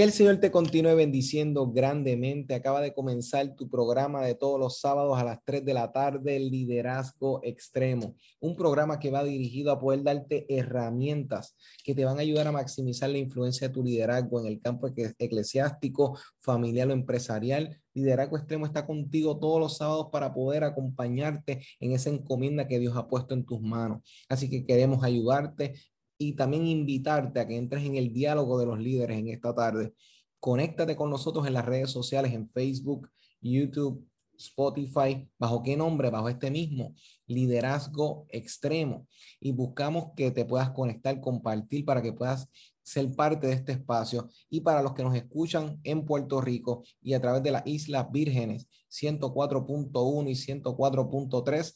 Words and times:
Que 0.00 0.04
el 0.04 0.12
Señor 0.12 0.38
te 0.38 0.50
continúe 0.50 0.94
bendiciendo 0.96 1.70
grandemente. 1.70 2.54
Acaba 2.54 2.80
de 2.80 2.94
comenzar 2.94 3.54
tu 3.54 3.68
programa 3.68 4.24
de 4.24 4.34
todos 4.34 4.58
los 4.58 4.80
sábados 4.80 5.18
a 5.18 5.24
las 5.24 5.44
3 5.44 5.62
de 5.62 5.74
la 5.74 5.92
tarde, 5.92 6.40
Liderazgo 6.40 7.40
Extremo. 7.42 8.16
Un 8.40 8.56
programa 8.56 8.98
que 8.98 9.10
va 9.10 9.22
dirigido 9.22 9.70
a 9.70 9.78
poder 9.78 10.02
darte 10.02 10.46
herramientas 10.48 11.54
que 11.84 11.94
te 11.94 12.06
van 12.06 12.16
a 12.16 12.22
ayudar 12.22 12.46
a 12.46 12.52
maximizar 12.52 13.10
la 13.10 13.18
influencia 13.18 13.68
de 13.68 13.74
tu 13.74 13.84
liderazgo 13.84 14.40
en 14.40 14.46
el 14.46 14.62
campo 14.62 14.88
eclesiástico, 15.18 16.18
familiar 16.38 16.88
o 16.88 16.92
empresarial. 16.92 17.78
Liderazgo 17.92 18.38
Extremo 18.38 18.64
está 18.64 18.86
contigo 18.86 19.38
todos 19.38 19.60
los 19.60 19.76
sábados 19.76 20.08
para 20.10 20.32
poder 20.32 20.64
acompañarte 20.64 21.60
en 21.78 21.92
esa 21.92 22.08
encomienda 22.08 22.68
que 22.68 22.78
Dios 22.78 22.96
ha 22.96 23.06
puesto 23.06 23.34
en 23.34 23.44
tus 23.44 23.60
manos. 23.60 24.00
Así 24.30 24.48
que 24.48 24.64
queremos 24.64 25.04
ayudarte 25.04 25.74
y 26.20 26.34
también 26.34 26.66
invitarte 26.66 27.40
a 27.40 27.46
que 27.46 27.56
entres 27.56 27.82
en 27.82 27.96
el 27.96 28.12
diálogo 28.12 28.60
de 28.60 28.66
los 28.66 28.78
líderes 28.78 29.18
en 29.18 29.28
esta 29.28 29.54
tarde. 29.54 29.94
Conéctate 30.38 30.94
con 30.94 31.08
nosotros 31.08 31.46
en 31.46 31.54
las 31.54 31.64
redes 31.64 31.90
sociales, 31.90 32.34
en 32.34 32.46
Facebook, 32.46 33.08
YouTube, 33.40 34.06
Spotify, 34.36 35.26
bajo 35.38 35.62
qué 35.62 35.78
nombre, 35.78 36.10
bajo 36.10 36.28
este 36.28 36.50
mismo, 36.50 36.94
liderazgo 37.26 38.26
extremo. 38.28 39.06
Y 39.40 39.52
buscamos 39.52 40.08
que 40.14 40.30
te 40.30 40.44
puedas 40.44 40.70
conectar, 40.72 41.18
compartir 41.22 41.86
para 41.86 42.02
que 42.02 42.12
puedas 42.12 42.50
ser 42.82 43.10
parte 43.14 43.46
de 43.46 43.54
este 43.54 43.72
espacio. 43.72 44.28
Y 44.50 44.60
para 44.60 44.82
los 44.82 44.92
que 44.92 45.02
nos 45.02 45.16
escuchan 45.16 45.80
en 45.84 46.04
Puerto 46.04 46.42
Rico 46.42 46.82
y 47.00 47.14
a 47.14 47.20
través 47.20 47.42
de 47.42 47.52
las 47.52 47.66
Islas 47.66 48.12
Vírgenes, 48.12 48.68
104.1 48.90 50.28
y 50.28 50.34
104.3 50.34 51.74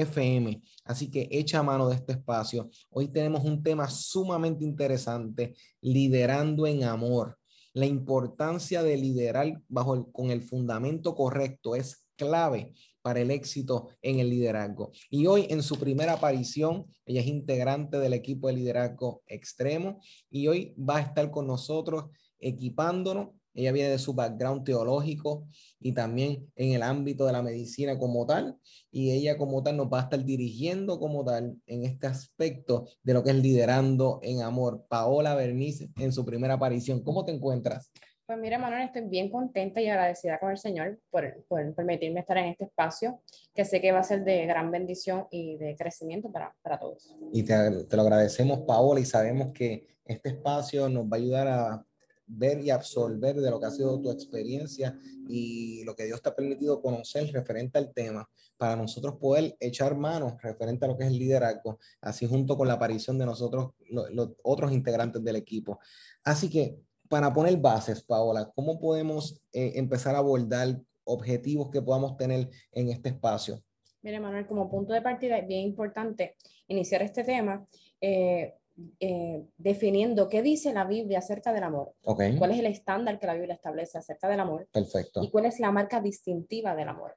FM. 0.00 0.62
Así 0.84 1.10
que 1.10 1.28
echa 1.30 1.62
mano 1.62 1.88
de 1.88 1.96
este 1.96 2.12
espacio. 2.12 2.70
Hoy 2.90 3.08
tenemos 3.08 3.44
un 3.44 3.62
tema 3.62 3.88
sumamente 3.88 4.64
interesante, 4.64 5.54
liderando 5.80 6.66
en 6.66 6.84
amor. 6.84 7.38
La 7.72 7.86
importancia 7.86 8.82
de 8.82 8.96
liderar 8.96 9.60
bajo 9.68 10.10
con 10.12 10.30
el 10.30 10.42
fundamento 10.42 11.14
correcto 11.14 11.74
es 11.74 12.06
clave 12.16 12.72
para 13.02 13.20
el 13.20 13.30
éxito 13.30 13.88
en 14.00 14.18
el 14.18 14.30
liderazgo. 14.30 14.92
Y 15.10 15.26
hoy 15.26 15.46
en 15.50 15.62
su 15.62 15.76
primera 15.76 16.14
aparición, 16.14 16.86
ella 17.04 17.20
es 17.20 17.26
integrante 17.26 17.98
del 17.98 18.14
equipo 18.14 18.48
de 18.48 18.54
liderazgo 18.54 19.22
extremo 19.26 20.00
y 20.30 20.46
hoy 20.48 20.74
va 20.78 20.96
a 20.96 21.02
estar 21.02 21.30
con 21.30 21.46
nosotros 21.46 22.04
equipándonos 22.38 23.28
ella 23.54 23.72
viene 23.72 23.90
de 23.90 23.98
su 23.98 24.14
background 24.14 24.64
teológico 24.64 25.46
y 25.78 25.92
también 25.92 26.50
en 26.56 26.72
el 26.72 26.82
ámbito 26.82 27.26
de 27.26 27.32
la 27.32 27.42
medicina 27.42 27.98
como 27.98 28.26
tal. 28.26 28.58
Y 28.90 29.12
ella 29.12 29.38
como 29.38 29.62
tal 29.62 29.76
nos 29.76 29.86
va 29.86 30.00
a 30.00 30.02
estar 30.04 30.24
dirigiendo 30.24 30.98
como 30.98 31.24
tal 31.24 31.56
en 31.66 31.84
este 31.84 32.06
aspecto 32.06 32.86
de 33.02 33.14
lo 33.14 33.22
que 33.22 33.30
es 33.30 33.36
liderando 33.36 34.18
en 34.22 34.42
amor. 34.42 34.84
Paola 34.88 35.34
Bernice 35.34 35.90
en 35.96 36.12
su 36.12 36.24
primera 36.24 36.54
aparición. 36.54 37.02
¿Cómo 37.02 37.24
te 37.24 37.32
encuentras? 37.32 37.92
Pues 38.26 38.38
mira, 38.38 38.58
Manuel, 38.58 38.84
estoy 38.84 39.02
bien 39.02 39.30
contenta 39.30 39.82
y 39.82 39.88
agradecida 39.88 40.40
con 40.40 40.50
el 40.50 40.56
Señor 40.56 40.98
por, 41.10 41.44
por, 41.46 41.74
permitirme 41.74 42.20
estar 42.20 42.38
en 42.38 42.46
este 42.46 42.64
espacio, 42.64 43.20
que 43.54 43.66
sé 43.66 43.82
que 43.82 43.92
va 43.92 43.98
a 43.98 44.02
ser 44.02 44.24
de 44.24 44.46
gran 44.46 44.70
bendición 44.70 45.26
y 45.30 45.58
de 45.58 45.76
crecimiento 45.76 46.32
para, 46.32 46.54
para 46.62 46.78
todos. 46.78 47.14
Y 47.34 47.42
te, 47.42 47.84
te 47.84 47.96
lo 47.96 48.02
agradecemos, 48.02 48.60
Paola, 48.60 48.98
y 48.98 49.04
sabemos 49.04 49.52
que 49.52 49.86
este 50.06 50.30
espacio 50.30 50.88
nos 50.88 51.04
va 51.04 51.10
a 51.12 51.20
ayudar 51.20 51.48
a 51.48 51.86
ver 52.36 52.60
y 52.60 52.70
absorber 52.70 53.36
de 53.36 53.50
lo 53.50 53.60
que 53.60 53.66
ha 53.66 53.70
sido 53.70 54.00
tu 54.00 54.10
experiencia 54.10 54.98
y 55.28 55.84
lo 55.84 55.94
que 55.94 56.04
Dios 56.04 56.20
te 56.22 56.28
ha 56.28 56.34
permitido 56.34 56.80
conocer 56.80 57.32
referente 57.32 57.78
al 57.78 57.92
tema, 57.92 58.28
para 58.56 58.76
nosotros 58.76 59.16
poder 59.16 59.56
echar 59.60 59.96
manos 59.96 60.34
referente 60.42 60.84
a 60.84 60.88
lo 60.88 60.96
que 60.96 61.04
es 61.04 61.10
el 61.10 61.18
liderazgo, 61.18 61.78
así 62.00 62.26
junto 62.26 62.56
con 62.56 62.68
la 62.68 62.74
aparición 62.74 63.18
de 63.18 63.26
nosotros, 63.26 63.72
los, 63.88 64.32
otros 64.42 64.72
integrantes 64.72 65.22
del 65.22 65.36
equipo. 65.36 65.78
Así 66.22 66.48
que, 66.48 66.76
para 67.08 67.32
poner 67.32 67.56
bases, 67.58 68.02
Paola, 68.02 68.50
¿cómo 68.54 68.78
podemos 68.78 69.40
eh, 69.52 69.72
empezar 69.76 70.14
a 70.14 70.18
abordar 70.18 70.80
objetivos 71.04 71.70
que 71.70 71.82
podamos 71.82 72.16
tener 72.16 72.48
en 72.72 72.88
este 72.88 73.10
espacio? 73.10 73.62
Mire, 74.02 74.20
Manuel, 74.20 74.46
como 74.46 74.70
punto 74.70 74.92
de 74.92 75.00
partida 75.00 75.38
es 75.38 75.46
bien 75.46 75.62
importante 75.62 76.36
iniciar 76.68 77.02
este 77.02 77.24
tema. 77.24 77.66
Eh, 78.00 78.54
eh, 78.98 79.46
definiendo 79.56 80.28
qué 80.28 80.42
dice 80.42 80.72
la 80.72 80.84
Biblia 80.84 81.18
acerca 81.18 81.52
del 81.52 81.62
amor. 81.62 81.94
¿Cuál 82.02 82.50
es 82.50 82.58
el 82.58 82.66
estándar 82.66 83.20
que 83.20 83.26
la 83.26 83.34
Biblia 83.34 83.54
establece 83.54 83.98
acerca 83.98 84.28
del 84.28 84.40
amor? 84.40 84.68
Perfecto. 84.72 85.22
Y 85.22 85.30
cuál 85.30 85.46
es 85.46 85.60
la 85.60 85.70
marca 85.70 86.00
distintiva 86.00 86.74
del 86.74 86.88
amor. 86.88 87.16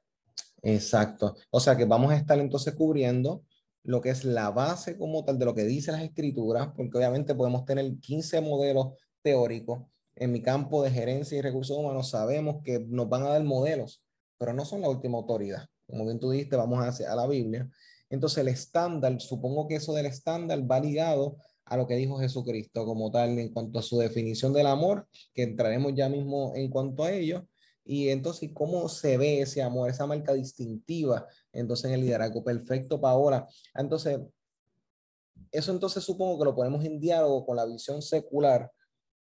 Exacto. 0.62 1.36
O 1.50 1.60
sea 1.60 1.76
que 1.76 1.84
vamos 1.84 2.12
a 2.12 2.16
estar 2.16 2.38
entonces 2.38 2.74
cubriendo 2.74 3.42
lo 3.82 4.00
que 4.00 4.10
es 4.10 4.24
la 4.24 4.50
base 4.50 4.98
como 4.98 5.24
tal 5.24 5.38
de 5.38 5.44
lo 5.44 5.54
que 5.54 5.64
dice 5.64 5.92
las 5.92 6.02
escrituras, 6.02 6.68
porque 6.76 6.98
obviamente 6.98 7.34
podemos 7.34 7.64
tener 7.64 7.98
15 7.98 8.40
modelos 8.40 8.94
teóricos. 9.22 9.82
En 10.14 10.32
mi 10.32 10.42
campo 10.42 10.82
de 10.82 10.90
gerencia 10.90 11.38
y 11.38 11.42
recursos 11.42 11.76
humanos 11.76 12.10
sabemos 12.10 12.56
que 12.64 12.80
nos 12.80 13.08
van 13.08 13.22
a 13.22 13.30
dar 13.30 13.42
modelos, 13.44 14.02
pero 14.36 14.52
no 14.52 14.64
son 14.64 14.80
la 14.80 14.88
última 14.88 15.18
autoridad. 15.18 15.66
Como 15.86 16.04
bien 16.04 16.20
tú 16.20 16.30
dijiste, 16.30 16.56
vamos 16.56 16.84
a, 16.84 17.12
a 17.12 17.16
la 17.16 17.26
Biblia. 17.26 17.68
Entonces 18.10 18.38
el 18.38 18.48
estándar, 18.48 19.20
supongo 19.20 19.68
que 19.68 19.76
eso 19.76 19.92
del 19.92 20.06
estándar 20.06 20.70
va 20.70 20.80
ligado 20.80 21.36
a 21.64 21.76
lo 21.76 21.86
que 21.86 21.96
dijo 21.96 22.18
Jesucristo 22.18 22.84
como 22.86 23.10
tal 23.10 23.38
en 23.38 23.52
cuanto 23.52 23.78
a 23.78 23.82
su 23.82 23.98
definición 23.98 24.52
del 24.52 24.66
amor, 24.66 25.06
que 25.34 25.42
entraremos 25.42 25.92
ya 25.94 26.08
mismo 26.08 26.52
en 26.54 26.70
cuanto 26.70 27.04
a 27.04 27.12
ello. 27.12 27.46
Y 27.84 28.08
entonces, 28.08 28.50
¿cómo 28.52 28.88
se 28.88 29.16
ve 29.16 29.40
ese 29.40 29.62
amor, 29.62 29.88
esa 29.88 30.06
marca 30.06 30.34
distintiva 30.34 31.26
entonces 31.52 31.86
en 31.86 31.94
el 31.94 32.00
liderazgo? 32.02 32.44
Perfecto, 32.44 33.00
Paola. 33.00 33.46
Entonces, 33.74 34.18
eso 35.52 35.72
entonces 35.72 36.04
supongo 36.04 36.38
que 36.38 36.44
lo 36.44 36.54
ponemos 36.54 36.84
en 36.84 37.00
diálogo 37.00 37.46
con 37.46 37.56
la 37.56 37.64
visión 37.64 38.02
secular 38.02 38.70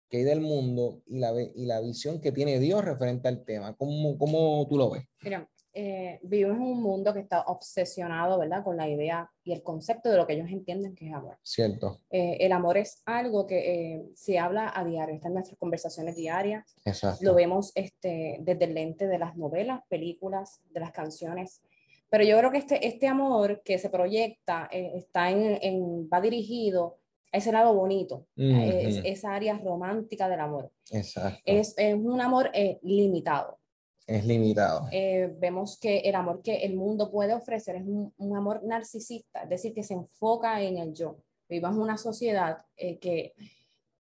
que 0.08 0.18
hay 0.18 0.24
del 0.24 0.40
mundo 0.40 1.02
y 1.06 1.18
la, 1.18 1.32
y 1.40 1.66
la 1.66 1.80
visión 1.80 2.20
que 2.20 2.32
tiene 2.32 2.58
Dios 2.60 2.84
referente 2.84 3.28
al 3.28 3.44
tema. 3.44 3.74
¿Cómo, 3.76 4.16
cómo 4.18 4.66
tú 4.68 4.78
lo 4.78 4.90
ves? 4.90 5.04
Mira, 5.22 5.48
eh, 5.78 6.20
vivimos 6.22 6.56
en 6.56 6.62
un 6.62 6.82
mundo 6.82 7.12
que 7.12 7.20
está 7.20 7.42
obsesionado, 7.42 8.38
¿verdad? 8.38 8.64
Con 8.64 8.78
la 8.78 8.88
idea 8.88 9.30
y 9.44 9.52
el 9.52 9.62
concepto 9.62 10.08
de 10.08 10.16
lo 10.16 10.26
que 10.26 10.32
ellos 10.32 10.48
entienden 10.48 10.94
que 10.94 11.08
es 11.08 11.12
amor. 11.12 11.36
Cierto. 11.42 12.00
Eh, 12.08 12.38
el 12.40 12.52
amor 12.52 12.78
es 12.78 13.02
algo 13.04 13.46
que 13.46 13.58
eh, 13.58 14.06
se 14.14 14.38
habla 14.38 14.72
a 14.74 14.82
diario, 14.84 15.14
está 15.14 15.28
en 15.28 15.34
nuestras 15.34 15.58
conversaciones 15.58 16.16
diarias. 16.16 16.64
Exacto. 16.82 17.22
Lo 17.22 17.34
vemos 17.34 17.72
este, 17.74 18.38
desde 18.40 18.64
el 18.64 18.72
lente 18.72 19.06
de 19.06 19.18
las 19.18 19.36
novelas, 19.36 19.82
películas, 19.90 20.62
de 20.70 20.80
las 20.80 20.92
canciones. 20.92 21.60
Pero 22.08 22.24
yo 22.24 22.38
creo 22.38 22.50
que 22.50 22.58
este, 22.58 22.86
este 22.86 23.06
amor 23.06 23.60
que 23.62 23.78
se 23.78 23.90
proyecta 23.90 24.70
está 24.72 25.30
en, 25.30 25.58
en, 25.60 26.08
va 26.08 26.22
dirigido 26.22 27.00
a 27.32 27.36
ese 27.36 27.52
lado 27.52 27.74
bonito, 27.74 28.26
es, 28.34 29.02
esa 29.04 29.34
área 29.34 29.58
romántica 29.58 30.26
del 30.26 30.40
amor. 30.40 30.72
Exacto. 30.90 31.38
Es, 31.44 31.74
es 31.76 31.94
un 31.94 32.22
amor 32.22 32.50
limitado 32.80 33.58
es 34.06 34.24
limitado. 34.24 34.88
Eh, 34.92 35.34
vemos 35.38 35.78
que 35.78 35.98
el 35.98 36.14
amor 36.14 36.40
que 36.42 36.58
el 36.58 36.76
mundo 36.76 37.10
puede 37.10 37.34
ofrecer 37.34 37.76
es 37.76 37.84
un, 37.84 38.36
amor 38.36 38.62
narcisista, 38.64 39.42
es 39.42 39.48
decir, 39.48 39.74
que 39.74 39.82
se 39.82 39.94
enfoca 39.94 40.60
en 40.62 40.78
el 40.78 40.94
yo. 40.94 41.18
Vivimos 41.48 41.76
una 41.76 41.96
sociedad 41.96 42.58
eh, 42.76 42.98
que, 42.98 43.34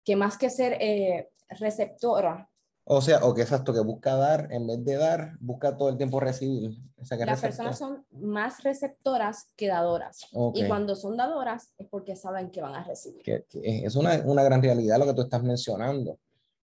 que 0.03 0.15
más 0.15 0.38
que 0.38 0.50
ser 0.50 0.74
eh, 0.80 1.30
receptora. 1.50 2.50
O 2.83 3.00
sea, 3.00 3.24
o 3.24 3.33
que 3.33 3.44
exacto, 3.44 3.74
que 3.74 3.80
busca 3.80 4.15
dar, 4.15 4.51
en 4.51 4.65
vez 4.65 4.83
de 4.83 4.95
dar, 4.95 5.38
busca 5.39 5.77
todo 5.77 5.89
el 5.89 5.98
tiempo 5.98 6.19
recibir. 6.19 6.71
las 6.97 7.42
personas 7.42 7.77
son 7.77 8.06
más 8.09 8.63
receptoras 8.63 9.50
que 9.56 9.68
dadoras. 9.68 10.27
Y 10.56 10.68
cuando 10.68 10.95
son 10.95 11.15
dadoras 11.15 11.74
es 11.77 11.88
porque 11.88 12.15
saben 12.15 12.50
que 12.50 12.59
van 12.59 12.74
a 12.74 12.83
recibir. 12.83 13.21
es 13.54 13.95
una, 13.95 14.19
una 14.25 14.44
gran 14.44 14.63
realidad 14.63 14.97
lo 14.97 15.06
que 15.06 15.13
tú 15.13 15.21
estás 15.21 15.44
mencionando. 15.44 16.18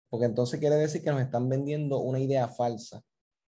Porque 0.10 0.26
entonces 0.26 0.60
quiere 0.60 0.76
decir 0.76 1.02
que 1.02 1.12
nos 1.12 1.22
están 1.22 1.48
vendiendo 1.48 2.00
una 2.00 2.20
idea 2.20 2.50
falsa 2.50 3.02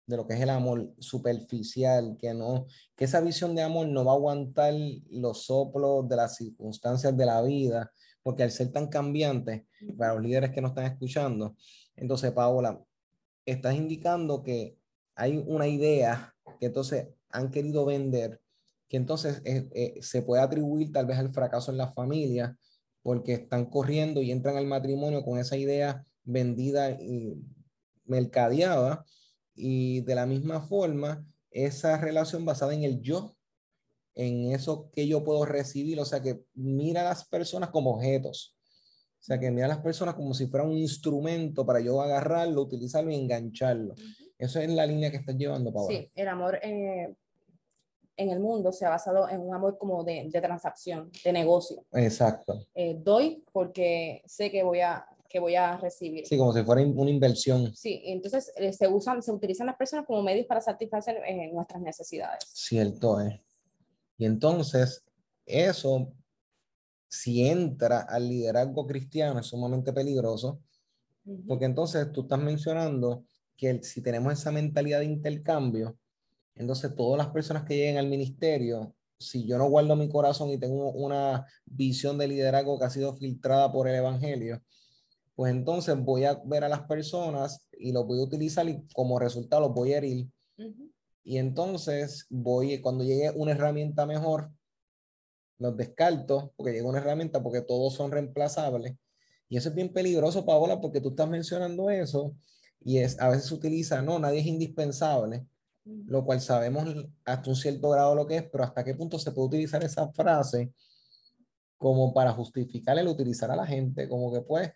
de 0.08 0.16
lo 0.16 0.26
que 0.26 0.34
es 0.34 0.42
el 0.42 0.50
amor 0.50 0.94
superficial, 1.00 2.18
que 2.18 2.34
no, 2.34 2.66
que 2.96 3.06
esa 3.06 3.20
visión 3.20 3.54
de 3.54 3.62
amor 3.62 3.88
no 3.90 4.06
va 4.06 4.14
a 4.14 4.16
aguantar 4.16 4.74
los 5.10 5.46
soplos 5.46 6.08
de 6.08 6.16
las 6.16 6.38
circunstancias 6.38 7.16
de 7.16 7.26
la 7.26 7.42
vida, 7.42 7.92
porque 8.24 8.44
al 8.44 8.52
ser 8.52 8.72
tan 8.72 8.88
cambiante, 8.88 9.68
para 9.98 10.14
los 10.14 10.24
líderes 10.24 10.52
que 10.52 10.62
nos 10.62 10.72
están 10.72 10.86
escuchando, 10.86 11.56
entonces 11.98 12.32
Paola, 12.32 12.82
estás 13.46 13.76
indicando 13.76 14.44
que 14.44 14.78
hay 15.14 15.44
una 15.46 15.68
idea 15.68 16.34
que 16.60 16.68
entonces 16.68 17.08
han 17.30 17.52
querido 17.52 17.86
vender, 17.86 18.40
que 18.88 18.96
entonces 18.96 19.42
eh, 19.44 19.68
eh, 19.74 20.02
se 20.02 20.22
puede 20.22 20.42
atribuir 20.42 20.94
tal 20.94 21.06
vez 21.06 21.18
al 21.18 21.34
fracaso 21.34 21.72
en 21.72 21.78
la 21.78 21.92
familia, 21.92 22.58
porque 23.02 23.34
están 23.34 23.66
corriendo 23.66 24.22
y 24.22 24.32
entran 24.32 24.56
al 24.56 24.68
matrimonio 24.68 25.24
con 25.24 25.38
esa 25.38 25.58
idea 25.58 26.06
vendida 26.24 26.92
y 26.92 27.36
mercadeada 28.06 29.06
y 29.58 30.02
de 30.02 30.16
la 30.16 30.26
misma 30.26 30.62
forma 30.62 31.26
esa 31.52 31.98
relación 31.98 32.46
basada 32.46 32.74
en 32.74 32.84
el 32.84 33.02
yo, 33.02 33.36
en 34.16 34.52
eso 34.52 34.90
que 34.94 35.08
yo 35.08 35.24
puedo 35.24 35.46
recibir, 35.46 36.00
o 36.00 36.06
sea 36.06 36.22
que 36.22 36.44
mira 36.54 37.02
a 37.02 37.06
las 37.06 37.28
personas 37.28 37.70
como 37.70 37.96
objetos, 37.96 38.56
o 39.20 39.24
sea 39.24 39.40
que 39.40 39.52
mira 39.52 39.66
a 39.66 39.70
las 39.70 39.80
personas 39.80 40.16
como 40.16 40.34
si 40.34 40.48
fuera 40.48 40.66
un 40.66 40.78
instrumento 40.78 41.66
para 41.66 41.80
yo 41.80 42.02
agarrarlo, 42.02 42.62
utilizarlo 42.62 43.12
y 43.12 43.16
engancharlo. 43.16 43.96
Eso 44.38 44.60
es 44.60 44.70
la 44.70 44.86
línea 44.86 45.10
que 45.10 45.18
estás 45.18 45.36
llevando, 45.36 45.74
Paola. 45.74 45.98
Sí, 45.98 46.12
el 46.14 46.28
amor 46.28 46.60
eh, 46.62 47.16
en 48.16 48.30
el 48.30 48.40
mundo 48.40 48.72
se 48.72 48.86
ha 48.86 48.90
basado 48.90 49.28
en 49.30 49.42
un 49.42 49.54
amor 49.54 49.78
como 49.78 50.04
de, 50.04 50.28
de 50.30 50.42
transacción, 50.42 51.12
de 51.24 51.34
negocio. 51.34 51.86
Exacto. 51.94 52.60
Eh, 52.76 52.98
doy 53.00 53.44
porque 53.52 54.22
sé 54.26 54.52
que 54.52 54.64
voy 54.64 54.82
a 54.82 55.08
que 55.30 55.40
voy 55.40 55.56
a 55.56 55.78
recibir. 55.78 56.26
Sí, 56.26 56.38
como 56.38 56.54
si 56.54 56.64
fuera 56.64 56.82
una 56.82 57.10
inversión. 57.10 57.76
Sí, 57.76 58.02
entonces 58.06 58.52
eh, 58.56 58.74
se 58.74 58.88
usan, 58.88 59.22
se 59.22 59.32
utilizan 59.32 59.68
las 59.68 59.76
personas 59.76 60.06
como 60.06 60.24
medios 60.24 60.46
para 60.46 60.62
satisfacer 60.62 61.18
eh, 61.28 61.52
nuestras 61.54 61.82
necesidades. 61.82 62.44
Cierto 62.54 63.20
es. 63.22 63.40
Y 64.18 64.26
entonces, 64.26 65.04
eso, 65.46 66.14
si 67.08 67.48
entra 67.48 68.02
al 68.02 68.28
liderazgo 68.28 68.88
cristiano, 68.88 69.40
es 69.40 69.48
sumamente 69.48 69.94
peligroso, 69.94 70.62
porque 71.46 71.66
entonces 71.66 72.12
tú 72.12 72.22
estás 72.22 72.40
mencionando 72.40 73.26
que 73.58 73.84
si 73.84 74.02
tenemos 74.02 74.34
esa 74.34 74.52
mentalidad 74.52 75.00
de 75.00 75.06
intercambio, 75.06 75.98
entonces 76.56 76.96
todas 76.96 77.18
las 77.18 77.34
personas 77.34 77.64
que 77.64 77.76
lleguen 77.76 77.98
al 77.98 78.08
ministerio, 78.08 78.96
si 79.20 79.46
yo 79.46 79.58
no 79.58 79.70
guardo 79.70 79.96
mi 79.96 80.10
corazón 80.10 80.50
y 80.50 80.58
tengo 80.58 80.92
una 80.92 81.46
visión 81.66 82.18
de 82.18 82.28
liderazgo 82.28 82.80
que 82.80 82.86
ha 82.86 82.90
sido 82.90 83.16
filtrada 83.16 83.72
por 83.72 83.88
el 83.88 83.96
Evangelio, 83.96 84.62
pues 85.38 85.52
entonces 85.52 85.96
voy 86.04 86.26
a 86.26 86.42
ver 86.46 86.64
a 86.64 86.68
las 86.68 86.82
personas 86.88 87.70
y 87.72 87.92
los 87.92 88.08
voy 88.08 88.20
a 88.20 88.24
utilizar 88.24 88.68
y 88.68 88.88
como 88.88 89.20
resultado 89.20 89.68
los 89.68 89.76
voy 89.76 89.94
a 89.94 90.00
herir. 90.00 90.28
Y 91.24 91.38
entonces 91.38 92.26
voy, 92.32 92.82
cuando 92.82 93.04
llegue 93.04 93.30
una 93.36 93.52
herramienta 93.52 94.08
mejor, 94.08 94.50
los 95.60 95.78
descarto, 95.78 96.54
porque 96.56 96.72
llega 96.72 96.90
una 96.90 96.98
herramienta, 96.98 97.44
porque 97.44 97.62
todos 97.62 97.94
son 97.94 98.10
reemplazables. 98.10 98.96
Y 99.48 99.58
eso 99.58 99.70
es 99.70 99.76
bien 99.76 99.94
peligroso, 99.94 100.44
Paola, 100.44 100.82
porque 100.82 101.02
tú 101.02 101.10
estás 101.10 101.30
mencionando 101.30 101.92
eso 101.92 102.36
y 102.84 102.98
es, 102.98 103.22
a 103.22 103.30
veces 103.30 103.46
se 103.46 103.54
utiliza, 103.54 104.02
no, 104.02 104.18
nadie 104.18 104.40
es 104.40 104.48
indispensable, 104.48 105.46
lo 105.86 106.26
cual 106.26 106.42
sabemos 106.42 106.96
hasta 107.26 107.48
un 107.48 107.56
cierto 107.56 107.92
grado 107.92 108.16
lo 108.16 108.26
que 108.26 108.38
es, 108.38 108.50
pero 108.52 108.64
hasta 108.64 108.84
qué 108.84 108.96
punto 108.96 109.20
se 109.20 109.32
puede 109.32 109.50
utilizar 109.50 109.84
esa 109.84 110.12
frase 110.14 110.74
como 111.78 112.12
para 112.12 112.32
justificar 112.32 112.98
el 112.98 113.08
utilizar 113.08 113.52
a 113.52 113.56
la 113.56 113.68
gente, 113.68 114.10
como 114.10 114.34
que 114.34 114.42
pues, 114.42 114.72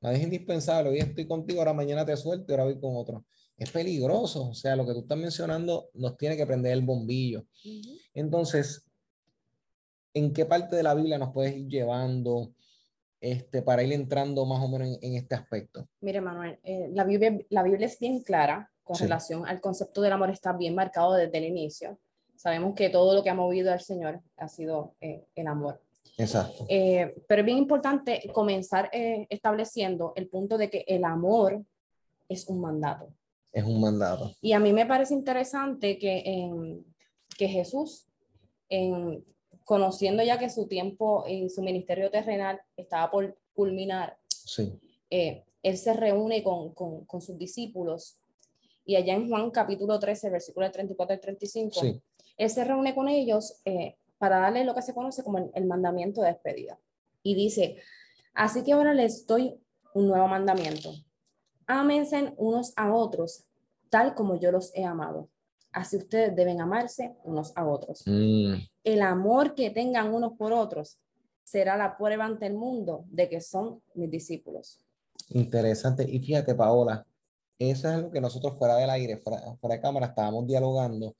Nadie 0.00 0.18
es 0.18 0.24
indispensable. 0.24 0.90
Hoy 0.90 0.98
estoy 0.98 1.26
contigo, 1.26 1.60
ahora 1.60 1.72
mañana 1.72 2.04
te 2.04 2.16
suelto 2.16 2.46
y 2.48 2.52
ahora 2.52 2.64
voy 2.64 2.80
con 2.80 2.96
otro. 2.96 3.24
Es 3.56 3.70
peligroso. 3.70 4.50
O 4.50 4.54
sea, 4.54 4.76
lo 4.76 4.86
que 4.86 4.92
tú 4.92 5.00
estás 5.00 5.18
mencionando 5.18 5.88
nos 5.94 6.16
tiene 6.16 6.36
que 6.36 6.46
prender 6.46 6.72
el 6.72 6.82
bombillo. 6.82 7.46
Entonces, 8.12 8.90
¿en 10.12 10.32
qué 10.32 10.44
parte 10.44 10.76
de 10.76 10.82
la 10.82 10.94
Biblia 10.94 11.18
nos 11.18 11.32
puedes 11.32 11.56
ir 11.56 11.68
llevando 11.68 12.52
este, 13.20 13.62
para 13.62 13.82
ir 13.82 13.92
entrando 13.92 14.44
más 14.44 14.62
o 14.62 14.68
menos 14.68 14.98
en, 15.00 15.14
este 15.14 15.34
aspecto? 15.34 15.88
Mire, 16.00 16.20
Manuel, 16.20 16.58
eh, 16.62 16.88
la, 16.92 17.04
Biblia, 17.04 17.38
la 17.48 17.62
Biblia 17.62 17.86
es 17.86 17.98
bien 17.98 18.22
clara 18.22 18.70
con 18.82 18.98
relación 18.98 19.46
al 19.46 19.60
concepto 19.60 20.02
del 20.02 20.12
amor, 20.12 20.30
está 20.30 20.52
bien 20.52 20.74
marcado 20.74 21.14
desde 21.14 21.38
el 21.38 21.44
inicio. 21.44 21.98
Sabemos 22.36 22.74
que 22.74 22.90
todo 22.90 23.14
lo 23.14 23.22
que 23.22 23.30
ha 23.30 23.34
movido 23.34 23.72
al 23.72 23.80
Señor 23.80 24.20
ha 24.36 24.48
sido 24.48 24.94
eh, 25.00 25.24
el 25.34 25.46
amor. 25.46 25.80
Exacto. 26.16 26.66
Eh, 26.68 27.14
pero 27.26 27.40
es 27.40 27.46
bien 27.46 27.58
importante 27.58 28.22
comenzar 28.32 28.88
eh, 28.92 29.26
estableciendo 29.30 30.12
el 30.16 30.28
punto 30.28 30.56
de 30.56 30.70
que 30.70 30.84
el 30.86 31.04
amor 31.04 31.64
es 32.28 32.48
un 32.48 32.60
mandato. 32.60 33.08
Es 33.52 33.64
un 33.64 33.80
mandato. 33.80 34.32
Y 34.40 34.52
a 34.52 34.60
mí 34.60 34.72
me 34.72 34.86
parece 34.86 35.14
interesante 35.14 35.98
que, 35.98 36.82
que 37.36 37.48
Jesús, 37.48 38.06
en, 38.68 39.24
conociendo 39.64 40.22
ya 40.22 40.38
que 40.38 40.50
su 40.50 40.66
tiempo 40.66 41.24
en 41.26 41.50
su 41.50 41.62
ministerio 41.62 42.10
terrenal 42.10 42.60
estaba 42.76 43.10
por 43.10 43.36
culminar, 43.54 44.18
sí. 44.28 44.72
Eh, 45.10 45.44
él 45.62 45.78
se 45.78 45.94
reúne 45.94 46.42
con, 46.42 46.74
con, 46.74 47.04
con, 47.06 47.22
sus 47.22 47.38
discípulos 47.38 48.18
y 48.84 48.96
allá 48.96 49.14
en 49.14 49.28
Juan 49.28 49.50
capítulo 49.50 49.98
13, 49.98 50.30
versículos 50.30 50.72
34 50.72 51.16
y 51.16 51.20
35, 51.20 51.80
sí. 51.80 52.02
él 52.36 52.50
se 52.50 52.64
reúne 52.64 52.94
con 52.94 53.08
ellos 53.08 53.60
para 54.24 54.38
darle 54.38 54.64
lo 54.64 54.74
que 54.74 54.80
se 54.80 54.94
conoce 54.94 55.22
como 55.22 55.50
el, 55.52 55.66
mandamiento 55.66 56.22
de 56.22 56.28
despedida. 56.28 56.80
Y 57.22 57.34
dice, 57.34 57.76
así 58.32 58.64
que 58.64 58.72
ahora 58.72 58.94
les 58.94 59.26
doy 59.26 59.60
un 59.92 60.08
nuevo 60.08 60.26
mandamiento. 60.26 60.94
Ámense 61.66 62.32
unos 62.38 62.72
a 62.76 62.94
otros, 62.94 63.44
tal 63.90 64.14
como 64.14 64.40
yo 64.40 64.50
los 64.50 64.74
he 64.74 64.82
amado. 64.82 65.28
Así 65.72 65.98
ustedes 65.98 66.34
deben 66.34 66.62
amarse 66.62 67.14
unos 67.22 67.52
a 67.54 67.66
otros. 67.66 68.02
Mm. 68.06 68.54
El 68.82 69.02
amor 69.02 69.54
que 69.54 69.68
tengan 69.68 70.14
unos 70.14 70.38
por 70.38 70.54
otros 70.54 70.98
será 71.42 71.76
la 71.76 71.98
prueba 71.98 72.24
ante 72.24 72.46
el 72.46 72.54
mundo 72.54 73.04
de 73.10 73.28
que 73.28 73.42
son 73.42 73.82
mis 73.92 74.10
discípulos. 74.10 74.82
Interesante. 75.28 76.10
Y 76.10 76.18
fíjate, 76.18 76.54
Paola, 76.54 77.06
eso 77.58 77.90
es 77.90 78.00
lo 78.00 78.10
que 78.10 78.22
nosotros 78.22 78.56
fuera 78.56 78.76
del 78.76 78.88
aire, 78.88 79.18
fuera, 79.18 79.54
fuera 79.60 79.76
de 79.76 79.82
cámara, 79.82 80.06
estábamos 80.06 80.46
dialogando. 80.46 81.14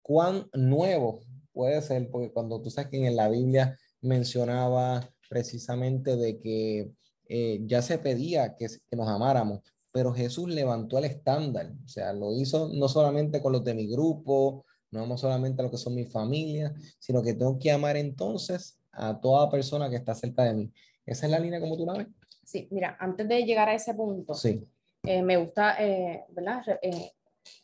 Cuán 0.00 0.48
nuevo 0.54 1.20
Puede 1.52 1.80
ser, 1.82 2.10
porque 2.10 2.32
cuando 2.32 2.60
tú 2.60 2.70
sabes 2.70 2.90
que 2.90 3.06
en 3.06 3.16
la 3.16 3.28
Biblia 3.28 3.78
mencionaba 4.00 5.08
precisamente 5.28 6.16
de 6.16 6.38
que 6.40 6.92
eh, 7.28 7.60
ya 7.64 7.82
se 7.82 7.98
pedía 7.98 8.56
que, 8.56 8.66
que, 8.66 8.96
nos 8.96 9.08
amáramos, 9.08 9.60
pero 9.90 10.12
Jesús 10.12 10.48
levantó 10.48 10.98
el 10.98 11.04
estándar, 11.04 11.72
o 11.84 11.88
sea, 11.88 12.12
lo 12.12 12.34
hizo 12.34 12.70
no 12.72 12.88
solamente 12.88 13.40
con 13.40 13.52
los 13.52 13.64
de 13.64 13.74
mi 13.74 13.86
grupo, 13.86 14.64
no 14.90 15.00
amo 15.00 15.16
solamente 15.16 15.62
a 15.62 15.64
lo 15.64 15.70
que 15.70 15.78
son 15.78 15.94
mi 15.94 16.04
familia, 16.04 16.74
sino 16.98 17.22
que 17.22 17.34
tengo 17.34 17.58
que 17.58 17.70
amar 17.70 17.96
entonces 17.96 18.78
a 18.92 19.18
toda 19.20 19.50
persona 19.50 19.88
que 19.88 19.96
está 19.96 20.14
cerca 20.14 20.44
de 20.44 20.54
mí. 20.54 20.72
¿Esa 21.06 21.26
es 21.26 21.32
la 21.32 21.38
línea 21.38 21.60
como 21.60 21.76
tú 21.76 21.86
la 21.86 21.94
ves? 21.94 22.08
Sí, 22.44 22.68
mira, 22.70 22.96
antes 23.00 23.26
de 23.26 23.44
llegar 23.44 23.68
a 23.68 23.74
ese 23.74 23.94
punto, 23.94 24.34
sí. 24.34 24.66
Eh, 25.04 25.22
me 25.22 25.36
gusta, 25.36 25.82
eh, 25.82 26.24
¿verdad? 26.30 26.62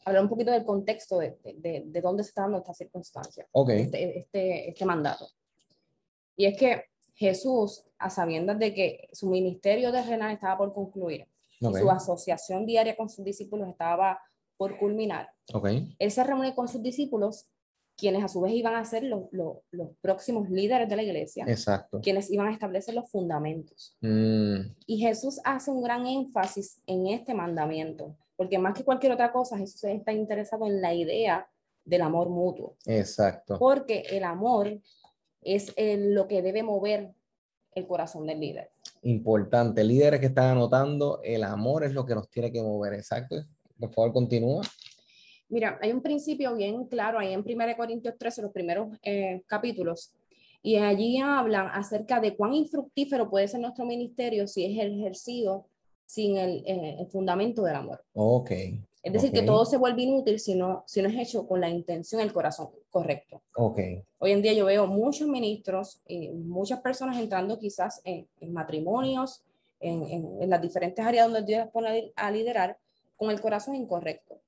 Hablar 0.04 0.22
un 0.22 0.28
poquito 0.28 0.50
del 0.50 0.64
contexto 0.64 1.18
de, 1.18 1.38
de, 1.42 1.84
de 1.86 2.00
dónde 2.00 2.22
se 2.22 2.30
está 2.30 2.42
dando 2.42 2.58
esta 2.58 2.74
circunstancia, 2.74 3.46
okay. 3.52 3.82
este, 3.82 4.18
este, 4.20 4.70
este, 4.70 4.84
mandato. 4.84 5.28
Y 6.36 6.46
es 6.46 6.56
que 6.56 6.84
Jesús, 7.14 7.84
a 7.98 8.10
sabiendas 8.10 8.58
de 8.58 8.74
que 8.74 9.08
su 9.12 9.28
ministerio 9.28 9.92
terrenal 9.92 10.32
estaba 10.32 10.58
por 10.58 10.72
concluir, 10.72 11.26
okay. 11.60 11.80
y 11.80 11.84
su 11.84 11.90
asociación 11.90 12.66
diaria 12.66 12.96
con 12.96 13.08
sus 13.08 13.24
discípulos 13.24 13.68
estaba 13.68 14.20
por 14.56 14.78
culminar, 14.78 15.30
okay. 15.52 15.94
él 15.98 16.10
se 16.10 16.24
reúne 16.24 16.54
con 16.54 16.68
sus 16.68 16.82
discípulos, 16.82 17.48
quienes 17.96 18.22
a 18.22 18.28
su 18.28 18.40
vez 18.40 18.52
iban 18.52 18.76
a 18.76 18.84
ser 18.84 19.02
los, 19.02 19.24
los, 19.32 19.56
los 19.72 19.88
próximos 20.00 20.48
líderes 20.48 20.88
de 20.88 20.94
la 20.94 21.02
iglesia, 21.02 21.44
Exacto. 21.48 22.00
quienes 22.00 22.30
iban 22.30 22.46
a 22.46 22.52
establecer 22.52 22.94
los 22.94 23.10
fundamentos. 23.10 23.96
Mm. 24.00 24.72
Y 24.86 24.98
Jesús 24.98 25.40
hace 25.42 25.72
un 25.72 25.82
gran 25.82 26.06
énfasis 26.06 26.80
en 26.86 27.08
este 27.08 27.34
mandamiento 27.34 28.16
porque 28.38 28.56
más 28.56 28.72
que 28.72 28.84
cualquier 28.84 29.10
otra 29.10 29.32
cosa, 29.32 29.58
Jesús 29.58 29.82
está 29.82 30.12
interesado 30.12 30.64
en 30.64 30.80
la 30.80 30.94
idea 30.94 31.50
del 31.84 32.02
amor 32.02 32.28
mutuo. 32.28 32.76
Exacto. 32.86 33.58
Porque 33.58 34.04
el 34.10 34.22
amor 34.22 34.80
es 35.42 35.74
lo 35.76 36.28
que 36.28 36.40
debe 36.40 36.62
mover 36.62 37.10
el 37.74 37.86
corazón 37.88 38.28
del 38.28 38.38
líder. 38.38 38.70
Importante, 39.02 39.82
líderes 39.82 40.20
que 40.20 40.26
están 40.26 40.52
anotando, 40.52 41.20
el 41.24 41.42
amor 41.42 41.82
es 41.82 41.92
lo 41.92 42.06
que 42.06 42.14
nos 42.14 42.30
tiene 42.30 42.52
que 42.52 42.62
mover, 42.62 42.94
exacto. 42.94 43.44
Por 43.76 43.92
favor, 43.92 44.12
continúa. 44.12 44.62
Mira, 45.48 45.76
hay 45.82 45.90
un 45.90 46.00
principio 46.00 46.54
bien 46.54 46.84
claro 46.86 47.18
ahí 47.18 47.32
en 47.32 47.40
1 47.40 47.76
Corintios 47.76 48.16
13, 48.16 48.42
los 48.42 48.52
primeros 48.52 48.96
eh, 49.02 49.42
capítulos, 49.48 50.14
y 50.62 50.76
allí 50.76 51.18
hablan 51.18 51.66
acerca 51.72 52.20
de 52.20 52.36
cuán 52.36 52.54
infructífero 52.54 53.28
puede 53.28 53.48
ser 53.48 53.58
nuestro 53.58 53.84
ministerio 53.84 54.46
si 54.46 54.64
es 54.64 54.78
ejercido 54.78 55.66
sin 56.08 56.38
el, 56.38 56.64
eh, 56.66 56.96
el 56.98 57.06
fundamento 57.08 57.62
del 57.62 57.76
amor. 57.76 58.02
Ok. 58.14 58.50
Es 59.02 59.12
decir, 59.12 59.28
okay. 59.28 59.40
que 59.40 59.46
todo 59.46 59.66
se 59.66 59.76
vuelve 59.76 60.02
inútil 60.02 60.40
si 60.40 60.54
no, 60.54 60.82
si 60.86 61.02
no 61.02 61.08
es 61.08 61.16
hecho 61.16 61.46
con 61.46 61.60
la 61.60 61.68
intención, 61.68 62.22
el 62.22 62.32
corazón 62.32 62.70
correcto. 62.88 63.42
Ok. 63.54 63.78
Hoy 64.18 64.32
en 64.32 64.40
día 64.40 64.54
yo 64.54 64.64
veo 64.64 64.86
muchos 64.86 65.28
ministros 65.28 66.00
y 66.06 66.30
muchas 66.30 66.80
personas 66.80 67.18
entrando 67.18 67.58
quizás 67.58 68.00
en, 68.04 68.26
en 68.40 68.52
matrimonios, 68.54 69.44
en, 69.80 70.02
en, 70.04 70.42
en, 70.42 70.50
las 70.50 70.62
diferentes 70.62 71.04
áreas 71.04 71.26
donde 71.30 71.42
Dios 71.42 71.68
pone 71.70 72.10
a 72.16 72.30
liderar, 72.30 72.78
con 73.14 73.30
el 73.30 73.40
corazón 73.40 73.74
incorrecto, 73.74 74.40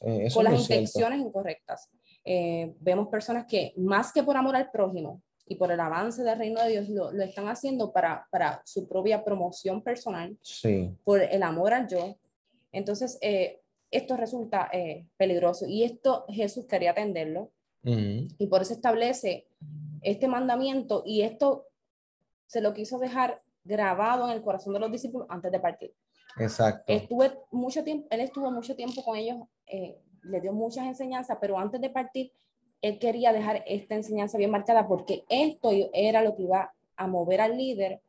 eh, 0.00 0.28
con 0.32 0.44
las 0.44 0.60
intenciones 0.60 1.18
incorrectas. 1.18 1.90
Eh, 2.24 2.74
vemos 2.78 3.08
personas 3.08 3.46
que 3.46 3.72
más 3.76 4.12
que 4.12 4.22
por 4.22 4.36
amor 4.36 4.54
al 4.54 4.70
prójimo, 4.70 5.20
y 5.48 5.56
por 5.56 5.72
el 5.72 5.80
avance 5.80 6.22
del 6.22 6.38
reino 6.38 6.62
de 6.62 6.70
Dios 6.70 6.88
lo, 6.88 7.12
lo 7.12 7.22
están 7.22 7.48
haciendo 7.48 7.92
para, 7.92 8.26
para, 8.30 8.62
su 8.64 8.86
propia 8.86 9.24
promoción 9.24 9.82
personal, 9.82 10.36
sí. 10.42 10.90
por 11.04 11.22
el 11.22 11.42
amor 11.42 11.72
al 11.74 11.88
yo. 11.88 12.16
Entonces, 12.72 13.18
eh, 13.20 13.60
esto 13.90 14.16
resulta 14.16 14.68
eh, 14.72 15.06
peligroso 15.16 15.66
y 15.66 15.84
esto 15.84 16.26
Jesús 16.28 16.66
quería 16.66 16.90
atenderlo 16.90 17.50
uh 17.84 17.90
-huh. 17.90 18.34
y 18.38 18.46
por 18.46 18.62
eso 18.62 18.74
establece 18.74 19.48
este 20.02 20.28
mandamiento 20.28 21.02
y 21.06 21.22
esto 21.22 21.66
se 22.46 22.60
lo 22.60 22.72
quiso 22.74 22.98
dejar 22.98 23.42
grabado 23.64 24.26
en 24.26 24.32
el 24.32 24.42
corazón 24.42 24.74
de 24.74 24.80
los 24.80 24.90
discípulos 24.92 25.26
antes 25.30 25.50
de 25.52 25.60
partir. 25.60 25.94
Exacto. 26.38 26.92
Estuve 26.92 27.38
mucho 27.50 27.82
tiempo, 27.82 28.06
él 28.10 28.20
estuvo 28.20 28.50
mucho 28.50 28.74
tiempo 28.76 29.02
con 29.02 29.16
ellos, 29.16 29.38
eh, 29.66 29.98
le 30.22 30.40
dio 30.40 30.52
muchas 30.52 30.86
enseñanzas, 30.86 31.38
pero 31.40 31.58
antes 31.58 31.80
de 31.80 31.90
partir, 31.90 32.32
él 32.80 32.98
quería 32.98 33.32
dejar 33.32 33.64
esta 33.66 33.94
enseñanza 33.94 34.38
bien 34.38 34.50
marcada 34.50 34.86
porque 34.86 35.24
esto 35.28 35.70
era 35.92 36.22
lo 36.22 36.36
que 36.36 36.44
iba 36.44 36.72
a 36.96 37.06
mover 37.06 37.40
al 37.40 37.56
líder, 37.56 38.00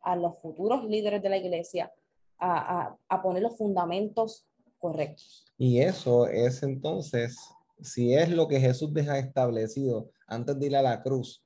a 0.00 0.16
los 0.16 0.38
futuros 0.40 0.84
líderes 0.84 1.22
de 1.22 1.28
la 1.28 1.36
iglesia, 1.36 1.92
a, 2.38 2.80
a, 2.80 2.98
a 3.08 3.22
poner 3.22 3.42
los 3.42 3.56
fundamentos 3.56 4.46
correctos. 4.78 5.46
Y 5.56 5.80
eso 5.80 6.26
es 6.28 6.62
entonces, 6.62 7.36
si 7.80 8.14
es 8.14 8.30
lo 8.30 8.48
que 8.48 8.60
Jesús 8.60 8.92
deja 8.92 9.18
establecido 9.18 10.10
antes 10.26 10.58
de 10.58 10.66
ir 10.66 10.76
a 10.76 10.82
la 10.82 11.02
cruz, 11.02 11.42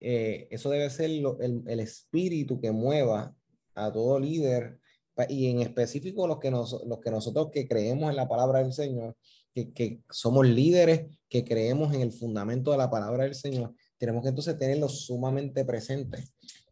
eh, 0.00 0.48
eso 0.50 0.70
debe 0.70 0.88
ser 0.88 1.10
lo, 1.10 1.38
el, 1.40 1.62
el, 1.66 1.80
espíritu 1.80 2.58
que 2.58 2.72
mueva 2.72 3.34
a 3.74 3.92
todo 3.92 4.18
líder 4.18 4.80
y 5.28 5.50
en 5.50 5.60
específico 5.60 6.26
los 6.26 6.38
que, 6.38 6.50
nos, 6.50 6.82
los 6.86 7.00
que 7.00 7.10
nosotros 7.10 7.50
que 7.52 7.68
creemos 7.68 8.08
en 8.08 8.16
la 8.16 8.26
palabra 8.26 8.62
del 8.62 8.72
Señor, 8.72 9.14
que, 9.54 9.72
que, 9.72 10.00
somos 10.10 10.46
líderes, 10.46 11.06
que 11.28 11.44
creemos 11.44 11.94
en 11.94 12.02
el 12.02 12.12
fundamento 12.12 12.70
de 12.72 12.78
la 12.78 12.90
palabra 12.90 13.24
del 13.24 13.34
Señor, 13.34 13.74
tenemos 13.98 14.22
que 14.22 14.30
entonces 14.30 14.58
tenerlo 14.58 14.88
sumamente 14.88 15.64
presente. 15.64 16.24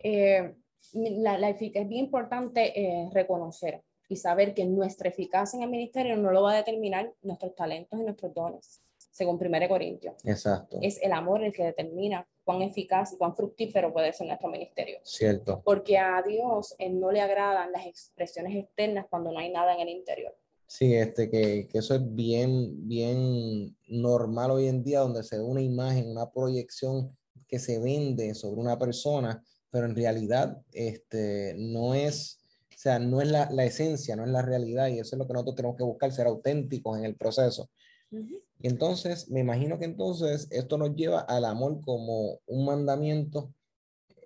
Eh, 0.02 0.54
la, 0.94 1.38
la, 1.38 1.50
es 1.50 1.58
bien 1.58 1.92
importante 1.92 2.80
eh, 2.80 3.10
reconocer 3.12 3.82
y 4.08 4.16
saber 4.16 4.54
que 4.54 4.64
nuestra 4.64 5.10
eficacia 5.10 5.58
en 5.58 5.64
el 5.64 5.70
ministerio 5.70 6.16
no 6.16 6.32
lo 6.32 6.42
va 6.42 6.52
a 6.52 6.56
determinar 6.56 7.12
nuestros 7.22 7.54
talentos 7.54 8.00
y 8.00 8.04
nuestros 8.04 8.32
dones, 8.32 8.82
según 9.10 9.38
1 9.40 9.68
Corintios. 9.68 10.14
Exacto. 10.24 10.78
Es 10.80 11.00
el 11.02 11.12
amor 11.12 11.44
el 11.44 11.52
que 11.52 11.64
determina 11.64 12.26
cuán 12.42 12.62
eficaz 12.62 13.12
y 13.12 13.18
cuán 13.18 13.36
fructífero 13.36 13.92
puede 13.92 14.12
ser 14.14 14.26
nuestro 14.26 14.48
ministerio. 14.48 14.98
Cierto. 15.02 15.60
Porque 15.62 15.98
a 15.98 16.22
Dios 16.22 16.74
él 16.78 16.98
no 16.98 17.12
le 17.12 17.20
agradan 17.20 17.70
las 17.72 17.86
expresiones 17.86 18.56
externas 18.56 19.06
cuando 19.10 19.30
no 19.30 19.38
hay 19.38 19.50
nada 19.50 19.74
en 19.74 19.80
el 19.80 19.90
interior. 19.90 20.34
Sí, 20.68 20.94
este, 20.94 21.30
que, 21.30 21.66
que 21.66 21.78
eso 21.78 21.94
es 21.94 22.14
bien, 22.14 22.86
bien 22.86 23.74
normal 23.86 24.50
hoy 24.50 24.66
en 24.66 24.84
día, 24.84 25.00
donde 25.00 25.22
se 25.22 25.38
ve 25.38 25.42
una 25.42 25.62
imagen, 25.62 26.10
una 26.10 26.30
proyección 26.30 27.16
que 27.48 27.58
se 27.58 27.78
vende 27.78 28.34
sobre 28.34 28.60
una 28.60 28.78
persona, 28.78 29.42
pero 29.70 29.86
en 29.86 29.96
realidad 29.96 30.60
este, 30.72 31.54
no 31.56 31.94
es, 31.94 32.38
o 32.68 32.78
sea, 32.78 32.98
no 32.98 33.22
es 33.22 33.30
la, 33.30 33.50
la, 33.50 33.64
esencia, 33.64 34.14
no 34.14 34.24
es 34.24 34.30
la 34.30 34.42
realidad, 34.42 34.88
y 34.88 34.98
eso 34.98 35.16
es 35.16 35.18
lo 35.18 35.26
que 35.26 35.32
nosotros 35.32 35.56
tenemos 35.56 35.78
que 35.78 35.84
buscar, 35.84 36.12
ser 36.12 36.26
auténticos 36.26 36.98
en 36.98 37.06
el 37.06 37.16
proceso. 37.16 37.70
Uh 38.10 38.18
-huh. 38.18 38.42
Y 38.60 38.68
entonces, 38.68 39.30
me 39.30 39.40
imagino 39.40 39.78
que 39.78 39.86
entonces 39.86 40.48
esto 40.50 40.76
nos 40.76 40.94
lleva 40.94 41.20
al 41.20 41.46
amor 41.46 41.80
como 41.80 42.40
un 42.44 42.66
mandamiento, 42.66 43.54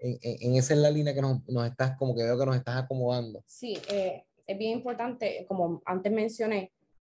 en, 0.00 0.18
en, 0.22 0.36
en 0.40 0.56
esa 0.56 0.74
es 0.74 0.80
la 0.80 0.90
línea 0.90 1.14
que 1.14 1.22
nos, 1.22 1.46
nos, 1.46 1.70
estás, 1.70 1.96
como 1.96 2.16
que 2.16 2.24
veo 2.24 2.36
que 2.36 2.46
nos 2.46 2.56
estás 2.56 2.82
acomodando. 2.82 3.44
Sí, 3.46 3.78
eh, 3.88 4.24
es 4.46 4.58
bien 4.58 4.78
importante, 4.78 5.44
como 5.48 5.82
antes 5.84 6.12
mencioné, 6.12 6.72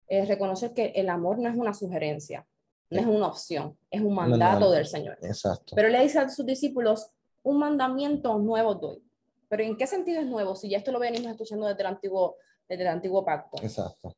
eh, 0.07 0.25
reconocer 0.25 0.73
que 0.73 0.87
el 0.95 1.09
amor 1.09 1.39
no 1.39 1.49
es 1.49 1.55
una 1.55 1.73
sugerencia, 1.73 2.47
no 2.89 2.99
es 2.99 3.05
una 3.05 3.27
opción, 3.27 3.77
es 3.91 4.01
un 4.01 4.15
mandato 4.15 4.61
no, 4.61 4.65
no, 4.67 4.71
del 4.71 4.85
Señor. 4.85 5.17
Exacto. 5.21 5.75
Pero 5.75 5.89
le 5.89 6.01
dice 6.01 6.19
a 6.19 6.29
sus 6.29 6.45
discípulos, 6.45 7.11
un 7.43 7.59
mandamiento 7.59 8.37
nuevo 8.39 8.75
doy. 8.75 9.03
Pero 9.49 9.63
¿en 9.63 9.77
qué 9.77 9.87
sentido 9.87 10.21
es 10.21 10.27
nuevo? 10.27 10.55
Si 10.55 10.69
ya 10.69 10.77
esto 10.77 10.91
lo 10.91 10.99
venimos 10.99 11.31
escuchando 11.31 11.67
desde 11.67 11.81
el 11.81 11.87
antiguo, 11.87 12.35
desde 12.67 12.83
el 12.83 12.89
antiguo 12.89 13.23
pacto. 13.23 13.57
Exacto. 13.61 14.15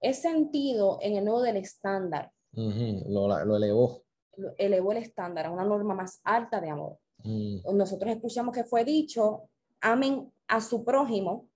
Es 0.00 0.22
sentido 0.22 0.98
en 1.02 1.16
el 1.16 1.24
nuevo 1.24 1.42
del 1.42 1.56
estándar. 1.56 2.30
Uh 2.54 2.70
-huh. 2.70 3.04
lo, 3.08 3.44
lo, 3.44 3.56
elevó. 3.56 4.02
Lo 4.36 4.52
elevó 4.56 4.92
el 4.92 4.98
estándar 4.98 5.46
a 5.46 5.50
una 5.50 5.64
norma 5.64 5.94
más 5.94 6.20
alta 6.22 6.60
de 6.60 6.70
amor. 6.70 6.98
Uh 7.24 7.28
-huh. 7.28 7.74
Nosotros 7.74 8.10
escuchamos 8.12 8.54
que 8.54 8.64
fue 8.64 8.84
dicho, 8.84 9.48
amen 9.80 10.32
a 10.46 10.60
su 10.60 10.84
prójimo 10.84 11.47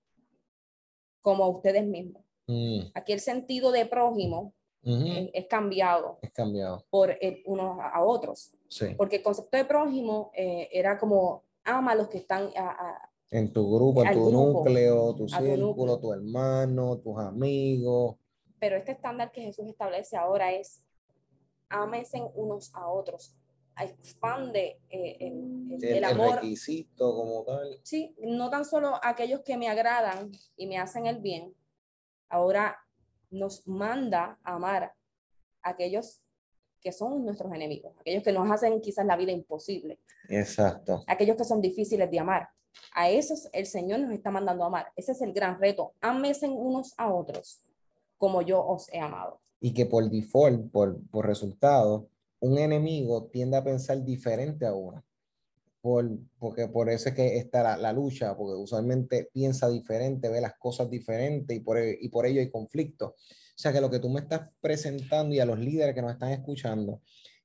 como 1.23 1.45
a 1.45 1.49
ustedes 1.49 1.87
mismos. 1.87 2.23
-huh. 2.47 2.91
Aquí 2.95 3.13
el 3.13 3.21
sentido 3.21 3.73
de 3.73 3.87
prójimo 3.87 4.53
es, 4.83 5.31
es, 5.33 5.47
cambiado. 5.47 6.19
Es 6.23 6.33
cambiado. 6.33 6.85
Por 6.91 7.17
el, 7.21 7.43
unos 7.47 7.79
a 7.81 8.03
otros. 8.03 8.53
Sí. 8.69 8.95
Porque 8.97 9.17
el 9.17 9.23
concepto 9.23 9.57
de 9.57 9.65
prójimo 9.65 10.31
eh, 10.35 10.69
era 10.73 10.99
como 10.99 11.45
ama 11.65 11.93
a 11.93 11.95
los 11.95 12.09
que 12.09 12.19
están 12.19 12.51
a, 12.57 12.71
a, 12.71 13.11
en 13.31 13.53
tu 13.53 13.75
grupo, 13.75 14.05
en 14.05 14.13
tu 14.13 14.29
grupo, 14.29 14.59
núcleo, 14.59 15.15
tu 15.15 15.29
círculo, 15.29 15.55
tu, 15.55 15.61
núcleo. 15.61 15.99
tu 15.99 16.13
hermano, 16.13 16.99
tus 16.99 17.19
amigos. 17.19 18.17
Pero 18.59 18.77
este 18.77 18.93
estándar 18.93 19.33
que 19.33 19.43
Jesús 19.43 19.67
establece 19.67 20.17
ahora 20.17 20.53
es 20.53 20.85
ámense 21.69 22.21
unos 22.35 22.75
a 22.75 22.89
otros. 22.89 23.35
Expande 23.81 24.81
eh, 24.91 25.17
el, 25.21 25.79
el, 25.83 26.05
amor. 26.05 26.27
El 26.27 26.35
requisito 26.35 27.15
como 27.15 27.45
tal. 27.45 27.81
Sí, 27.83 28.15
no 28.21 28.51
tan 28.51 28.65
solo 28.65 29.01
aquellos 29.03 29.41
que 29.41 29.57
me 29.57 29.69
agradan 29.69 30.31
y 30.57 30.67
me 30.67 30.79
hacen 30.79 31.07
el 31.07 31.21
bien, 31.21 31.55
ahora 32.29 32.79
nos 33.31 33.67
manda 33.67 34.39
a 34.45 34.55
amar 34.55 34.85
a 35.63 35.71
aquellos 35.71 36.23
que 36.81 36.93
son 36.93 37.25
nuestros 37.25 37.53
enemigos, 37.55 37.95
aquellos 38.01 38.23
que 38.23 38.33
nos 38.33 38.51
hacen 38.51 38.81
quizás 38.81 39.07
la 39.07 39.17
vida 39.17 39.33
imposible. 39.33 40.01
Exacto. 40.29 41.05
Aquellos 41.07 41.37
que 41.37 41.45
son 41.45 41.61
difíciles 41.61 42.11
de 42.11 42.19
amar. 42.19 42.49
A 42.95 43.09
esos 43.09 43.49
el 43.53 43.67
Señor 43.67 44.01
nos 44.01 44.13
está 44.13 44.31
mandando 44.31 44.65
a 44.65 44.67
amar. 44.67 44.93
Ese 44.97 45.13
es 45.13 45.23
el 45.23 45.33
gran 45.33 45.61
reto. 45.61 45.95
Amesen 46.01 46.53
unos 46.53 46.95
a 46.99 47.13
otros 47.13 47.63
como 48.19 48.43
yo 48.43 48.65
os 48.65 48.89
he 48.93 49.01
amado. 49.01 49.41
Y 49.61 49.75
que 49.75 49.87
por 49.87 50.09
default, 50.09 50.71
por, 50.71 51.01
por 51.11 51.27
resultado, 51.27 52.09
un 52.43 52.59
enemigo 52.59 53.29
tiende 53.33 53.57
a 53.57 53.65
pensar 53.65 54.03
diferente 54.05 54.67
a 54.67 54.75
uno. 54.75 55.05
Por, 55.81 56.11
porque 56.39 56.69
por 56.69 56.91
eso 56.91 57.09
es 57.09 57.15
que 57.15 57.39
está 57.39 57.77
la, 57.77 57.93
lucha, 57.93 58.37
porque 58.37 58.55
usualmente 58.55 59.29
piensa 59.33 59.69
diferente, 59.69 60.29
ve 60.29 60.41
las 60.41 60.55
cosas 60.59 60.89
diferentes 60.89 61.57
y 61.57 61.61
por, 61.61 61.79
y 61.79 62.09
por 62.09 62.27
ello 62.27 62.41
hay 62.41 62.51
conflicto. 62.51 63.17
O 63.17 63.57
sea 63.57 63.73
que 63.73 63.81
lo 63.81 63.91
que 63.91 63.99
tú 63.99 64.09
me 64.09 64.21
estás 64.21 64.49
presentando 64.61 65.35
y 65.35 65.41
a 65.41 65.45
los 65.45 65.59
líderes 65.59 65.95
que 65.95 66.03
nos 66.03 66.13
están 66.13 66.31
escuchando 66.31 67.01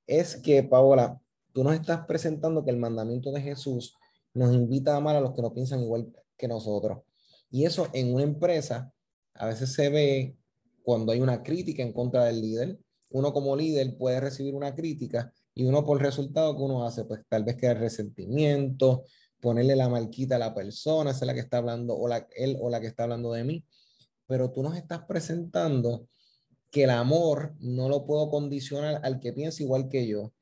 es 0.05 0.35
que, 0.35 0.63
Paola, 0.63 1.19
tú 1.51 1.63
nos 1.63 1.73
estás 1.73 2.05
presentando 2.05 2.63
que 2.63 2.71
el 2.71 2.77
mandamiento 2.77 3.31
de 3.31 3.41
Jesús 3.41 3.95
nos 4.33 4.53
invita 4.53 4.93
a 4.93 4.97
amar 4.97 5.15
a 5.15 5.21
los 5.21 5.33
que 5.33 5.41
no 5.41 5.53
piensan 5.53 5.81
igual 5.81 6.11
que 6.37 6.47
nosotros. 6.47 6.99
Y 7.49 7.65
eso 7.65 7.87
en 7.93 8.13
una 8.13 8.23
empresa 8.23 8.93
a 9.33 9.47
veces 9.47 9.73
se 9.73 9.89
ve 9.89 10.37
cuando 10.83 11.11
hay 11.11 11.21
una 11.21 11.43
crítica 11.43 11.83
en 11.83 11.93
contra 11.93 12.25
del 12.25 12.41
líder. 12.41 12.79
Uno 13.11 13.33
como 13.33 13.55
líder 13.55 13.97
puede 13.97 14.19
recibir 14.19 14.55
una 14.55 14.75
crítica 14.75 15.31
y 15.53 15.65
uno 15.65 15.83
por 15.83 16.01
resultado 16.01 16.55
que 16.55 16.63
uno 16.63 16.85
hace, 16.85 17.05
pues 17.05 17.21
tal 17.27 17.43
vez 17.43 17.57
crear 17.57 17.79
resentimiento, 17.79 19.05
ponerle 19.39 19.75
la 19.75 19.89
marquita 19.89 20.35
a 20.35 20.39
la 20.39 20.53
persona, 20.53 21.11
esa 21.11 21.21
es 21.21 21.27
la 21.27 21.33
que 21.33 21.39
está 21.39 21.57
hablando, 21.57 21.95
o 21.95 22.07
la, 22.07 22.27
él 22.35 22.57
o 22.59 22.69
la 22.69 22.79
que 22.79 22.87
está 22.87 23.03
hablando 23.03 23.31
de 23.31 23.43
mí. 23.43 23.65
Pero 24.27 24.51
tú 24.51 24.61
nos 24.61 24.75
estás 24.75 25.05
presentando 25.05 26.07
que 26.69 26.83
el 26.83 26.89
amor 26.89 27.55
no 27.59 27.89
lo 27.89 28.05
puedo 28.05 28.29
condicionar 28.29 28.99
al 29.03 29.19
que 29.19 29.33
piensa 29.33 29.63
igual 29.63 29.89
que 29.89 30.07
yo, 30.07 30.33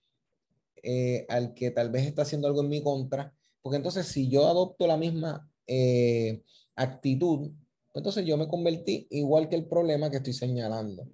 eh, 0.81 1.25
al 1.29 1.53
que 1.53 1.71
tal 1.71 1.91
vez 1.91 2.05
está 2.05 2.23
haciendo 2.23 2.47
algo 2.47 2.61
en 2.61 2.69
mi 2.69 2.81
contra, 2.81 3.33
porque 3.61 3.77
entonces 3.77 4.07
si 4.07 4.27
yo 4.27 4.47
adopto 4.47 4.87
la 4.87 4.97
misma 4.97 5.49
eh, 5.67 6.43
actitud, 6.75 7.51
entonces 7.93 8.25
yo 8.25 8.37
me 8.37 8.47
convertí 8.47 9.07
igual 9.11 9.47
que 9.49 9.55
el 9.55 9.65
problema 9.65 10.09
que 10.09 10.17
estoy 10.17 10.33
señalando. 10.33 11.07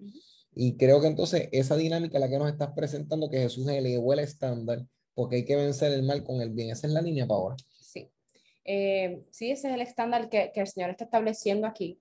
Y 0.53 0.75
creo 0.75 0.99
que 1.01 1.07
entonces 1.07 1.49
esa 1.51 1.75
dinámica 1.75 2.19
la 2.19 2.29
que 2.29 2.37
nos 2.37 2.51
estás 2.51 2.71
presentando, 2.75 3.29
que 3.29 3.39
Jesús 3.39 3.67
elevó 3.67 4.13
el 4.13 4.19
estándar, 4.19 4.85
porque 5.13 5.37
hay 5.37 5.45
que 5.45 5.55
vencer 5.55 5.91
el 5.91 6.03
mal 6.03 6.23
con 6.23 6.41
el 6.41 6.49
bien. 6.49 6.69
Esa 6.71 6.87
es 6.87 6.93
la 6.93 7.01
línea, 7.01 7.27
Paola. 7.27 7.55
Sí. 7.79 8.09
Eh, 8.65 9.23
sí, 9.31 9.51
ese 9.51 9.69
es 9.69 9.73
el 9.73 9.81
estándar 9.81 10.29
que, 10.29 10.51
que, 10.53 10.61
el 10.61 10.67
Señor 10.67 10.89
está 10.89 11.05
estableciendo 11.05 11.67
aquí. 11.67 11.99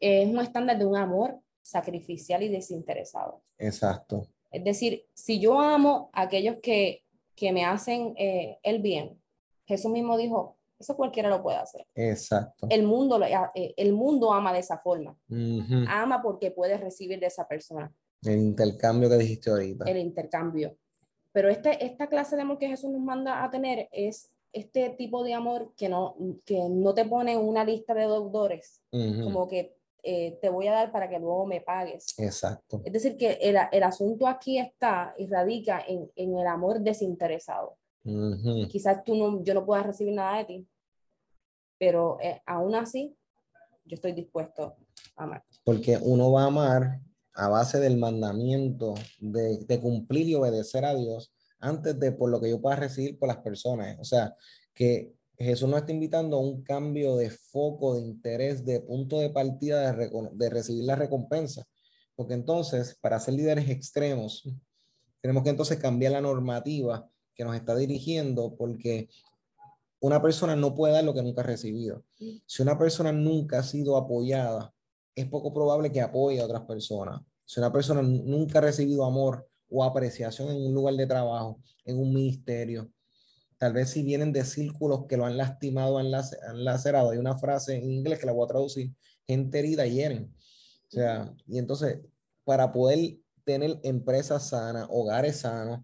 Eh, 0.00 0.22
es 0.22 0.28
un 0.28 0.40
estándar 0.40 0.78
de 0.78 0.86
un 0.86 0.96
amor 0.96 1.40
sacrificial 1.60 2.42
y 2.42 2.48
desinteresado. 2.48 3.42
Exacto. 3.58 4.28
Es 4.50 4.64
decir, 4.64 5.06
si 5.14 5.40
yo 5.40 5.60
amo 5.60 6.10
a 6.12 6.22
aquellos 6.22 6.56
que, 6.62 7.04
que 7.34 7.52
me 7.52 7.64
hacen 7.64 8.14
eh, 8.16 8.58
el 8.62 8.80
bien, 8.82 9.20
Jesús 9.64 9.90
mismo 9.90 10.16
dijo, 10.16 10.58
eso 10.82 10.96
cualquiera 10.96 11.28
lo 11.28 11.42
puede 11.42 11.56
hacer. 11.56 11.86
Exacto. 11.94 12.66
El 12.68 12.82
mundo, 12.82 13.20
eh, 13.54 13.74
el 13.76 13.92
mundo 13.92 14.32
ama 14.32 14.52
de 14.52 14.58
esa 14.58 14.78
forma. 14.78 15.16
Uh 15.30 15.34
-huh. 15.34 15.86
Ama 15.88 16.20
porque 16.22 16.50
puede 16.50 16.76
recibir 16.76 17.18
de 17.20 17.26
esa 17.26 17.46
persona. 17.46 17.92
El 18.22 18.38
intercambio 18.38 19.08
que 19.08 19.16
dijiste 19.16 19.50
ahorita. 19.50 19.84
El 19.90 19.98
intercambio. 19.98 20.76
Pero 21.32 21.48
este, 21.48 21.84
esta 21.84 22.08
clase 22.08 22.36
de 22.36 22.42
amor 22.42 22.58
que 22.58 22.68
Jesús 22.68 22.90
nos 22.90 23.00
manda 23.00 23.42
a 23.42 23.50
tener 23.50 23.88
es 23.90 24.30
este 24.52 24.90
tipo 24.90 25.24
de 25.24 25.32
amor 25.32 25.72
que 25.76 25.88
no, 25.88 26.14
que 26.44 26.68
no 26.68 26.92
te 26.92 27.04
pone 27.06 27.36
una 27.36 27.64
lista 27.64 27.94
de 27.94 28.02
deudores, 28.02 28.82
uh 28.92 28.98
-huh. 28.98 29.24
como 29.24 29.48
que 29.48 29.74
eh, 30.04 30.38
te 30.42 30.50
voy 30.50 30.66
a 30.66 30.72
dar 30.72 30.92
para 30.92 31.08
que 31.08 31.18
luego 31.18 31.46
me 31.46 31.60
pagues. 31.60 32.18
Exacto. 32.18 32.82
Es 32.84 32.92
decir, 32.92 33.16
que 33.16 33.38
el, 33.40 33.56
el 33.70 33.82
asunto 33.82 34.26
aquí 34.26 34.58
está 34.58 35.14
y 35.16 35.26
radica 35.26 35.82
en, 35.86 36.10
en 36.16 36.36
el 36.36 36.46
amor 36.46 36.80
desinteresado. 36.80 37.76
Uh 38.04 38.34
-huh. 38.34 38.68
Quizás 38.68 39.02
tú 39.04 39.14
no, 39.14 39.42
yo 39.42 39.54
no 39.54 39.64
pueda 39.64 39.84
recibir 39.84 40.12
nada 40.12 40.38
de 40.38 40.44
ti, 40.44 40.66
pero 41.82 42.16
eh, 42.22 42.40
aún 42.46 42.76
así 42.76 43.12
yo 43.84 43.96
estoy 43.96 44.12
dispuesto 44.12 44.76
a 45.16 45.24
amar. 45.24 45.42
Porque 45.64 45.98
uno 46.00 46.30
va 46.30 46.44
a 46.44 46.46
amar 46.46 47.00
a 47.34 47.48
base 47.48 47.80
del 47.80 47.96
mandamiento 47.96 48.94
de, 49.18 49.80
cumplir 49.80 50.28
y 50.28 50.36
obedecer 50.36 50.84
a 50.84 50.94
Dios 50.94 51.34
antes 51.58 51.98
de 51.98 52.12
por 52.12 52.30
lo 52.30 52.40
que 52.40 52.50
yo 52.50 52.60
pueda 52.60 52.76
recibir 52.76 53.18
por 53.18 53.26
las 53.26 53.38
personas. 53.38 53.98
O 53.98 54.04
sea, 54.04 54.36
que 54.72 55.12
Jesús 55.36 55.68
nos 55.68 55.80
está 55.80 55.90
invitando 55.90 56.36
a 56.36 56.40
un 56.40 56.62
cambio 56.62 57.16
de 57.16 57.30
foco, 57.30 57.96
de 57.96 58.02
interés, 58.02 58.64
de 58.64 58.78
punto 58.78 59.18
de 59.18 59.30
partida 59.30 59.92
de, 59.92 60.08
de 60.34 60.50
recibir 60.50 60.84
la 60.84 60.94
recompensa. 60.94 61.66
Porque 62.14 62.34
entonces, 62.34 62.96
para 63.00 63.18
ser 63.18 63.34
líderes 63.34 63.68
extremos, 63.68 64.48
tenemos 65.20 65.42
que 65.42 65.50
entonces 65.50 65.78
cambiar 65.78 66.12
la 66.12 66.20
normativa 66.20 67.10
que 67.34 67.42
nos 67.42 67.56
está 67.56 67.74
dirigiendo 67.74 68.54
porque 68.54 69.08
una 70.02 70.20
persona 70.20 70.56
no 70.56 70.74
puede 70.74 70.94
dar 70.94 71.04
lo 71.04 71.14
que 71.14 71.22
nunca 71.22 71.42
ha 71.42 71.44
recibido. 71.44 72.04
Si 72.44 72.60
una 72.60 72.76
persona 72.76 73.12
nunca 73.12 73.60
ha 73.60 73.62
sido 73.62 73.96
apoyada, 73.96 74.74
es 75.14 75.26
poco 75.26 75.54
probable 75.54 75.92
que 75.92 76.00
apoye 76.00 76.40
a 76.40 76.44
otras 76.44 76.62
personas. 76.62 77.20
Si 77.44 77.60
una 77.60 77.72
persona 77.72 78.02
nunca 78.02 78.58
ha 78.58 78.62
recibido 78.62 79.04
amor 79.04 79.48
o 79.70 79.84
apreciación 79.84 80.50
en 80.50 80.66
un 80.66 80.74
lugar 80.74 80.94
de 80.94 81.06
trabajo, 81.06 81.60
en 81.84 82.00
un 82.00 82.12
ministerio, 82.12 82.90
tal 83.58 83.74
vez 83.74 83.90
si 83.90 84.02
vienen 84.02 84.32
de 84.32 84.44
círculos 84.44 85.06
que 85.06 85.16
lo 85.16 85.24
han 85.24 85.36
lastimado, 85.36 85.98
han, 85.98 86.10
lacerado, 86.10 87.10
hay 87.10 87.18
una 87.18 87.38
frase 87.38 87.76
en 87.76 87.88
inglés 87.92 88.18
que 88.18 88.26
la 88.26 88.32
voy 88.32 88.44
a 88.44 88.48
traducir, 88.48 88.92
gente 89.24 89.60
herida 89.60 89.86
hieren. 89.86 90.34
O 90.88 90.90
sea, 90.90 91.32
y 91.46 91.58
entonces, 91.58 92.00
para 92.42 92.72
poder 92.72 93.18
tener 93.44 93.78
empresas 93.84 94.48
sanas, 94.48 94.88
hogares 94.90 95.36
sanos, 95.36 95.78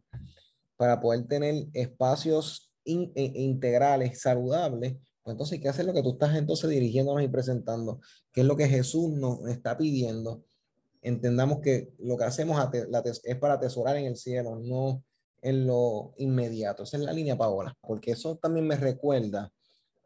para 0.77 1.01
poder 1.01 1.25
tener 1.27 1.69
espacios 1.73 2.68
e, 2.89 3.33
integrales, 3.35 4.21
saludables, 4.21 4.97
pues 5.23 5.35
entonces 5.35 5.55
hay 5.55 5.61
que 5.61 5.69
hacer 5.69 5.85
lo 5.85 5.93
que 5.93 6.03
tú 6.03 6.13
estás 6.13 6.37
entonces 6.37 6.71
dirigiéndonos 6.71 7.23
y 7.23 7.29
presentando, 7.29 8.01
que 8.33 8.41
es 8.41 8.47
lo 8.47 8.57
que 8.57 8.69
Jesús 8.69 9.11
nos 9.11 9.47
está 9.49 9.77
pidiendo. 9.77 10.43
Entendamos 11.03 11.61
que 11.61 11.93
lo 11.99 12.17
que 12.17 12.25
hacemos 12.25 12.59
es 13.25 13.37
para 13.37 13.55
atesorar 13.55 13.97
en 13.97 14.07
el 14.07 14.17
cielo, 14.17 14.57
no 14.57 15.03
en 15.43 15.67
lo 15.67 16.15
inmediato. 16.17 16.83
Esa 16.83 16.97
es 16.97 17.03
la 17.03 17.13
línea, 17.13 17.37
Paola, 17.37 17.77
porque 17.81 18.13
eso 18.13 18.37
también 18.37 18.67
me 18.67 18.77
recuerda 18.77 19.53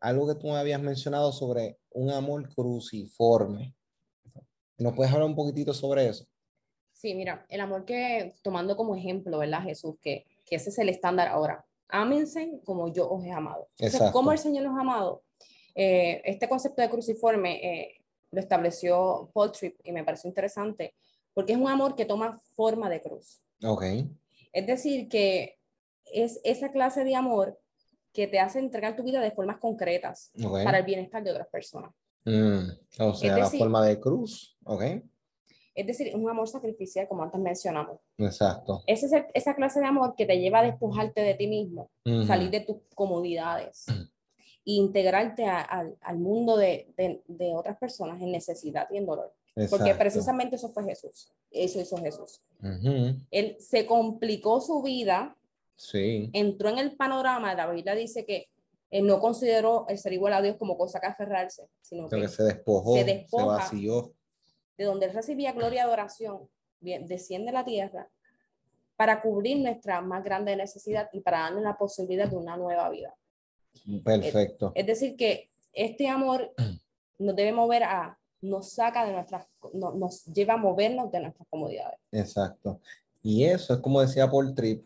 algo 0.00 0.26
que 0.26 0.34
tú 0.34 0.52
habías 0.54 0.82
mencionado 0.82 1.32
sobre 1.32 1.78
un 1.90 2.10
amor 2.10 2.52
cruciforme. 2.54 3.74
¿Nos 4.78 4.94
puedes 4.94 5.12
hablar 5.12 5.28
un 5.28 5.36
poquitito 5.36 5.72
sobre 5.72 6.08
eso? 6.08 6.26
Sí, 6.92 7.14
mira, 7.14 7.46
el 7.48 7.60
amor 7.60 7.84
que, 7.84 8.34
tomando 8.42 8.76
como 8.76 8.96
ejemplo, 8.96 9.38
¿verdad, 9.38 9.62
Jesús? 9.62 9.94
Que, 10.00 10.26
que 10.44 10.56
ese 10.56 10.70
es 10.70 10.78
el 10.78 10.88
estándar 10.88 11.28
ahora. 11.28 11.64
Ámense 11.92 12.60
como 12.64 12.92
yo 12.92 13.08
os 13.10 13.22
he 13.24 13.30
amado. 13.30 13.68
Entonces, 13.78 14.10
¿cómo 14.12 14.32
el 14.32 14.38
Señor 14.38 14.64
nos 14.64 14.78
ha 14.78 14.80
amado? 14.80 15.22
Eh, 15.74 16.22
este 16.24 16.48
concepto 16.48 16.80
de 16.80 16.88
cruciforme 16.88 17.60
eh, 17.62 18.02
lo 18.30 18.40
estableció 18.40 19.30
Paul 19.34 19.52
Tripp 19.52 19.78
y 19.84 19.92
me 19.92 20.02
pareció 20.02 20.28
interesante 20.28 20.94
porque 21.34 21.52
es 21.52 21.58
un 21.58 21.68
amor 21.68 21.94
que 21.94 22.06
toma 22.06 22.38
forma 22.56 22.88
de 22.88 23.02
cruz. 23.02 23.42
Ok. 23.62 23.84
Es 24.52 24.66
decir, 24.66 25.08
que 25.08 25.58
es 26.06 26.40
esa 26.44 26.72
clase 26.72 27.04
de 27.04 27.14
amor 27.14 27.58
que 28.12 28.26
te 28.26 28.40
hace 28.40 28.58
entregar 28.58 28.96
tu 28.96 29.02
vida 29.02 29.20
de 29.20 29.30
formas 29.30 29.58
concretas 29.58 30.32
para 30.64 30.78
el 30.78 30.84
bienestar 30.84 31.22
de 31.22 31.30
otras 31.30 31.48
personas. 31.48 31.92
Mm, 32.24 32.70
o 33.00 33.14
sea, 33.14 33.36
la 33.36 33.50
forma 33.50 33.84
de 33.84 34.00
cruz, 34.00 34.56
ok. 34.64 34.82
Es 35.74 35.86
decir, 35.86 36.14
un 36.14 36.28
amor 36.28 36.48
sacrificial, 36.48 37.08
como 37.08 37.22
antes 37.22 37.40
mencionamos. 37.40 37.98
Exacto. 38.18 38.82
Ese 38.86 39.06
es 39.06 39.24
esa 39.32 39.54
clase 39.54 39.80
de 39.80 39.86
amor 39.86 40.14
que 40.16 40.26
te 40.26 40.38
lleva 40.38 40.60
a 40.60 40.64
despojarte 40.64 41.22
de 41.22 41.34
ti 41.34 41.46
mismo, 41.46 41.90
salir 42.26 42.50
de 42.50 42.60
tus 42.60 42.76
comodidades 42.94 43.86
e 43.88 44.72
integrarte 44.72 45.46
al 45.46 46.18
mundo 46.18 46.56
de, 46.56 46.92
de, 46.96 47.54
otras 47.54 47.78
personas 47.78 48.20
en 48.20 48.32
necesidad 48.32 48.86
y 48.90 48.98
en 48.98 49.06
dolor. 49.06 49.32
Porque 49.70 49.94
precisamente 49.94 50.56
eso 50.56 50.68
fue 50.70 50.84
Jesús. 50.84 51.32
Eso 51.50 51.80
hizo 51.80 51.96
Jesús. 51.98 52.42
Él 53.30 53.56
se 53.58 53.86
complicó 53.86 54.60
su 54.60 54.82
vida. 54.82 55.36
Sí. 55.76 56.30
Entró 56.32 56.68
en 56.68 56.78
el 56.78 56.96
panorama. 56.96 57.54
La 57.54 57.70
Biblia 57.70 57.94
dice 57.94 58.24
que 58.24 58.48
él 58.90 59.06
no 59.06 59.20
consideró 59.20 59.86
el 59.88 59.96
ser 59.96 60.12
igual 60.12 60.34
a 60.34 60.42
Dios 60.42 60.56
como 60.58 60.76
cosa 60.76 61.00
que 61.00 61.06
aferrarse, 61.06 61.66
sino 61.80 62.08
que, 62.08 62.28
se 62.28 62.42
despojó, 62.44 62.94
se, 62.94 63.26
se 63.26 63.42
vació 63.42 64.12
de 64.76 64.84
donde 64.84 65.06
él 65.06 65.12
recibía 65.12 65.52
gloria 65.52 65.78
y 65.78 65.86
adoración, 65.86 66.48
desciende 66.80 67.50
a 67.50 67.54
la 67.54 67.64
tierra 67.64 68.08
para 68.96 69.20
cubrir 69.20 69.58
nuestra 69.58 70.00
más 70.00 70.22
grande 70.22 70.54
necesidad 70.56 71.08
y 71.12 71.20
para 71.20 71.40
darnos 71.40 71.62
la 71.62 71.76
posibilidad 71.76 72.28
de 72.28 72.36
una 72.36 72.56
nueva 72.56 72.88
vida. 72.90 73.14
Perfecto. 74.04 74.72
Es, 74.74 74.86
decir, 74.86 75.16
que 75.16 75.50
este 75.72 76.08
amor 76.08 76.52
nos 77.18 77.36
debe 77.36 77.52
mover 77.52 77.84
a, 77.84 78.18
nos 78.42 78.72
saca 78.72 79.04
de 79.06 79.12
nuestras, 79.12 79.46
nos 79.72 80.24
lleva 80.26 80.54
a 80.54 80.58
movernos 80.58 81.10
de 81.10 81.20
nuestras 81.20 81.48
comodidades. 81.48 81.98
Exacto. 82.10 82.80
Y 83.22 83.44
eso 83.44 83.74
es 83.74 83.80
como 83.80 84.00
decía 84.00 84.30
Paul 84.30 84.54
Tripp, 84.54 84.84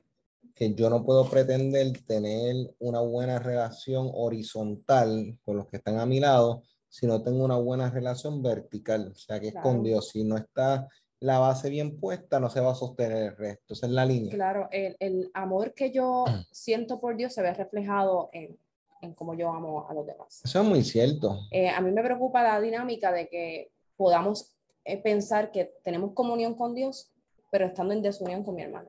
que 0.54 0.74
yo 0.74 0.88
no 0.88 1.04
puedo 1.04 1.28
pretender 1.28 1.92
tener 2.06 2.74
una 2.78 3.00
buena 3.00 3.38
relación 3.38 4.10
horizontal 4.14 5.38
con 5.44 5.58
los 5.58 5.66
que 5.66 5.76
están 5.76 5.98
a 5.98 6.06
mi 6.06 6.20
lado 6.20 6.62
si 6.96 7.06
no 7.06 7.22
tengo 7.22 7.44
una 7.44 7.58
buena 7.58 7.90
relación 7.90 8.42
vertical, 8.42 9.12
o 9.12 9.14
sea, 9.14 9.38
que 9.38 9.48
es 9.48 9.54
con 9.54 9.82
Dios. 9.82 10.08
Si 10.08 10.24
no 10.24 10.38
está 10.38 10.88
la 11.20 11.38
base 11.38 11.68
bien 11.68 12.00
puesta, 12.00 12.40
no 12.40 12.48
se 12.48 12.60
va 12.60 12.72
a 12.72 12.74
sostener 12.74 13.22
el 13.22 13.36
resto. 13.36 13.74
Esa 13.74 13.84
es 13.84 13.92
la 13.92 14.06
línea. 14.06 14.34
Claro, 14.34 14.66
el, 14.70 14.96
el 14.98 15.30
amor 15.34 15.74
que 15.74 15.92
yo 15.92 16.24
siento 16.50 16.98
por 16.98 17.14
Dios 17.14 17.34
se 17.34 17.42
ve 17.42 17.52
reflejado 17.52 18.30
en, 18.32 18.58
en 19.02 19.12
cómo 19.12 19.34
yo 19.34 19.50
amo 19.50 19.86
a 19.90 19.92
los 19.92 20.06
demás. 20.06 20.40
Eso 20.42 20.62
es 20.62 20.66
muy 20.66 20.82
cierto. 20.82 21.38
Eh, 21.50 21.68
a 21.68 21.82
mí 21.82 21.90
me 21.92 22.02
preocupa 22.02 22.42
la 22.42 22.58
dinámica 22.62 23.12
de 23.12 23.28
que 23.28 23.72
podamos 23.98 24.56
eh, 24.86 24.96
pensar 24.96 25.50
que 25.50 25.74
tenemos 25.84 26.14
comunión 26.14 26.54
con 26.54 26.74
Dios, 26.74 27.12
pero 27.50 27.66
estando 27.66 27.92
en 27.92 28.00
desunión 28.00 28.42
con 28.42 28.54
mi 28.54 28.62
hermano. 28.62 28.88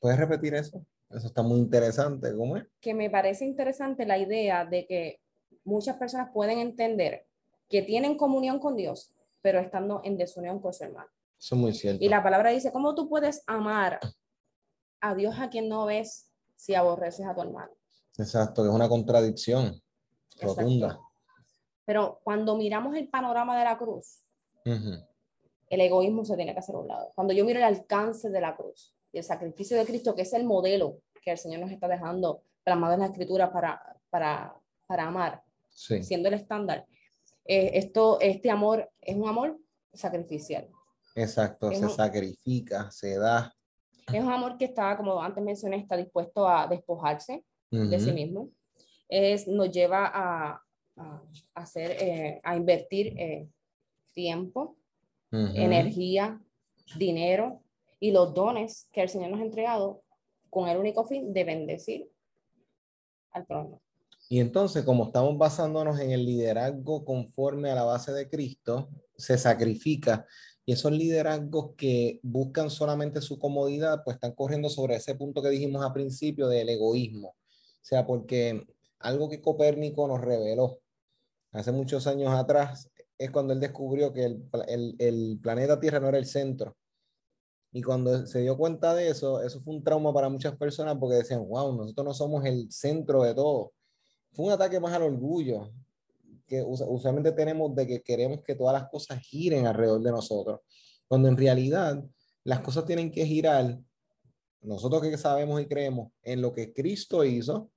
¿Puedes 0.00 0.20
repetir 0.20 0.54
eso? 0.54 0.86
Eso 1.10 1.26
está 1.26 1.42
muy 1.42 1.58
interesante. 1.58 2.32
¿Cómo 2.36 2.56
es? 2.58 2.64
Que 2.80 2.94
me 2.94 3.10
parece 3.10 3.44
interesante 3.44 4.06
la 4.06 4.18
idea 4.18 4.64
de 4.64 4.86
que 4.86 5.20
muchas 5.64 5.96
personas 5.96 6.30
pueden 6.32 6.58
entender 6.58 7.26
que 7.68 7.82
tienen 7.82 8.16
comunión 8.16 8.58
con 8.58 8.76
Dios, 8.76 9.12
pero 9.40 9.58
estando 9.58 10.00
en 10.04 10.16
desunión 10.16 10.60
con 10.60 10.72
su 10.72 10.84
hermano. 10.84 11.08
Eso 11.38 11.54
es 11.54 11.60
muy 11.60 11.74
cierto. 11.74 12.04
Y 12.04 12.08
la 12.08 12.22
palabra 12.22 12.50
dice, 12.50 12.72
¿cómo 12.72 12.94
tú 12.94 13.08
puedes 13.08 13.42
amar 13.46 14.00
a 15.00 15.14
Dios 15.14 15.34
a 15.38 15.50
quien 15.50 15.68
no 15.68 15.86
ves 15.86 16.30
si 16.56 16.74
aborreces 16.74 17.26
a 17.26 17.34
tu 17.34 17.42
hermano? 17.42 17.72
Exacto, 18.16 18.64
es 18.64 18.70
una 18.70 18.88
contradicción 18.88 19.80
rotunda. 20.40 21.00
Pero 21.84 22.20
cuando 22.22 22.56
miramos 22.56 22.96
el 22.96 23.08
panorama 23.08 23.58
de 23.58 23.64
la 23.64 23.76
cruz, 23.76 24.24
el 24.64 25.80
egoísmo 25.80 26.24
se 26.24 26.36
tiene 26.36 26.52
que 26.52 26.60
hacer 26.60 26.74
a 26.74 26.78
un 26.78 26.88
lado. 26.88 27.12
Cuando 27.14 27.34
yo 27.34 27.44
miro 27.44 27.58
el 27.58 27.64
alcance 27.64 28.30
de 28.30 28.40
la 28.40 28.56
cruz 28.56 28.94
y 29.12 29.18
el 29.18 29.24
sacrificio 29.24 29.76
de 29.76 29.84
Cristo, 29.84 30.14
que 30.14 30.22
es 30.22 30.32
el 30.32 30.44
modelo 30.44 31.00
que 31.24 31.32
el 31.32 31.38
Señor 31.38 31.60
nos 31.60 31.70
está 31.70 31.88
dejando 31.88 32.42
plasmado 32.62 32.94
en 32.94 33.00
la 33.00 33.06
escritura 33.06 33.52
para, 33.52 33.80
para, 34.10 34.54
para 34.86 35.06
amar, 35.06 35.42
siendo 35.74 36.28
el 36.28 36.34
estándar. 36.34 36.86
Eh, 37.44 37.72
esto, 37.74 38.18
este 38.20 38.50
amor 38.50 38.90
es 39.00 39.16
un 39.16 39.28
amor 39.28 39.58
sacrificial. 39.92 40.68
Exacto, 41.14 41.70
se 41.72 41.88
sacrifica, 41.88 42.90
se 42.90 43.18
da. 43.18 43.54
Es 44.12 44.22
un 44.22 44.32
amor 44.32 44.56
que 44.58 44.66
está, 44.66 44.96
como 44.96 45.22
antes 45.22 45.42
mencioné, 45.42 45.76
está 45.76 45.96
dispuesto 45.96 46.48
a 46.48 46.66
despojarse 46.66 47.44
de 47.70 47.98
sí 47.98 48.12
mismo. 48.12 48.50
Es, 49.08 49.48
nos 49.48 49.70
lleva 49.70 50.06
a, 50.06 50.62
a, 50.96 51.22
hacer, 51.54 51.90
eh, 52.00 52.40
a 52.42 52.56
invertir 52.56 53.18
eh, 53.18 53.48
tiempo, 54.12 54.76
energía, 55.30 56.40
dinero 56.96 57.60
y 57.98 58.12
los 58.12 58.32
dones 58.34 58.88
que 58.92 59.02
el 59.02 59.08
Señor 59.08 59.30
nos 59.30 59.40
ha 59.40 59.44
entregado 59.44 60.04
con 60.48 60.68
el 60.68 60.76
único 60.76 61.04
fin 61.04 61.32
de 61.32 61.42
bendecir 61.42 62.08
al 63.32 63.44
prójimo. 63.44 63.82
Y 64.28 64.40
entonces, 64.40 64.84
como 64.84 65.06
estamos 65.06 65.36
basándonos 65.36 66.00
en 66.00 66.10
el 66.10 66.24
liderazgo 66.24 67.04
conforme 67.04 67.70
a 67.70 67.74
la 67.74 67.84
base 67.84 68.12
de 68.12 68.28
Cristo, 68.28 68.88
se 69.16 69.36
sacrifica. 69.38 70.26
Y 70.64 70.72
esos 70.72 70.92
liderazgos 70.92 71.72
que 71.76 72.20
buscan 72.22 72.70
solamente 72.70 73.20
su 73.20 73.38
comodidad, 73.38 74.02
pues 74.02 74.14
están 74.16 74.32
corriendo 74.32 74.70
sobre 74.70 74.96
ese 74.96 75.14
punto 75.14 75.42
que 75.42 75.50
dijimos 75.50 75.84
al 75.84 75.92
principio 75.92 76.48
del 76.48 76.70
egoísmo. 76.70 77.28
O 77.28 77.36
sea, 77.82 78.06
porque 78.06 78.66
algo 78.98 79.28
que 79.28 79.42
Copérnico 79.42 80.08
nos 80.08 80.22
reveló 80.22 80.80
hace 81.52 81.70
muchos 81.70 82.06
años 82.06 82.32
atrás 82.32 82.90
es 83.18 83.30
cuando 83.30 83.52
él 83.52 83.60
descubrió 83.60 84.12
que 84.12 84.24
el, 84.24 84.48
el, 84.66 84.96
el 84.98 85.38
planeta 85.42 85.78
Tierra 85.78 86.00
no 86.00 86.08
era 86.08 86.18
el 86.18 86.26
centro. 86.26 86.76
Y 87.72 87.82
cuando 87.82 88.26
se 88.26 88.40
dio 88.40 88.56
cuenta 88.56 88.94
de 88.94 89.08
eso, 89.08 89.42
eso 89.42 89.60
fue 89.60 89.74
un 89.74 89.84
trauma 89.84 90.14
para 90.14 90.28
muchas 90.30 90.56
personas 90.56 90.96
porque 90.98 91.16
decían, 91.16 91.46
wow, 91.46 91.76
nosotros 91.76 92.06
no 92.06 92.14
somos 92.14 92.44
el 92.46 92.72
centro 92.72 93.22
de 93.22 93.34
todo 93.34 93.72
fue 94.34 94.46
un 94.46 94.52
ataque 94.52 94.80
más 94.80 94.92
al 94.92 95.02
orgullo 95.02 95.70
que 96.46 96.62
usualmente 96.62 97.32
tenemos 97.32 97.74
de 97.74 97.86
que 97.86 98.02
queremos 98.02 98.42
que 98.42 98.54
todas 98.54 98.74
las 98.74 98.90
cosas 98.90 99.18
giren 99.20 99.66
alrededor 99.66 100.02
de 100.02 100.10
nosotros, 100.10 100.60
cuando 101.08 101.28
en 101.28 101.36
realidad 101.36 102.04
las 102.42 102.60
cosas 102.60 102.84
tienen 102.84 103.10
que 103.10 103.24
girar, 103.24 103.78
nosotros 104.60 105.02
que 105.02 105.16
sabemos 105.16 105.60
y 105.60 105.66
creemos 105.66 106.12
en 106.22 106.42
lo 106.42 106.52
que 106.52 106.72
Cristo 106.72 107.24
hizo 107.24 107.70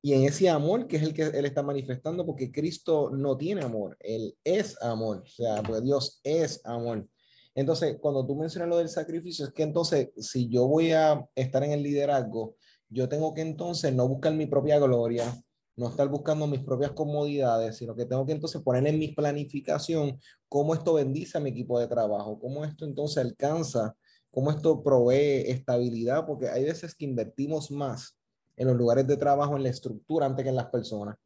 y 0.00 0.14
en 0.14 0.24
ese 0.24 0.48
amor 0.48 0.88
que 0.88 0.96
es 0.96 1.02
el 1.02 1.14
que 1.14 1.22
Él 1.22 1.44
está 1.44 1.62
manifestando, 1.62 2.26
porque 2.26 2.50
Cristo 2.50 3.10
no 3.10 3.36
tiene 3.36 3.62
amor, 3.62 3.96
Él 4.00 4.36
es 4.42 4.80
amor, 4.82 5.22
o 5.24 5.26
sea, 5.26 5.62
pues 5.62 5.82
Dios 5.82 6.20
es 6.24 6.60
amor. 6.64 7.06
Entonces, 7.54 7.98
cuando 8.00 8.26
tú 8.26 8.34
mencionas 8.34 8.68
lo 8.68 8.78
del 8.78 8.88
sacrificio, 8.88 9.46
es 9.46 9.52
que 9.52 9.62
entonces, 9.62 10.10
si 10.16 10.48
yo 10.48 10.66
voy 10.66 10.92
a 10.92 11.24
estar 11.34 11.62
en 11.62 11.72
el 11.72 11.82
liderazgo, 11.82 12.56
yo 12.88 13.08
tengo 13.08 13.32
que 13.34 13.42
entonces 13.42 13.94
no 13.94 14.08
buscar 14.08 14.32
mi 14.34 14.46
propia 14.46 14.78
gloria, 14.78 15.32
no 15.76 15.88
estar 15.88 16.08
buscando 16.08 16.46
mis 16.46 16.60
propias 16.60 16.92
comodidades, 16.92 17.76
sino 17.76 17.94
que 17.94 18.04
tengo 18.04 18.26
que 18.26 18.32
entonces 18.32 18.60
poner 18.62 18.86
en 18.86 18.98
mi 18.98 19.08
planificación 19.08 20.18
cómo 20.48 20.74
esto 20.74 20.94
bendice 20.94 21.38
a 21.38 21.40
mi 21.40 21.50
equipo 21.50 21.78
de 21.80 21.86
trabajo, 21.86 22.38
cómo 22.38 22.64
esto 22.64 22.84
entonces 22.84 23.18
alcanza, 23.24 23.96
cómo 24.30 24.50
esto 24.50 24.82
provee 24.82 25.50
estabilidad, 25.50 26.26
porque 26.26 26.48
hay 26.48 26.64
veces 26.64 26.94
que 26.94 27.04
invertimos 27.04 27.70
más 27.70 28.18
en 28.56 28.68
los 28.68 28.76
lugares 28.76 29.06
de 29.06 29.16
trabajo, 29.16 29.56
en 29.56 29.62
la 29.62 29.70
estructura, 29.70 30.26
antes 30.26 30.42
que 30.42 30.50
en 30.50 30.56
las 30.56 30.66
personas. 30.66 31.16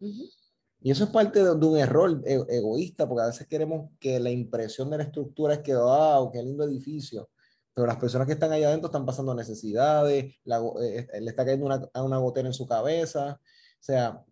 Y 0.81 0.91
eso 0.91 1.05
es 1.05 1.11
parte 1.11 1.43
de, 1.43 1.51
un 1.51 1.79
error 1.79 2.23
e, 2.25 2.45
egoísta, 2.49 3.09
porque 3.09 3.23
a 3.23 3.27
veces 3.27 3.47
queremos 3.49 3.91
que 3.99 4.21
la 4.21 4.31
impresión 4.31 4.91
de 4.91 4.99
la 4.99 5.05
estructura 5.05 5.55
es 5.55 5.61
que, 5.61 5.75
wow, 5.75 6.31
qué 6.31 6.43
lindo 6.43 6.65
edificio. 6.65 7.29
Pero 7.75 7.87
las 7.87 7.97
personas 7.97 8.27
que 8.27 8.35
están 8.35 8.53
allá 8.53 8.69
adentro 8.69 8.87
están 8.87 9.05
pasando 9.05 9.35
necesidades, 9.35 10.25
eh, 10.25 11.07
le 11.21 11.31
está 11.31 11.45
cayendo 11.45 11.67
una, 11.67 11.91
una 12.03 12.19
gotera 12.19 12.49
en 12.49 12.55
su 12.55 12.67
cabeza. 12.67 13.39
O 13.41 13.83
sea, 13.83 14.25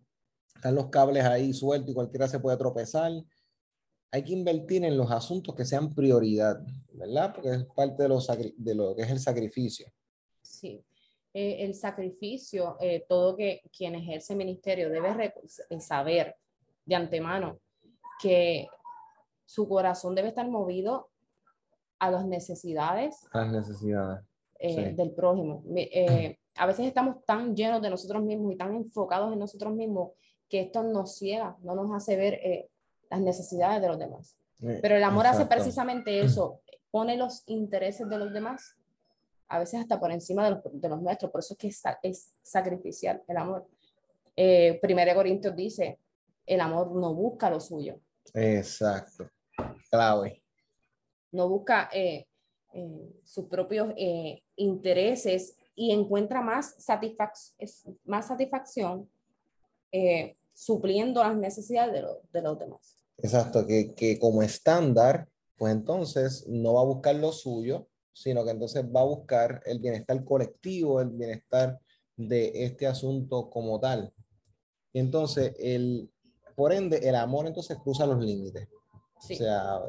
están 0.55 0.75
los 0.75 0.87
cables 0.87 1.23
ahí 1.25 1.53
sueltos 1.53 1.91
y 1.91 1.93
cualquiera 1.93 2.27
se 2.27 2.39
puede 2.39 2.57
tropezar. 2.57 3.11
Hay 4.11 4.23
que 4.23 4.33
invertir 4.33 4.83
en 4.85 4.97
los 4.97 5.11
asuntos 5.11 5.53
que 5.55 5.65
sean 5.65 5.93
prioridad, 5.93 6.59
¿verdad? 6.93 7.33
Porque 7.33 7.49
es 7.49 7.65
parte 7.75 8.03
de, 8.03 8.09
los, 8.09 8.27
de 8.57 8.75
lo 8.75 8.95
que 8.95 9.03
es 9.03 9.11
el 9.11 9.19
sacrificio. 9.19 9.87
Sí. 10.41 10.83
Eh, 11.33 11.65
el 11.65 11.75
sacrificio, 11.75 12.77
eh, 12.79 13.05
todo 13.09 13.35
que 13.35 13.61
quien 13.77 13.93
ejerce 13.95 14.35
ministerio 14.35 14.89
debe 14.89 15.33
eh, 15.69 15.79
saber 15.81 16.37
de 16.85 16.95
antemano 16.95 17.59
que 18.21 18.67
su 19.43 19.67
corazón 19.67 20.15
debe 20.15 20.29
estar 20.29 20.47
movido 20.47 21.09
a 21.99 22.09
las 22.09 22.25
necesidades, 22.25 23.27
las 23.33 23.51
necesidades 23.51 24.23
del 24.95 25.11
prójimo. 25.11 25.63
a 26.55 26.65
veces 26.65 26.85
estamos 26.85 27.23
tan 27.25 27.53
llenos 27.53 27.81
de 27.81 27.89
nosotros 27.89 28.23
mismos 28.23 28.53
y 28.53 28.55
tan 28.55 28.73
enfocados 28.73 29.33
en 29.33 29.39
nosotros 29.39 29.73
mismos 29.73 30.11
que 30.55 30.61
esto 30.61 30.83
nos 30.83 31.17
ciega, 31.17 31.57
no 31.63 31.75
nos 31.75 31.91
hace 31.93 32.15
ver 32.15 32.69
las 33.09 33.19
necesidades 33.19 33.81
de 33.81 33.87
los 33.89 33.99
demás. 33.99 34.37
Pero 34.81 34.95
el 34.95 35.03
amor 35.03 35.27
hace 35.27 35.45
precisamente 35.45 36.21
eso, 36.21 36.61
pone 36.91 37.17
los 37.17 37.43
intereses 37.47 38.07
de 38.07 38.17
los 38.17 38.31
demás 38.31 38.77
a 39.47 39.59
veces 39.59 39.79
hasta 39.79 39.99
por 39.99 40.11
encima 40.11 40.45
de 40.45 40.51
los, 40.51 40.81
de 40.81 40.89
los 40.89 41.01
nuestros, 41.01 41.31
por 41.31 41.39
eso 41.39 41.53
es 41.53 41.57
que 41.57 41.67
es, 41.67 41.83
es 42.01 42.33
sacrificial 42.41 43.21
el 43.27 43.37
amor. 43.37 43.67
Eh, 44.35 44.79
Primero 44.81 45.13
Corintios 45.13 45.55
dice, 45.55 45.99
el 46.45 46.59
amor 46.61 46.91
no 46.91 47.13
busca 47.13 47.49
lo 47.49 47.59
suyo. 47.59 47.99
Exacto, 48.33 49.29
clave. 49.89 50.41
No 51.31 51.47
busca 51.49 51.89
eh, 51.93 52.27
eh, 52.73 53.13
sus 53.23 53.45
propios 53.45 53.93
eh, 53.97 54.41
intereses 54.55 55.57
y 55.75 55.91
encuentra 55.91 56.41
más, 56.41 56.75
satisfac 56.79 57.35
más 58.05 58.27
satisfacción 58.27 59.09
supliendo 60.55 61.21
las 61.21 61.35
necesidades 61.35 61.93
de, 61.93 62.07
de, 62.31 62.41
los 62.41 62.57
demás. 62.57 62.97
Exacto, 63.17 63.67
que, 63.67 63.93
que 63.93 64.17
como 64.17 64.41
estándar, 64.41 65.27
pues 65.57 65.73
entonces 65.73 66.47
no 66.47 66.73
va 66.73 66.81
a 66.81 66.85
buscar 66.85 67.15
lo 67.15 67.31
suyo, 67.31 67.87
sino 68.13 68.43
que 68.43 68.51
entonces 68.51 68.83
va 68.83 69.01
a 69.01 69.05
buscar 69.05 69.61
el 69.65 69.79
bienestar 69.79 70.23
colectivo, 70.23 71.01
el 71.01 71.09
bienestar 71.09 71.79
de 72.15 72.63
este 72.63 72.87
asunto 72.87 73.49
como 73.49 73.79
tal. 73.79 74.11
Y 74.93 74.99
entonces, 74.99 75.53
el, 75.59 76.09
por 76.55 76.71
ende, 76.71 77.07
el 77.07 77.15
amor 77.15 77.45
entonces 77.45 77.77
cruza 77.77 78.05
los 78.05 78.23
límites. 78.23 78.69
O 79.17 79.21
sea, 79.21 79.81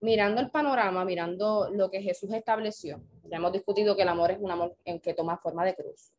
mirando 0.00 0.40
el 0.40 0.50
panorama, 0.50 1.04
mirando 1.04 1.68
lo 1.70 1.90
que 1.90 2.00
Jesús 2.00 2.32
estableció, 2.32 3.02
ya 3.24 3.36
hemos 3.36 3.52
discutido 3.52 3.96
que 3.96 4.02
el 4.02 4.08
amor 4.08 4.30
es 4.30 4.38
un 4.40 4.50
amor 4.50 4.76
en 4.84 5.00
que 5.00 5.14
toma 5.14 5.38
forma 5.38 5.64
de 5.64 5.74
cruz, 5.74 6.12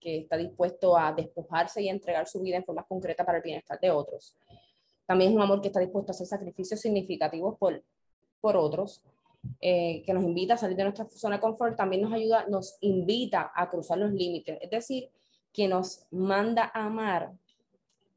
que 0.00 0.18
está 0.18 0.36
dispuesto 0.36 0.96
a 0.96 1.12
despojarse 1.12 1.82
y 1.82 1.88
entregar 1.88 2.26
su 2.26 2.40
vida 2.40 2.56
en 2.56 2.64
forma 2.64 2.84
concreta 2.84 3.24
para 3.24 3.38
el 3.38 3.44
bienestar 3.44 3.78
de 3.80 3.90
otros. 3.90 4.36
También 5.06 5.30
es 5.30 5.36
un 5.36 5.42
amor 5.42 5.60
que 5.60 5.68
está 5.68 5.80
dispuesto 5.80 6.12
a 6.12 6.14
hacer 6.14 6.26
sacrificios 6.26 6.80
significativos 6.80 7.56
por, 7.58 7.82
por 8.40 8.56
otros 8.56 9.02
eh, 9.60 10.02
que 10.04 10.12
nos 10.12 10.24
invita 10.24 10.54
a 10.54 10.56
salir 10.58 10.76
de 10.76 10.84
nuestra 10.84 11.08
zona 11.10 11.36
de 11.36 11.40
confort, 11.40 11.76
también 11.76 12.02
nos 12.02 12.12
ayuda, 12.12 12.46
nos 12.48 12.76
invita 12.80 13.52
a 13.54 13.70
cruzar 13.70 13.98
los 13.98 14.12
límites, 14.12 14.58
es 14.60 14.70
decir, 14.70 15.10
que 15.52 15.68
nos 15.68 16.06
manda 16.10 16.70
a 16.74 16.86
amar 16.86 17.32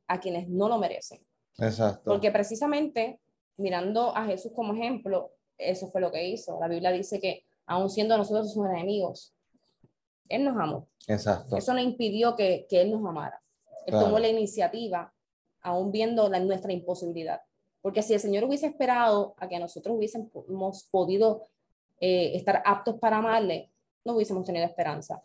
a 0.08 0.20
quienes 0.20 0.50
no 0.50 0.68
lo 0.68 0.78
merecen. 0.78 1.22
Exacto. 1.58 2.12
Porque 2.12 2.32
precisamente, 2.32 3.20
mirando 3.58 4.16
a 4.16 4.26
Jesús 4.26 4.52
como 4.54 4.74
ejemplo, 4.74 5.32
eso 5.58 5.88
fue 5.90 6.02
lo 6.02 6.12
que 6.12 6.28
hizo. 6.28 6.60
La 6.60 6.68
Biblia 6.68 6.92
dice 6.92 7.20
que 7.20 7.46
aun 7.66 7.90
siendo 7.90 8.18
nosotros 8.18 8.54
sus 8.54 8.66
enemigos, 8.66 9.34
Él 10.36 10.44
nos 10.44 10.58
amó. 10.58 10.88
Exacto. 11.08 11.58
Eso 11.58 11.74
no 11.74 11.80
impidió 11.80 12.36
que, 12.36 12.66
que 12.70 12.82
Él 12.82 12.92
nos 12.92 13.06
amara. 13.06 13.42
Él 13.86 13.94
tomó 13.94 14.20
la 14.20 14.28
iniciativa, 14.28 15.14
aún 15.62 15.92
viendo 15.92 16.30
la, 16.30 16.40
nuestra 16.40 16.72
imposibilidad. 16.72 17.42
Porque 17.82 18.04
si 18.04 18.14
el 18.14 18.20
Señor 18.20 18.44
hubiese 18.44 18.68
esperado 18.68 19.34
a 19.38 19.48
que 19.48 19.60
nosotros 19.60 19.96
hubiésemos 19.98 20.84
podido 20.92 21.48
eh, 22.00 22.36
estar 22.36 22.62
aptos 22.66 23.00
para 23.00 23.18
amarle, 23.18 23.72
no 24.06 24.14
hubiésemos 24.14 24.46
tenido 24.46 24.66
esperanza. 24.66 25.22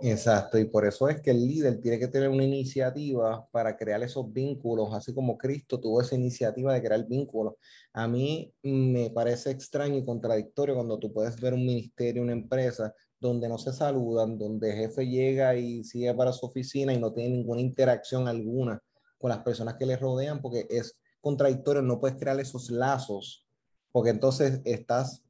Exacto, 0.00 0.58
y 0.58 0.64
por 0.64 0.86
eso 0.86 1.08
es 1.08 1.20
que 1.20 1.30
el 1.30 1.46
líder 1.46 1.80
tiene 1.80 1.98
que 1.98 2.08
tener 2.08 2.28
una 2.28 2.44
iniciativa 2.44 3.46
para 3.50 3.76
crear 3.76 4.02
esos 4.02 4.32
vínculos, 4.32 4.92
así 4.92 5.14
como 5.14 5.36
Cristo 5.36 5.78
tuvo 5.78 6.00
esa 6.00 6.14
iniciativa 6.14 6.72
de 6.72 6.82
crear 6.82 7.06
vínculos. 7.06 7.54
A 7.92 8.08
mí 8.08 8.52
me 8.62 9.10
parece 9.10 9.50
extraño 9.50 9.96
y 9.96 10.04
contradictorio 10.04 10.74
cuando 10.74 10.98
tú 10.98 11.12
puedes 11.12 11.40
ver 11.40 11.54
un 11.54 11.64
ministerio, 11.64 12.22
una 12.22 12.32
empresa, 12.32 12.94
donde 13.28 13.48
no 13.48 13.56
se 13.56 13.72
saludan, 13.72 14.38
donde 14.38 14.70
el 14.70 14.76
jefe 14.76 15.06
llega 15.06 15.56
y 15.56 15.82
sigue 15.82 16.12
para 16.12 16.32
su 16.32 16.44
oficina 16.44 16.92
y 16.92 16.98
no 16.98 17.12
tiene 17.12 17.36
ninguna 17.36 17.60
interacción 17.60 18.28
alguna 18.28 18.82
con 19.16 19.30
las 19.30 19.38
personas 19.38 19.74
que 19.74 19.86
le 19.86 19.96
rodean, 19.96 20.42
porque 20.42 20.66
es 20.68 20.98
contradictorio, 21.22 21.80
no 21.80 21.98
puedes 21.98 22.18
crear 22.18 22.38
esos 22.38 22.70
lazos, 22.70 23.46
porque 23.92 24.10
entonces 24.10 24.60
estás 24.64 25.22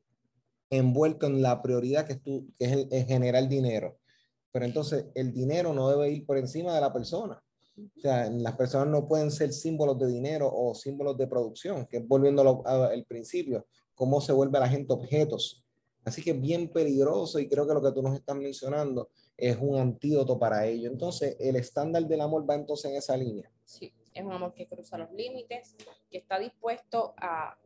envuelto 0.70 1.26
en 1.26 1.40
la 1.40 1.62
prioridad 1.62 2.04
que, 2.04 2.14
es, 2.14 2.22
tú, 2.22 2.48
que 2.58 2.64
es 2.64 2.72
el, 2.72 3.04
generar 3.06 3.48
dinero. 3.48 3.96
Pero 4.50 4.64
entonces 4.64 5.06
el 5.14 5.32
dinero 5.32 5.72
no 5.72 5.88
debe 5.88 6.10
ir 6.10 6.26
por 6.26 6.36
encima 6.36 6.74
de 6.74 6.80
la 6.80 6.92
persona. 6.92 7.40
O 7.76 8.00
sea, 8.00 8.28
las 8.28 8.56
personas 8.56 8.88
no 8.88 9.06
pueden 9.06 9.30
ser 9.30 9.52
símbolos 9.52 9.98
de 10.00 10.08
dinero 10.08 10.50
o 10.52 10.74
símbolos 10.74 11.16
de 11.16 11.28
producción, 11.28 11.86
que 11.86 11.98
es 11.98 12.08
volviendo 12.08 12.64
al 12.66 13.04
principio, 13.04 13.66
cómo 13.94 14.20
se 14.20 14.32
vuelve 14.32 14.58
la 14.58 14.68
gente 14.68 14.92
objetos. 14.92 15.63
Así 16.04 16.22
que 16.22 16.32
es 16.32 16.40
bien 16.40 16.68
peligroso 16.68 17.38
y 17.38 17.48
creo 17.48 17.66
que 17.66 17.74
lo 17.74 17.82
que 17.82 17.92
tú 17.92 18.02
nos 18.02 18.14
estás 18.14 18.36
mencionando 18.36 19.10
es 19.36 19.56
un 19.58 19.78
antídoto 19.78 20.38
para 20.38 20.66
ello. 20.66 20.90
Entonces, 20.90 21.36
el 21.40 21.56
estándar 21.56 22.06
del 22.06 22.20
amor 22.20 22.48
va 22.48 22.54
entonces 22.54 22.90
en 22.90 22.96
esa 22.96 23.16
línea. 23.16 23.50
Sí 23.64 23.92
es 24.14 24.24
un 24.24 24.32
amor 24.32 24.54
que 24.54 24.66
cruza 24.66 24.96
los 24.96 25.12
límites, 25.12 25.74
que 26.10 26.18
está 26.18 26.38
dispuesto 26.38 27.14
a, 27.16 27.58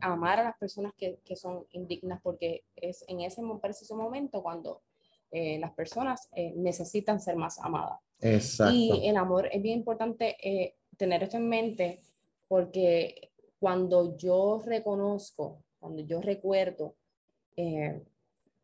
amar 0.00 0.40
a 0.40 0.44
las 0.44 0.58
personas 0.58 0.92
que, 0.98 1.20
que, 1.24 1.36
son 1.36 1.64
indignas, 1.70 2.20
porque 2.20 2.64
es 2.74 3.04
en 3.06 3.20
ese 3.20 3.40
preciso 3.62 3.94
momento 3.94 4.42
cuando 4.42 4.82
eh, 5.30 5.58
las 5.60 5.72
personas 5.74 6.28
eh, 6.34 6.52
necesitan 6.56 7.20
ser 7.20 7.36
más 7.36 7.60
amadas. 7.60 8.00
Exacto. 8.20 8.74
Y 8.74 9.06
el 9.06 9.16
amor 9.16 9.48
es 9.52 9.62
bien 9.62 9.78
importante 9.78 10.36
eh, 10.42 10.74
tener 10.96 11.22
esto 11.22 11.36
en 11.36 11.48
mente, 11.48 12.00
porque 12.48 13.30
cuando 13.60 14.16
yo 14.16 14.60
reconozco, 14.64 15.62
cuando 15.78 16.02
yo 16.02 16.20
recuerdo 16.20 16.96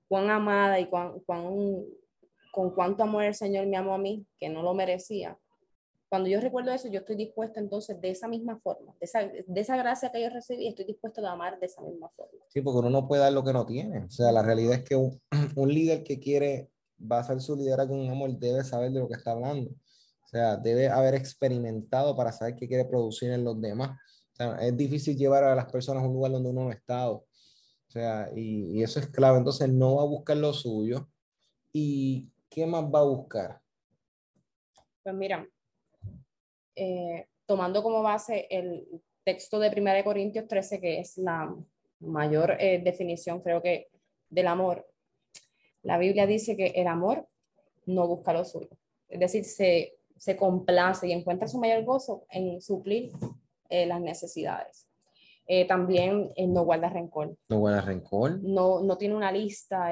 cuán 0.09 0.31
amada 0.31 0.79
y 0.79 0.87
cuán, 0.87 1.21
cuán, 1.21 1.85
con 2.53 2.75
cuánto 2.75 3.03
amor 3.03 3.25
el 3.25 3.35
Señor 3.35 3.67
me 3.67 3.77
amó 3.77 3.95
a 3.95 3.99
mí, 3.99 4.27
que 4.39 4.49
no 4.49 4.63
lo 4.63 4.75
merecía, 4.75 5.39
cuando 6.13 6.29
yo 6.29 6.43
recuerdo 6.43 6.71
eso, 6.73 6.89
yo 6.89 7.01
estoy 7.01 7.17
dispuesto 7.17 7.59
entonces 7.59 7.99
de 7.99 8.11
esa 8.11 8.29
misma 8.29 8.61
forma, 8.61 8.95
de 9.01 9.07
esa, 9.07 9.21
de 9.23 9.61
esa 9.63 9.79
gracia 9.79 10.13
que 10.13 10.21
yo 10.21 10.29
recibí, 10.29 10.69
estoy 10.69 10.85
dispuesto 10.85 11.27
a 11.27 11.33
amar 11.33 11.59
de 11.59 11.65
esa 11.65 11.81
misma 11.81 12.11
forma. 12.11 12.39
Sí, 12.49 12.61
porque 12.61 12.81
uno 12.81 12.91
no 12.91 13.09
puede 13.09 13.23
dar 13.23 13.33
lo 13.33 13.43
que 13.43 13.55
no 13.55 13.65
tiene. 13.65 14.05
O 14.05 14.11
sea, 14.11 14.31
la 14.31 14.43
realidad 14.43 14.75
es 14.75 14.85
que 14.85 14.95
un, 14.95 15.19
un 15.57 15.73
líder 15.73 16.05
que 16.05 16.21
quiere 16.21 16.69
basar 16.99 17.41
su 17.41 17.57
liderazgo 17.57 17.95
en 17.95 18.11
amor 18.11 18.39
debe 18.39 18.63
saber 18.63 18.93
de 18.93 19.01
lo 19.01 19.09
que 19.09 19.15
está 19.15 19.31
hablando. 19.31 19.71
O 19.71 20.29
sea, 20.29 20.59
debe 20.59 20.91
haber 20.91 21.15
experimentado 21.15 22.15
para 22.15 22.31
saber 22.31 22.57
qué 22.57 22.69
quiere 22.69 22.85
producir 22.85 23.31
en 23.31 23.43
los 23.43 23.59
demás. 23.59 23.99
O 24.33 24.37
sea, 24.37 24.57
es 24.57 24.77
difícil 24.77 25.17
llevar 25.17 25.45
a 25.45 25.55
las 25.55 25.73
personas 25.73 26.03
a 26.03 26.07
un 26.07 26.13
lugar 26.13 26.33
donde 26.33 26.51
uno 26.51 26.65
no 26.65 26.69
ha 26.69 26.75
estado. 26.75 27.25
O 27.93 27.99
sea, 27.99 28.31
y, 28.35 28.83
eso 28.83 29.01
es 29.01 29.09
clave. 29.09 29.37
Entonces, 29.37 29.69
no 29.69 29.97
va 29.97 30.03
a 30.05 30.07
buscar 30.07 30.39
lo 30.39 30.55
suyo. 30.55 31.11
¿Y 31.75 32.31
qué 32.49 32.65
más 32.65 32.85
va 32.85 33.01
a 33.01 33.05
buscar? 33.05 33.61
Pues 35.03 35.15
mira, 35.15 35.47
eh, 36.75 37.27
tomando 37.45 37.83
como 37.83 38.03
base 38.03 38.47
el 38.49 38.89
texto 39.25 39.59
de 39.59 39.69
1 39.79 40.05
Corintios 40.05 40.49
13, 40.49 40.81
que 40.81 41.01
es 41.01 41.19
la 41.19 41.55
mayor 42.01 42.57
eh, 42.59 42.81
definición, 42.83 43.43
creo 43.43 43.61
que, 43.61 43.91
del 44.31 44.47
amor, 44.47 44.89
la 45.83 45.99
Biblia 45.99 46.27
dice 46.27 46.57
que 46.57 46.69
el 46.69 46.87
amor 46.87 47.29
no 47.85 48.09
busca 48.09 48.33
lo 48.33 48.47
suyo. 48.47 48.71
Es 49.07 49.21
decir, 49.21 49.45
se, 49.45 49.99
se 50.17 50.35
complace 50.39 51.09
y 51.09 51.13
encuentra 51.13 51.47
su 51.47 51.59
mayor 51.59 51.85
gozo 51.85 52.25
en 52.31 52.63
suplir 52.63 53.13
eh, 53.69 53.85
las 53.85 54.01
necesidades. 54.01 54.89
También 55.69 56.33
no 56.49 56.65
guarda 56.65 56.89
rencor. 56.89 57.37
No 57.49 57.59
guarda 57.59 57.81
rencor. 57.81 58.41
No, 58.43 58.81
no 58.83 58.97
tiene 58.97 59.15
una 59.15 59.31
lista, 59.33 59.91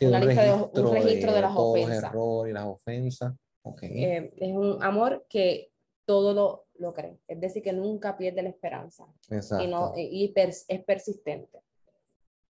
una 0.00 0.20
lista 0.20 0.42
de, 0.42 0.80
un 0.80 0.92
registro 0.92 1.32
de, 1.32 1.40
las 1.40 1.52
ofensas. 1.54 2.12
y 2.48 2.52
las 2.52 2.66
ofensas. 2.66 3.34
Eh, 3.82 4.32
es 4.36 4.56
un 4.56 4.82
amor 4.82 5.26
que 5.28 5.72
todo 6.04 6.34
lo, 6.34 6.66
lo 6.78 6.94
cree, 6.94 7.18
es 7.26 7.40
decir, 7.40 7.62
que 7.62 7.72
nunca 7.72 8.16
pierde 8.16 8.42
la 8.42 8.50
esperanza. 8.50 9.06
Exacto. 9.30 9.64
Y, 9.64 9.68
no, 9.68 9.92
y 9.96 10.32
es 10.36 10.84
persistente. 10.84 11.60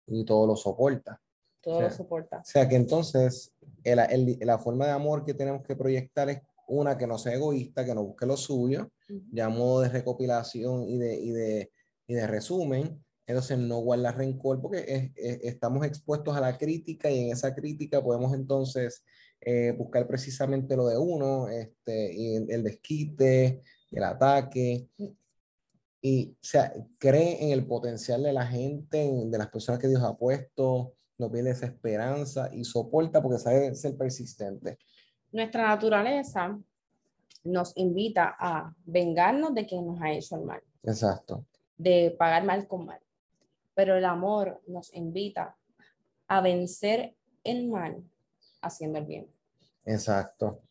Y 0.05 0.23
todo 0.25 0.45
lo 0.47 0.55
soporta. 0.55 1.19
Todo 1.61 1.81
lo 1.81 1.89
soporta. 1.89 2.39
O 2.39 2.45
sea 2.45 2.67
que 2.67 2.75
entonces 2.75 3.53
el, 3.83 3.99
el, 3.99 4.37
la 4.41 4.59
forma 4.59 4.85
de 4.85 4.91
amor 4.91 5.25
que 5.25 5.33
tenemos 5.33 5.63
que 5.63 5.75
proyectar 5.75 6.29
es 6.29 6.41
una 6.67 6.97
que 6.97 7.07
no 7.07 7.17
sea 7.17 7.33
egoísta, 7.33 7.85
que 7.85 7.95
no 7.95 8.03
busque 8.03 8.25
lo 8.25 8.37
suyo, 8.37 8.91
ya 9.31 9.49
modo 9.49 9.81
de 9.81 9.89
recopilación 9.89 10.83
y 10.83 10.97
de, 10.97 11.15
y 11.15 11.31
de, 11.31 11.71
y 12.07 12.13
de 12.13 12.27
resumen, 12.27 13.03
entonces 13.25 13.57
no 13.57 13.79
guarda 13.79 14.13
rencor 14.13 14.61
porque 14.61 15.11
estamos 15.15 15.85
expuestos 15.85 16.35
a 16.35 16.39
la 16.39 16.57
crítica 16.57 17.11
y 17.11 17.25
en 17.25 17.31
esa 17.33 17.53
crítica 17.53 18.01
podemos 18.01 18.33
entonces 18.33 19.03
eh, 19.41 19.71
buscar 19.77 20.07
precisamente 20.07 20.75
lo 20.75 20.87
de 20.87 20.97
uno, 20.97 21.49
este, 21.49 22.13
y 22.13 22.35
el 22.35 22.63
desquite, 22.63 23.61
el 23.91 24.03
ataque. 24.03 24.87
Y 26.01 26.31
o 26.31 26.37
sea, 26.41 26.73
cree 26.97 27.43
en 27.43 27.51
el 27.51 27.65
potencial 27.65 28.23
de 28.23 28.33
la 28.33 28.45
gente, 28.45 29.11
de 29.25 29.37
las 29.37 29.49
personas 29.49 29.79
que 29.79 29.87
Dios 29.87 30.03
ha 30.03 30.15
puesto, 30.17 30.93
no 31.17 31.31
pierde 31.31 31.51
esa 31.51 31.65
esperanza 31.65 32.49
y 32.53 32.63
soporta 32.63 33.21
porque 33.21 33.39
sabe 33.39 33.75
ser 33.75 33.97
persistente. 33.97 34.77
Nuestra 35.31 35.67
naturaleza 35.67 36.57
nos 37.43 37.73
invita 37.75 38.35
a 38.39 38.73
vengarnos 38.85 39.53
de 39.53 39.65
quien 39.65 39.85
nos 39.85 40.01
ha 40.01 40.11
hecho 40.11 40.35
el 40.35 40.43
mal. 40.43 40.61
Exacto. 40.83 41.45
De 41.77 42.15
pagar 42.17 42.43
mal 42.43 42.67
con 42.67 42.85
mal. 42.85 42.99
Pero 43.73 43.95
el 43.95 44.05
amor 44.05 44.61
nos 44.67 44.93
invita 44.93 45.55
a 46.27 46.41
vencer 46.41 47.15
el 47.43 47.67
mal 47.67 48.03
haciendo 48.61 48.99
el 48.99 49.05
bien. 49.05 49.27
Exacto. 49.85 50.61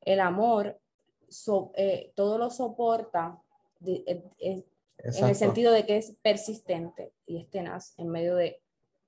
El 0.00 0.20
amor 0.20 0.80
eh, 1.74 2.12
todo 2.14 2.38
lo 2.38 2.50
soporta 2.50 3.40
eh, 3.86 4.22
en 4.38 4.64
el 4.98 5.34
sentido 5.34 5.72
de 5.72 5.86
que 5.86 5.96
es 5.96 6.16
persistente 6.22 7.12
y 7.26 7.38
es 7.38 7.50
tenaz 7.50 7.94
en 7.98 8.08
medio 8.08 8.36
de, 8.36 8.60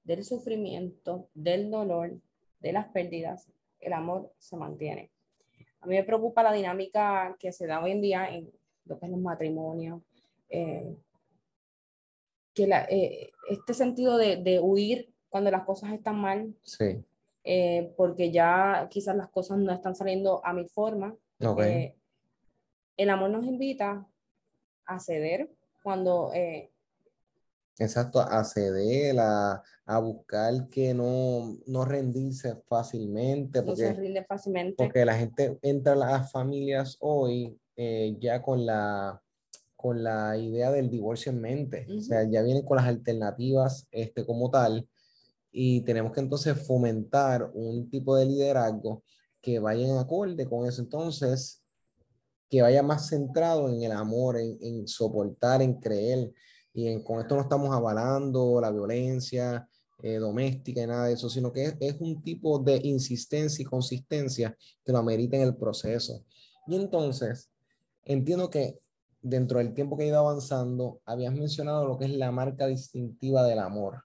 del 0.04 0.24
sufrimiento, 0.24 1.28
del 1.34 1.70
dolor, 1.70 2.18
de 2.60 2.72
las 2.72 2.88
pérdidas. 2.88 3.48
El 3.78 3.92
amor 3.92 4.32
se 4.38 4.56
mantiene. 4.56 5.10
A 5.80 5.86
mí 5.86 5.96
me 5.96 6.04
preocupa 6.04 6.42
la 6.42 6.52
dinámica 6.52 7.36
que 7.38 7.52
se 7.52 7.66
da 7.66 7.82
hoy 7.82 7.92
en 7.92 8.00
día 8.00 8.26
en 8.28 8.50
lo 8.86 8.98
que 8.98 9.06
es 9.06 9.12
los 9.12 9.20
matrimonios, 9.20 10.02
eh, 10.48 10.96
que 12.54 12.66
la, 12.66 12.86
este 12.88 13.74
sentido 13.74 14.16
de, 14.16 14.36
de, 14.36 14.60
huir 14.60 15.12
cuando 15.28 15.50
las 15.50 15.64
cosas 15.64 15.92
están 15.92 16.20
mal, 16.20 16.54
sí. 16.62 17.04
porque 17.96 18.30
ya 18.30 18.88
quizás 18.90 19.16
las 19.16 19.28
cosas 19.28 19.58
no 19.58 19.72
están 19.72 19.94
saliendo 19.94 20.40
a 20.44 20.52
mi 20.52 20.68
forma. 20.68 21.14
Okay 21.44 21.94
el 22.96 23.10
amor 23.10 23.30
nos 23.30 23.44
invita 23.44 24.06
a 24.86 25.00
ceder 25.00 25.50
cuando... 25.82 26.32
Eh, 26.34 26.70
Exacto, 27.78 28.20
a 28.20 28.44
ceder, 28.44 29.18
a, 29.18 29.60
a, 29.84 29.98
buscar 29.98 30.68
que 30.68 30.94
no, 30.94 31.58
no 31.66 31.84
rendirse 31.84 32.54
fácilmente. 32.68 33.62
Porque, 33.62 33.88
no 33.88 33.94
se 33.94 34.00
rinde 34.00 34.24
fácilmente. 34.24 34.76
Porque 34.76 35.04
la 35.04 35.16
gente 35.16 35.58
entra 35.60 35.94
a 35.94 35.96
las 35.96 36.30
familias 36.30 36.96
hoy 37.00 37.58
eh, 37.74 38.16
ya 38.20 38.40
con 38.42 38.64
la, 38.64 39.20
con 39.84 40.02
la 40.02 40.38
idea 40.38 40.70
del 40.72 40.88
divorcio 40.88 41.30
en 41.30 41.42
mente. 41.42 41.86
O 41.94 42.00
sea, 42.00 42.26
ya 42.26 42.40
vienen 42.40 42.64
con 42.64 42.78
las 42.78 42.86
alternativas 42.86 43.86
este, 43.90 44.24
como 44.24 44.50
tal. 44.50 44.88
Y 45.52 45.82
tenemos 45.82 46.10
que 46.12 46.20
entonces 46.20 46.56
fomentar 46.66 47.50
un 47.52 47.90
tipo 47.90 48.16
de 48.16 48.24
liderazgo 48.24 49.02
que 49.42 49.58
vaya 49.58 49.86
en 49.86 49.98
acorde 49.98 50.48
con 50.48 50.66
eso. 50.66 50.80
Entonces, 50.80 51.62
que 52.48 52.62
vaya 52.62 52.82
más 52.82 53.10
centrado 53.10 53.68
en 53.68 53.82
el 53.82 53.92
amor, 53.92 54.38
en, 54.38 54.88
soportar, 54.88 55.60
en 55.60 55.74
creer. 55.74 56.32
Y 56.72 56.88
en, 56.88 57.02
con 57.02 57.20
esto 57.20 57.36
no 57.36 57.42
estamos 57.42 57.70
avalando 57.70 58.62
la 58.62 58.70
violencia 58.70 59.68
eh, 60.02 60.14
doméstica 60.14 60.80
y 60.80 60.86
nada 60.86 61.08
de 61.08 61.12
eso, 61.12 61.28
sino 61.28 61.52
que 61.52 61.76
es, 61.78 62.00
un 62.00 62.22
tipo 62.22 62.58
de 62.58 62.80
insistencia 62.84 63.60
y 63.60 63.66
consistencia 63.66 64.56
que 64.82 64.92
lo 64.92 64.96
amerita 64.96 65.36
en 65.36 65.42
el 65.42 65.56
proceso. 65.56 66.24
Y 66.66 66.74
entonces, 66.74 67.50
entiendo 68.06 68.48
que 68.48 68.82
dentro 69.24 69.58
del 69.58 69.72
tiempo 69.72 69.96
que 69.96 70.04
he 70.04 70.08
ido 70.08 70.18
avanzando, 70.18 71.00
habías 71.06 71.32
mencionado 71.32 71.86
lo 71.86 71.98
que 71.98 72.04
es 72.04 72.10
la 72.12 72.30
marca 72.30 72.66
distintiva 72.66 73.42
del 73.44 73.58
amor. 73.58 74.04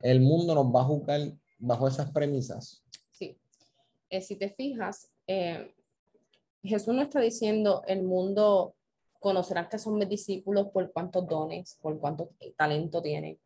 El 0.00 0.20
mundo 0.20 0.54
nos 0.54 0.66
va 0.66 0.80
a 0.80 0.84
juzgar 0.84 1.20
bajo 1.58 1.86
esas 1.86 2.10
premisas. 2.10 2.84
Sí. 3.10 3.38
Eh, 4.10 4.20
si 4.20 4.34
te 4.36 4.50
fijas, 4.50 5.08
eh, 5.28 5.72
Jesús 6.64 6.92
no 6.92 7.02
está 7.02 7.20
diciendo 7.20 7.82
el 7.86 8.02
mundo 8.02 8.74
conocerán 9.20 9.68
que 9.68 9.78
son 9.78 9.98
mis 9.98 10.08
discípulos 10.08 10.68
por 10.72 10.90
cuántos 10.92 11.28
dones, 11.28 11.78
por 11.80 11.98
cuánto 12.00 12.30
talento 12.56 13.00
tienen. 13.00 13.38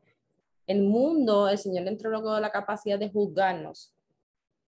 El 0.66 0.82
mundo, 0.84 1.48
el 1.48 1.58
Señor 1.58 1.84
le 1.84 1.90
entregó 1.90 2.40
la 2.40 2.50
capacidad 2.50 2.98
de 2.98 3.10
juzgarnos 3.10 3.92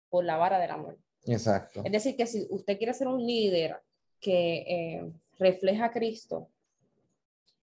por 0.10 0.26
la 0.26 0.38
vara 0.38 0.58
del 0.58 0.72
amor. 0.72 0.98
Exacto. 1.26 1.82
Es 1.84 1.92
decir, 1.92 2.16
que 2.16 2.26
si 2.26 2.48
usted 2.50 2.78
quiere 2.78 2.94
ser 2.94 3.08
un 3.08 3.24
líder 3.24 3.80
que 4.20 4.56
eh, 4.68 5.12
refleja 5.38 5.86
a 5.86 5.92
Cristo, 5.92 6.48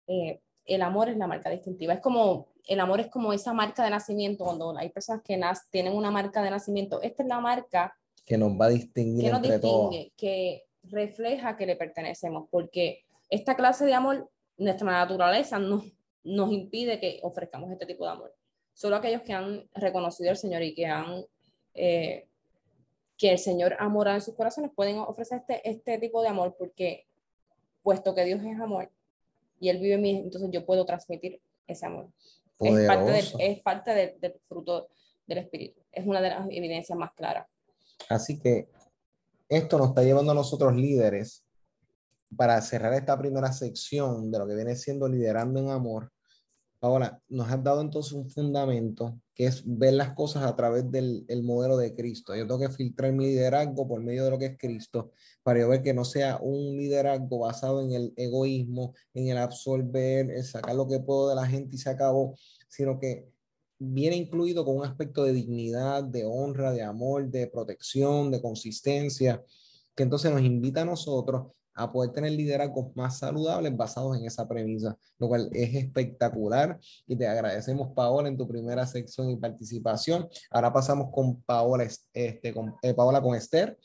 eh, 0.06 0.40
el 0.66 0.82
amor 0.82 1.08
es 1.08 1.16
la 1.16 1.26
marca 1.26 1.50
distintiva. 1.50 1.94
Es 1.94 2.00
como, 2.00 2.48
el 2.66 2.80
amor 2.80 3.00
es 3.00 3.08
como 3.08 3.32
esa 3.32 3.52
marca 3.52 3.84
de 3.84 3.90
nacimiento, 3.90 4.44
cuando 4.44 4.76
hay 4.76 4.88
personas 4.90 5.22
que 5.22 5.40
tienen 5.70 5.94
una 5.94 6.10
marca 6.10 6.42
de 6.42 6.50
nacimiento, 6.50 7.02
esta 7.02 7.22
es 7.22 7.28
la 7.28 7.40
marca 7.40 7.96
que 8.24 8.38
nos 8.38 8.52
va 8.52 8.66
a 8.66 8.70
distinguir 8.70 9.26
que 9.26 9.30
nos 9.30 9.42
distingue, 9.42 10.12
que 10.16 10.64
refleja 10.84 11.56
que 11.56 11.66
le 11.66 11.76
pertenecemos, 11.76 12.48
porque 12.50 13.04
esta 13.28 13.54
clase 13.54 13.84
de 13.84 13.94
amor, 13.94 14.30
nuestra 14.56 14.90
naturaleza 14.90 15.58
nos, 15.58 15.84
nos 16.22 16.52
impide 16.52 17.00
que 17.00 17.20
ofrezcamos 17.22 17.70
este 17.70 17.86
tipo 17.86 18.04
de 18.04 18.12
amor. 18.12 18.34
Solo 18.72 18.96
aquellos 18.96 19.22
que 19.22 19.34
han 19.34 19.68
reconocido 19.74 20.30
al 20.30 20.36
Señor 20.36 20.62
y 20.62 20.74
que 20.74 20.86
han 20.86 21.24
eh, 21.74 22.26
que 23.16 23.30
el 23.30 23.38
Señor 23.38 23.76
ha 23.78 23.88
morado 23.88 24.16
en 24.16 24.22
sus 24.22 24.34
corazones 24.34 24.70
pueden 24.74 24.98
ofrecer 24.98 25.38
este, 25.38 25.68
este 25.68 25.98
tipo 25.98 26.22
de 26.22 26.28
amor 26.28 26.56
porque 26.58 27.06
puesto 27.84 28.14
que 28.14 28.24
Dios 28.24 28.40
es 28.42 28.58
amor 28.58 28.90
y 29.60 29.68
Él 29.68 29.78
vive 29.78 29.94
en 29.94 30.02
mí, 30.02 30.16
entonces 30.16 30.50
yo 30.50 30.66
puedo 30.66 30.84
transmitir 30.84 31.40
ese 31.68 31.86
amor. 31.86 32.08
Es 32.58 32.86
parte, 32.86 33.10
del, 33.12 33.26
es 33.38 33.62
parte 33.62 34.16
del 34.20 34.40
fruto 34.48 34.88
del 35.26 35.38
Espíritu. 35.38 35.80
Es 35.92 36.06
una 36.06 36.20
de 36.20 36.30
las 36.30 36.46
evidencias 36.50 36.98
más 36.98 37.12
claras. 37.12 37.46
Así 38.08 38.40
que 38.40 38.68
esto 39.48 39.78
nos 39.78 39.88
está 39.88 40.02
llevando 40.02 40.32
a 40.32 40.34
nosotros 40.34 40.74
líderes 40.74 41.44
para 42.36 42.60
cerrar 42.62 42.94
esta 42.94 43.16
primera 43.18 43.52
sección 43.52 44.30
de 44.30 44.38
lo 44.38 44.46
que 44.46 44.54
viene 44.54 44.74
siendo 44.76 45.06
liderando 45.06 45.60
en 45.60 45.70
amor. 45.70 46.10
Ahora, 46.84 47.18
nos 47.30 47.50
has 47.50 47.64
dado 47.64 47.80
entonces 47.80 48.12
un 48.12 48.28
fundamento 48.28 49.18
que 49.34 49.46
es 49.46 49.62
ver 49.64 49.94
las 49.94 50.12
cosas 50.12 50.42
a 50.42 50.54
través 50.54 50.90
del 50.90 51.42
modelo 51.42 51.78
de 51.78 51.94
Cristo. 51.94 52.36
Yo 52.36 52.46
tengo 52.46 52.60
que 52.60 52.68
filtrar 52.68 53.10
mi 53.10 53.24
liderazgo 53.24 53.88
por 53.88 54.02
medio 54.02 54.22
de 54.22 54.30
lo 54.30 54.38
que 54.38 54.44
es 54.44 54.58
Cristo 54.58 55.10
para 55.42 55.60
yo 55.60 55.68
ver 55.70 55.80
que 55.80 55.94
no 55.94 56.04
sea 56.04 56.36
un 56.42 56.76
liderazgo 56.76 57.38
basado 57.38 57.80
en 57.80 57.92
el 57.92 58.12
egoísmo, 58.18 58.92
en 59.14 59.28
el 59.28 59.38
absorber, 59.38 60.30
en 60.30 60.44
sacar 60.44 60.74
lo 60.74 60.86
que 60.86 61.00
puedo 61.00 61.30
de 61.30 61.36
la 61.36 61.46
gente 61.46 61.74
y 61.74 61.78
se 61.78 61.88
acabó, 61.88 62.36
sino 62.68 63.00
que 63.00 63.30
viene 63.78 64.16
incluido 64.16 64.66
con 64.66 64.76
un 64.76 64.84
aspecto 64.84 65.24
de 65.24 65.32
dignidad, 65.32 66.04
de 66.04 66.26
honra, 66.26 66.70
de 66.72 66.82
amor, 66.82 67.30
de 67.30 67.46
protección, 67.46 68.30
de 68.30 68.42
consistencia, 68.42 69.42
que 69.94 70.02
entonces 70.02 70.30
nos 70.30 70.42
invita 70.42 70.82
a 70.82 70.84
nosotros 70.84 71.46
a 71.74 71.90
poder 71.90 72.12
tener 72.12 72.32
liderazgos 72.32 72.94
más 72.94 73.18
saludables 73.18 73.76
basados 73.76 74.16
en 74.16 74.26
esa 74.26 74.46
premisa, 74.48 74.96
lo 75.18 75.28
cual 75.28 75.48
es 75.52 75.74
espectacular 75.74 76.78
y 77.06 77.16
te 77.16 77.26
agradecemos 77.26 77.92
Paola 77.94 78.28
en 78.28 78.36
tu 78.36 78.46
primera 78.46 78.86
sección 78.86 79.30
y 79.30 79.36
participación. 79.36 80.28
Ahora 80.50 80.72
pasamos 80.72 81.08
con 81.12 81.42
Paola, 81.42 81.86
este, 82.12 82.52
con, 82.52 82.74
eh, 82.82 82.94
Paola 82.94 83.20
con 83.20 83.34
Esther, 83.34 83.78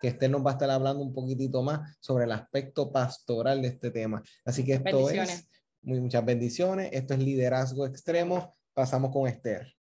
que 0.00 0.08
Esther 0.08 0.30
nos 0.30 0.44
va 0.44 0.50
a 0.50 0.52
estar 0.54 0.70
hablando 0.70 1.02
un 1.02 1.14
poquitito 1.14 1.62
más 1.62 1.96
sobre 2.00 2.24
el 2.24 2.32
aspecto 2.32 2.92
pastoral 2.92 3.62
de 3.62 3.68
este 3.68 3.90
tema. 3.90 4.22
Así 4.44 4.64
que 4.64 4.74
esto 4.74 5.10
es 5.10 5.48
muy, 5.82 6.00
muchas 6.00 6.24
bendiciones, 6.24 6.90
esto 6.92 7.14
es 7.14 7.20
liderazgo 7.20 7.86
extremo 7.86 8.56
pasamos 8.76 9.10
con 9.10 9.26
Esther. 9.26 9.75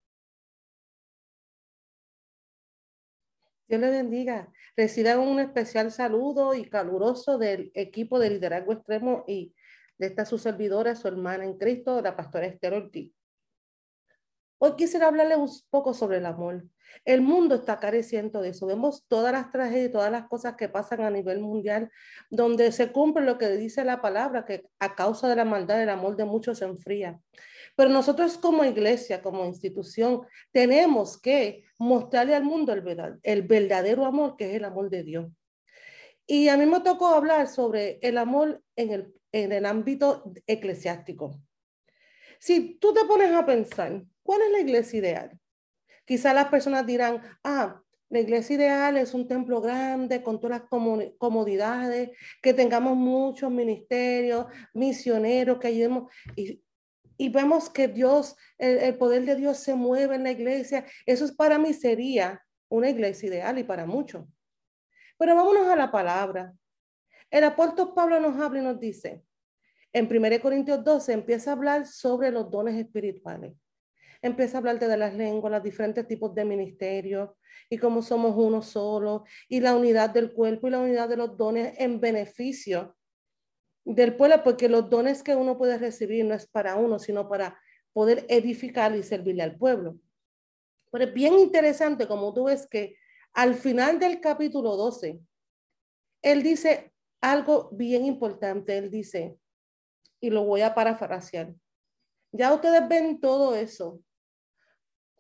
Dios 3.68 3.82
le 3.82 3.90
bendiga. 3.90 4.52
Reciban 4.76 5.20
un 5.20 5.40
especial 5.40 5.92
saludo 5.92 6.54
y 6.54 6.70
caluroso 6.70 7.38
del 7.38 7.72
equipo 7.74 8.20
de 8.20 8.32
liderazgo 8.32 8.74
extremo 8.74 9.24
y 9.28 9.54
de 9.98 10.08
esta 10.08 10.26
su 10.26 10.38
servidora, 10.38 10.96
su 10.96 11.08
hermana 11.08 11.46
en 11.46 11.58
Cristo, 11.58 12.02
la 12.02 12.16
pastora 12.16 12.48
Esther 12.48 12.74
Ortiz. 12.74 13.14
Hoy 14.58 14.76
quisiera 14.76 15.08
hablarle 15.08 15.36
un 15.36 15.50
poco 15.70 15.94
sobre 15.94 16.18
el 16.18 16.26
amor. 16.26 16.66
El 17.06 17.22
mundo 17.22 17.56
está 17.56 17.80
careciendo 17.80 18.42
de 18.42 18.50
eso. 18.50 18.66
Vemos 18.66 19.06
todas 19.08 19.34
las 19.34 19.52
tragedias, 19.52 19.92
todas 19.92 20.12
las 20.12 20.28
cosas 20.28 20.56
que 20.56 20.70
pasan 20.70 21.02
a 21.02 21.10
nivel 21.10 21.40
mundial, 21.40 21.92
donde 22.30 22.72
se 22.72 22.92
cumple 22.92 23.26
lo 23.26 23.38
que 23.38 23.50
dice 23.50 23.84
la 23.84 24.02
palabra, 24.02 24.46
que 24.46 24.64
a 24.80 24.96
causa 24.96 25.28
de 25.28 25.36
la 25.36 25.46
maldad 25.46 25.82
el 25.82 25.90
amor 25.90 26.16
de 26.16 26.26
muchos 26.26 26.60
se 26.60 26.66
enfría. 26.66 27.20
Pero 27.76 27.90
nosotros 27.90 28.38
como 28.38 28.64
iglesia, 28.64 29.22
como 29.22 29.46
institución, 29.46 30.22
tenemos 30.52 31.20
que 31.20 31.64
mostrarle 31.80 32.36
al 32.36 32.44
mundo 32.44 32.74
el, 32.74 33.42
verdadero 33.44 34.06
amor, 34.06 34.36
que 34.38 34.52
es 34.52 34.56
el 34.56 34.66
amor 34.66 34.90
de 34.90 35.04
Dios. 35.04 35.32
Y 36.28 36.48
a 36.50 36.58
mí 36.58 36.66
me 36.66 36.80
tocó 36.82 37.08
hablar 37.08 37.48
sobre 37.48 38.00
el 38.02 38.18
amor 38.18 38.64
en 38.76 38.92
el, 38.92 39.14
en 39.32 39.52
el 39.52 39.66
ámbito 39.66 40.24
eclesiástico. 40.48 41.40
Si 42.40 42.76
tú 42.76 42.94
te 42.94 43.06
pones 43.06 43.32
a 43.32 43.46
pensar, 43.46 44.04
¿cuál 44.22 44.42
es 44.44 44.52
la 44.52 44.60
iglesia 44.60 45.00
ideal? 45.00 45.40
Quizás 46.06 46.36
las 46.36 46.48
personas 46.48 46.86
dirán, 46.86 47.22
ah, 47.44 47.82
la 48.10 48.20
iglesia 48.20 48.56
ideal 48.56 48.98
es 48.98 49.16
un 49.16 49.28
templo 49.28 49.60
grande 49.60 50.22
con 50.22 50.40
todas 50.40 50.62
las 50.62 50.70
comodidades, 51.18 52.12
que 52.44 52.54
tengamos 52.54 52.96
muchos 52.96 53.50
ministerios, 53.50 54.46
misioneros, 54.74 55.58
que 55.58 55.68
ayudemos. 55.68 56.14
Y, 56.36 56.62
y 57.18 57.30
vemos 57.30 57.70
que 57.70 57.88
Dios, 57.88 58.36
el, 58.58 58.78
el, 58.78 58.98
poder 58.98 59.26
de 59.26 59.36
Dios 59.36 59.58
se 59.58 59.76
mueve 59.76 60.16
en 60.16 60.24
la 60.24 60.32
iglesia. 60.32 60.86
Eso 61.06 61.26
es 61.26 61.32
para 61.32 61.58
mí 61.58 61.74
sería 61.74 62.44
una 62.70 62.90
iglesia 62.90 63.28
ideal 63.28 63.60
y 63.60 63.64
para 63.64 63.86
muchos. 63.86 64.26
Pero 65.18 65.36
vámonos 65.36 65.68
a 65.68 65.76
la 65.76 65.92
palabra. 65.92 66.54
El 67.30 67.44
apóstol 67.44 67.94
Pablo 67.96 68.20
nos 68.20 68.40
habla 68.40 68.60
y 68.60 68.64
nos 68.64 68.80
dice, 68.80 69.24
en 69.92 70.08
1 70.08 70.42
Corintios 70.42 70.84
12 70.84 71.14
empieza 71.14 71.52
a 71.52 71.54
hablar 71.54 71.86
sobre 71.86 72.32
los 72.32 72.50
dones 72.50 72.76
espirituales. 72.76 73.54
Empieza 74.22 74.58
a 74.58 74.60
hablarte 74.60 74.88
de 74.88 74.98
las 74.98 75.14
lenguas, 75.14 75.52
los 75.52 75.64
diferentes 75.64 76.08
tipos 76.08 76.34
de 76.34 76.46
ministerios 76.46 77.30
y 77.70 77.78
cómo 77.78 78.02
somos 78.02 78.34
uno 78.36 78.62
solo 78.62 79.26
y 79.48 79.60
la 79.60 79.76
unidad 79.76 80.10
del 80.10 80.34
cuerpo 80.34 80.68
y 80.68 80.72
la 80.72 80.80
unidad 80.80 81.10
de 81.10 81.18
los 81.18 81.38
dones 81.38 81.76
en 81.78 82.00
beneficio 82.00 82.96
del 83.86 84.16
pueblo, 84.16 84.44
porque 84.44 84.70
los 84.70 84.90
dones 84.90 85.24
que 85.24 85.36
uno 85.36 85.58
puede 85.58 85.78
recibir 85.78 86.26
no 86.26 86.34
es 86.34 86.48
para 86.48 86.76
uno, 86.76 87.00
sino 87.00 87.28
para 87.28 87.60
poder 87.92 88.26
edificar 88.30 88.96
y 88.96 89.04
servirle 89.04 89.44
al 89.44 89.58
pueblo. 89.58 89.98
Pero 90.92 91.06
es 91.06 91.14
bien 91.14 91.38
interesante 91.40 92.08
como 92.08 92.34
tú 92.34 92.46
ves 92.46 92.68
que 92.68 92.96
al 93.34 93.56
final 93.56 94.00
del 94.00 94.22
capítulo 94.22 94.76
12, 94.78 95.20
él 96.22 96.44
dice 96.44 96.94
algo 97.20 97.70
bien 97.72 98.06
importante. 98.06 98.78
Él 98.78 98.92
dice, 98.92 99.38
y 100.20 100.30
lo 100.30 100.44
voy 100.44 100.62
a 100.62 100.76
parafrasear, 100.76 101.54
ya 102.32 102.54
ustedes 102.54 102.88
ven 102.88 103.20
todo 103.20 103.56
eso. 103.56 104.00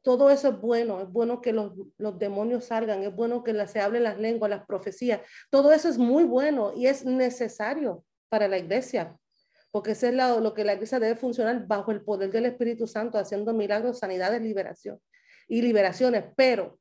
Todo 0.03 0.29
eso 0.29 0.49
es 0.49 0.59
bueno, 0.59 0.99
es 0.99 1.09
bueno 1.09 1.39
que 1.39 1.53
los, 1.53 1.71
los 1.97 2.19
demonios 2.19 2.65
salgan, 2.65 3.03
es 3.03 3.15
bueno 3.15 3.41
que 3.41 3.67
se 3.67 3.79
hablen 3.79 4.03
las 4.03 4.19
lenguas, 4.19 4.49
las 4.49 4.65
profecías. 4.65 5.21
Todo 5.49 5.71
eso 5.71 5.87
es 5.87 5.97
muy 5.97 6.25
bueno 6.25 6.73
y 6.75 6.87
es 6.87 7.05
necesario 7.05 8.03
para 8.33 8.47
la 8.47 8.57
iglesia, 8.57 9.15
porque 9.69 9.91
eso 9.91 10.07
es 10.07 10.15
lo, 10.15 10.39
lo 10.39 10.55
que 10.55 10.63
la 10.63 10.73
iglesia 10.73 10.99
debe 10.99 11.15
funcionar 11.15 11.67
bajo 11.67 11.91
el 11.91 12.01
poder 12.01 12.31
del 12.31 12.47
Espíritu 12.47 12.87
Santo, 12.87 13.19
haciendo 13.19 13.53
milagros, 13.53 13.99
sanidades, 13.99 14.41
liberación 14.41 14.99
y 15.47 15.61
liberaciones. 15.61 16.23
Pero 16.35 16.79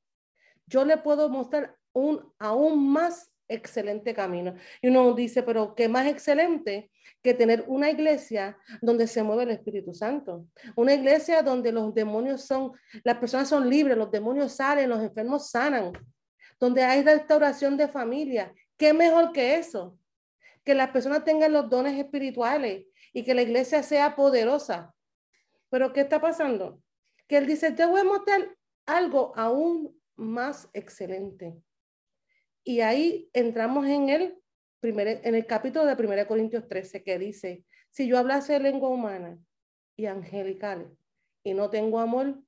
yo 0.66 0.86
le 0.86 0.96
puedo 0.96 1.28
mostrar 1.28 1.76
un 1.92 2.32
aún 2.38 2.90
más 2.90 3.30
excelente 3.48 4.14
camino. 4.14 4.54
Y 4.80 4.88
uno 4.88 5.12
dice, 5.12 5.42
pero 5.42 5.74
qué 5.74 5.90
más 5.90 6.06
excelente 6.06 6.90
que 7.22 7.34
tener 7.34 7.66
una 7.66 7.90
iglesia 7.90 8.56
donde 8.80 9.06
se 9.06 9.22
mueve 9.22 9.42
el 9.42 9.50
Espíritu 9.50 9.92
Santo. 9.92 10.46
Una 10.74 10.94
iglesia 10.94 11.42
donde 11.42 11.70
los 11.70 11.92
demonios 11.92 12.46
son, 12.46 12.72
las 13.04 13.18
personas 13.18 13.50
son 13.50 13.68
libres, 13.68 13.98
los 13.98 14.10
demonios 14.10 14.52
salen, 14.52 14.88
los 14.88 15.02
enfermos 15.02 15.50
sanan, 15.50 15.92
donde 16.58 16.82
hay 16.82 17.02
restauración 17.02 17.76
de 17.76 17.88
familia. 17.88 18.54
¿Qué 18.78 18.94
mejor 18.94 19.32
que 19.32 19.56
eso? 19.56 19.98
Que 20.64 20.74
las 20.74 20.90
personas 20.90 21.24
tengan 21.24 21.52
los 21.52 21.68
dones 21.68 21.98
espirituales 21.98 22.86
y 23.12 23.24
que 23.24 23.34
la 23.34 23.42
iglesia 23.42 23.82
sea 23.82 24.16
poderosa. 24.16 24.94
Pero 25.70 25.92
¿qué 25.92 26.02
está 26.02 26.20
pasando? 26.20 26.82
Que 27.26 27.38
él 27.38 27.46
dice, 27.46 27.72
te 27.72 27.86
voy 27.86 28.00
a 28.00 28.04
mostrar 28.04 28.56
algo 28.86 29.32
aún 29.36 30.00
más 30.16 30.68
excelente. 30.72 31.56
Y 32.64 32.80
ahí 32.80 33.28
entramos 33.32 33.86
en 33.86 34.08
el, 34.08 34.38
primer, 34.80 35.20
en 35.24 35.34
el 35.34 35.46
capítulo 35.46 35.84
de 35.84 35.94
1 35.94 36.26
Corintios 36.26 36.68
13 36.68 37.02
que 37.02 37.18
dice, 37.18 37.64
si 37.90 38.06
yo 38.06 38.18
hablase 38.18 38.58
lengua 38.60 38.88
humana 38.88 39.38
y 39.96 40.06
angelical 40.06 40.96
y 41.42 41.54
no 41.54 41.70
tengo 41.70 41.98
amor, 41.98 42.40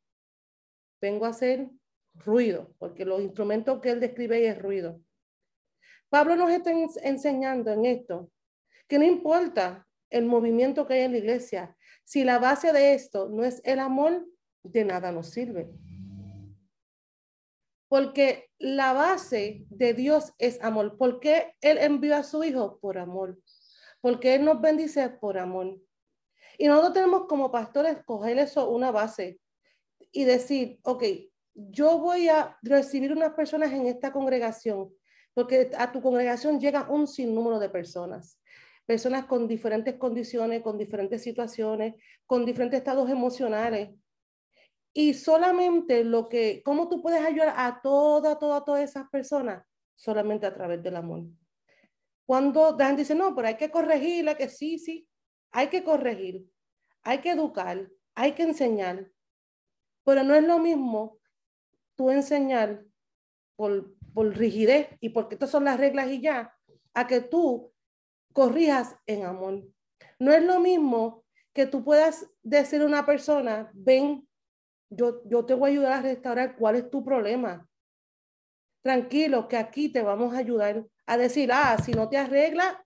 vengo 1.01 1.27
a 1.27 1.31
hacer 1.31 1.69
ruido, 2.15 2.75
porque 2.79 3.05
los 3.05 3.21
instrumentos 3.21 3.81
que 3.81 3.91
él 3.91 4.01
describe 4.01 4.47
es 4.47 4.61
ruido. 4.61 5.01
Pablo 6.15 6.37
nos 6.37 6.53
está 6.53 6.71
enseñando 7.03 7.73
en 7.73 7.87
esto 7.87 8.31
que 8.87 9.01
no 9.01 9.05
importa 9.05 9.85
el 10.11 10.27
movimiento 10.27 10.87
que 10.87 10.95
hay 10.95 11.01
en 11.01 11.11
la 11.11 11.19
iglesia, 11.19 11.77
si 12.05 12.23
la 12.23 12.39
base 12.39 12.73
de 12.73 12.95
esto 12.95 13.29
no 13.29 13.43
es 13.43 13.61
el 13.65 13.81
amor, 13.81 14.25
de 14.63 14.85
nada 14.85 15.11
nos 15.11 15.31
sirve. 15.31 15.73
Porque 17.89 18.49
la 18.61 18.93
base 18.93 19.67
de 19.71 19.93
Dios 19.93 20.33
es 20.39 20.63
amor. 20.63 20.97
¿Por 20.99 21.19
qué 21.19 21.57
Él 21.61 21.79
envió 21.79 22.15
a 22.15 22.23
su 22.23 22.45
Hijo? 22.45 22.79
Por 22.79 22.97
amor. 22.97 23.37
Porque 24.01 24.37
Él 24.37 24.45
nos 24.45 24.61
bendice 24.61 25.09
por 25.09 25.37
amor. 25.37 25.81
Y 26.59 26.69
nosotros 26.69 26.93
tenemos 26.93 27.27
como 27.27 27.51
pastores 27.51 28.05
coger 28.05 28.39
eso, 28.39 28.71
una 28.71 28.93
base, 28.93 29.41
y 30.13 30.23
decir, 30.23 30.79
ok, 30.83 31.03
yo 31.55 31.99
voy 31.99 32.29
a 32.29 32.57
recibir 32.63 33.11
unas 33.11 33.33
personas 33.33 33.73
en 33.73 33.87
esta 33.87 34.13
congregación, 34.13 34.95
porque 35.35 35.71
a 35.77 35.91
tu 35.93 36.01
congregación 36.01 36.61
llega 36.61 36.89
un 36.89 37.07
sinnúmero 37.07 37.59
de 37.59 37.69
personas. 37.69 38.41
Personas 38.87 39.27
con 39.27 39.49
diferentes 39.49 39.95
condiciones, 39.97 40.63
con 40.63 40.79
diferentes 40.79 41.23
situaciones, 41.23 41.95
con 42.27 42.45
diferentes 42.45 42.79
estados 42.79 43.11
emocionales. 43.11 43.91
Y 44.93 45.15
solamente 45.15 46.05
lo 46.05 46.29
que, 46.29 46.63
¿cómo 46.65 46.89
tú 46.89 47.03
puedes 47.03 47.25
ayudar 47.25 47.55
a 47.57 47.81
todas, 47.83 48.39
todas, 48.39 48.65
todas 48.65 48.89
esas 48.89 49.09
personas? 49.11 49.65
Solamente 49.97 50.47
a 50.47 50.55
través 50.55 50.83
del 50.83 50.97
amor. 50.97 51.25
Cuando 52.27 52.73
Dan 52.73 52.97
dice, 52.97 53.15
no, 53.15 53.35
pero 53.35 53.49
hay 53.49 53.57
que 53.57 53.71
corregirla, 53.71 54.37
que 54.37 54.49
sí, 54.49 54.79
sí, 54.79 55.09
hay 55.51 55.69
que 55.69 55.83
corregir, 55.83 56.47
hay 57.03 57.19
que 57.19 57.31
educar, 57.31 57.91
hay 58.15 58.33
que 58.33 58.45
enseñar. 58.45 59.11
Pero 60.05 60.23
no 60.23 60.35
es 60.35 60.45
lo 60.45 60.59
mismo 60.59 61.19
tú 61.97 62.11
enseñar 62.11 62.85
por, 63.57 63.94
por 64.15 64.35
rigidez 64.37 64.89
y 65.01 65.11
porque 65.11 65.35
estas 65.35 65.51
son 65.51 65.65
las 65.65 65.79
reglas 65.79 66.09
y 66.09 66.21
ya, 66.21 66.57
a 66.95 67.07
que 67.07 67.21
tú 67.21 67.73
corrijas 68.33 68.97
en 69.07 69.25
amor. 69.25 69.65
No 70.19 70.33
es 70.33 70.43
lo 70.43 70.61
mismo 70.61 71.25
que 71.53 71.67
tú 71.67 71.85
puedas 71.85 72.31
decir 72.43 72.81
a 72.81 72.87
una 72.87 73.05
persona, 73.05 73.71
ven, 73.75 74.27
yo, 74.91 75.21
te 75.45 75.55
voy 75.55 75.71
a 75.71 75.73
ayudar 75.73 75.93
a 75.93 76.03
restaurar 76.03 76.57
cuál 76.57 76.77
es 76.77 76.91
tu 76.91 77.05
problema. 77.05 77.69
Tranquilo, 78.83 79.49
que 79.49 79.57
aquí 79.57 79.89
te 79.89 80.03
vamos 80.03 80.35
a 80.35 80.39
ayudar 80.39 80.85
a 81.07 81.17
decir, 81.17 81.51
ah, 81.53 81.77
si 81.83 81.93
no 81.93 82.09
te 82.09 82.17
arreglas, 82.17 82.77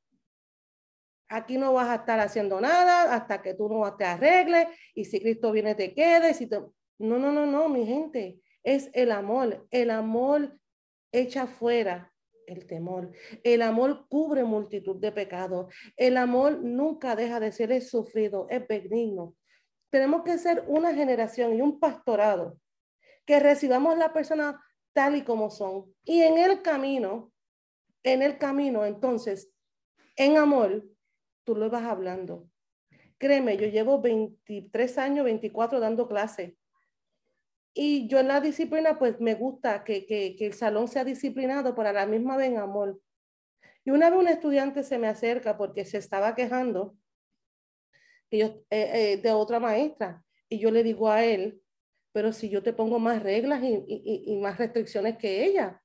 aquí 1.29 1.59
no 1.59 1.73
vas 1.73 1.89
a 1.89 1.97
estar 1.97 2.21
haciendo 2.21 2.61
nada 2.61 3.15
hasta 3.15 3.43
que 3.43 3.55
tú 3.55 3.69
no 3.69 3.97
te 3.97 4.05
arregles 4.05 4.69
y 4.95 5.05
si 5.05 5.21
Cristo 5.21 5.53
viene 5.53 5.75
te 5.75 5.95
quedes. 5.95 6.39
Si. 6.39 6.49
No, 6.49 7.19
no, 7.19 7.33
no, 7.33 7.47
no, 7.47 7.69
mi 7.69 7.87
gente, 7.87 8.41
es 8.63 8.91
el 8.93 9.13
amor. 9.13 9.67
El 9.71 9.91
amor 9.91 10.59
echa 11.13 11.47
fuera 11.47 12.13
el 12.47 12.67
temor. 12.67 13.13
El 13.45 13.63
amor 13.63 14.07
cubre 14.09 14.45
multitud 14.45 14.97
de 14.97 15.13
pecados. 15.13 15.75
El 15.97 16.17
amor 16.17 16.59
nunca 16.61 17.15
deja 17.17 17.41
de 17.41 17.53
ser 17.53 17.81
sufrido, 17.83 18.47
es 18.49 18.67
benigno 18.67 19.35
tenemos 19.91 20.23
que 20.23 20.39
ser 20.39 20.65
una 20.67 20.95
generación 20.95 21.55
y 21.55 21.61
un 21.61 21.79
pastorado 21.81 22.59
que 23.25 23.41
recibamos 23.41 23.95
a 23.95 23.99
la 23.99 24.13
persona 24.13 24.63
tal 24.93 25.17
y 25.17 25.23
como 25.23 25.51
son. 25.51 25.95
Y 26.05 26.23
en 26.23 26.39
el 26.39 26.63
camino, 26.63 27.33
en 28.03 28.23
el 28.23 28.39
camino, 28.39 28.85
entonces, 28.85 29.51
en 30.17 30.37
amor, 30.37 30.85
tú 31.45 31.55
lo 31.55 31.71
vas 31.71 31.85
hablando. 31.85 32.49
Créeme, 33.19 33.57
yo 33.57 33.67
llevo 33.67 34.01
23 34.01 34.99
años, 34.99 35.25
24 35.25 35.81
dando 35.81 36.07
clases. 36.07 36.55
Y 37.81 38.09
yo 38.09 38.19
en 38.19 38.27
la 38.27 38.41
disciplina, 38.41 38.99
pues 38.99 39.21
me 39.21 39.37
gusta 39.37 39.85
que, 39.85 40.05
que, 40.05 40.35
el 40.41 40.53
salón 40.53 40.89
sea 40.89 41.05
disciplinado, 41.05 41.77
pero 41.77 41.91
a 41.91 41.93
la 41.93 42.07
misma 42.07 42.37
vez 42.37 42.49
en 42.49 42.59
amor. 42.59 43.01
Y 43.85 43.91
una 43.93 44.11
vez 44.11 44.19
un 44.19 44.27
estudiante 44.27 44.83
se 44.83 44.99
me 44.99 45.07
acerca 45.07 45.57
porque 45.57 45.85
se 45.85 45.99
estaba 45.99 46.35
quejando 46.35 46.97
eh, 48.33 48.65
eh, 48.71 49.21
de 49.23 49.31
otra 49.31 49.61
maestra. 49.61 50.25
Y 50.49 50.59
yo 50.59 50.73
le 50.73 50.83
digo 50.83 51.09
a 51.09 51.25
él, 51.25 51.63
pero 52.11 52.33
si 52.33 52.49
yo 52.49 52.65
te 52.65 52.73
pongo 52.73 52.99
más 52.99 53.23
reglas 53.23 53.63
y, 53.63 53.85
y, 53.87 54.25
y 54.27 54.37
más 54.39 54.59
restricciones 54.59 55.17
que 55.17 55.45
ella, 55.45 55.81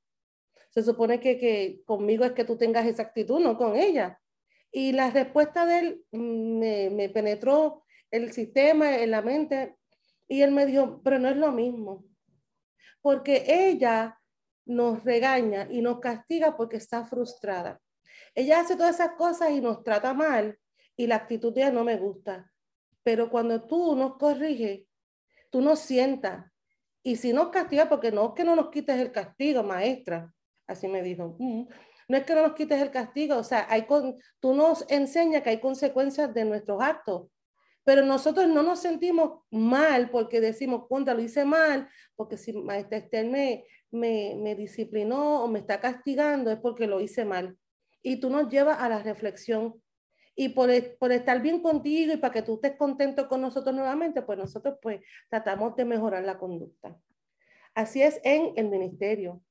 se 0.71 0.81
supone 0.81 1.19
que, 1.19 1.37
que, 1.37 1.83
conmigo 1.85 2.25
es 2.25 2.31
que 2.31 2.43
tú 2.43 2.57
tengas 2.57 2.87
esa 2.87 3.03
actitud, 3.03 3.39
no 3.39 3.55
con 3.55 3.75
ella. 3.75 4.19
Y 4.71 4.93
la 4.93 5.11
respuesta 5.11 5.67
de 5.67 5.77
él 5.77 6.05
me, 6.11 6.89
me 6.89 7.09
penetró 7.09 7.83
el 8.09 8.31
sistema, 8.31 8.97
en 8.97 9.11
la 9.11 9.21
mente, 9.21 9.75
y 10.27 10.41
él 10.41 10.51
me 10.51 10.65
dijo, 10.65 11.01
pero 11.03 11.19
no 11.19 11.29
es 11.29 11.37
lo 11.37 11.51
mismo, 11.51 12.05
porque 13.01 13.43
ella 13.47 14.19
nos 14.65 15.03
regaña 15.03 15.67
y 15.69 15.81
nos 15.81 15.99
castiga 15.99 16.55
porque 16.55 16.77
está 16.77 17.05
frustrada. 17.05 17.81
Ella 18.35 18.61
hace 18.61 18.75
todas 18.75 18.95
esas 18.95 19.11
cosas 19.15 19.51
y 19.51 19.61
nos 19.61 19.83
trata 19.83 20.13
mal 20.13 20.57
y 20.95 21.07
la 21.07 21.15
actitud 21.15 21.53
de 21.53 21.61
ella 21.61 21.71
no 21.71 21.83
me 21.83 21.97
gusta. 21.97 22.51
Pero 23.03 23.29
cuando 23.29 23.61
tú 23.63 23.95
nos 23.95 24.17
corriges, 24.17 24.87
tú 25.49 25.61
nos 25.61 25.79
sientas. 25.79 26.45
Y 27.03 27.17
si 27.17 27.33
nos 27.33 27.49
castigas, 27.49 27.87
porque 27.87 28.11
no 28.11 28.27
es 28.27 28.33
que 28.33 28.45
no 28.45 28.55
nos 28.55 28.69
quites 28.69 28.97
el 28.97 29.11
castigo, 29.11 29.61
maestra, 29.61 30.33
así 30.67 30.87
me 30.87 31.01
dijo, 31.03 31.35
mm, 31.37 31.67
No 32.07 32.17
es 32.17 32.25
que 32.25 32.33
no 32.33 32.43
nos 32.43 32.53
quites 32.53 32.81
el 32.81 32.91
castigo, 32.91 33.37
o 33.37 33.43
sea, 33.43 33.67
hay 33.69 33.85
con, 33.85 34.17
tú 34.39 34.53
nos 34.53 34.85
enseñas 34.89 35.43
que 35.43 35.49
hay 35.49 35.59
consecuencias 35.59 36.33
de 36.33 36.45
nuestros 36.45 36.81
actos, 36.81 37.27
pero 37.83 38.05
nosotros 38.05 38.47
no 38.47 38.63
nos 38.63 38.79
sentimos 38.79 39.41
mal 39.51 40.09
porque 40.09 40.39
decimos, 40.39 40.85
cuando 40.87 41.13
lo 41.13 41.21
hice 41.21 41.45
mal, 41.45 41.89
porque 42.15 42.37
si 42.37 42.53
maestra 42.53 42.97
Esther 42.97 43.25
me, 43.25 43.65
me, 43.91 44.35
me 44.37 44.55
disciplinó 44.55 45.43
o 45.43 45.47
me 45.47 45.59
está 45.59 45.79
castigando, 45.79 46.51
es 46.51 46.59
porque 46.59 46.87
lo 46.87 47.01
hice 47.01 47.25
mal. 47.25 47.57
Y 48.01 48.19
tú 48.19 48.29
nos 48.29 48.49
llevas 48.49 48.79
a 48.79 48.89
la 48.89 49.03
reflexión. 49.03 49.81
Y 50.35 50.49
por, 50.49 50.69
por 50.97 51.11
estar 51.11 51.41
bien 51.41 51.61
contigo 51.61 52.13
y 52.13 52.17
para 52.17 52.33
que 52.33 52.41
tú 52.41 52.55
estés 52.55 52.75
contento 52.75 53.27
con 53.27 53.41
nosotros 53.41 53.75
nuevamente, 53.75 54.21
pues 54.23 54.37
nosotros 54.39 54.77
pues 54.81 55.01
tratamos 55.29 55.75
de 55.75 55.85
mejorar 55.85 56.23
la 56.23 56.39
conducta. 56.39 56.97
Así 57.75 58.01
es 58.01 58.19
en 58.23 58.53
el 58.55 58.69
ministerio. 58.69 59.41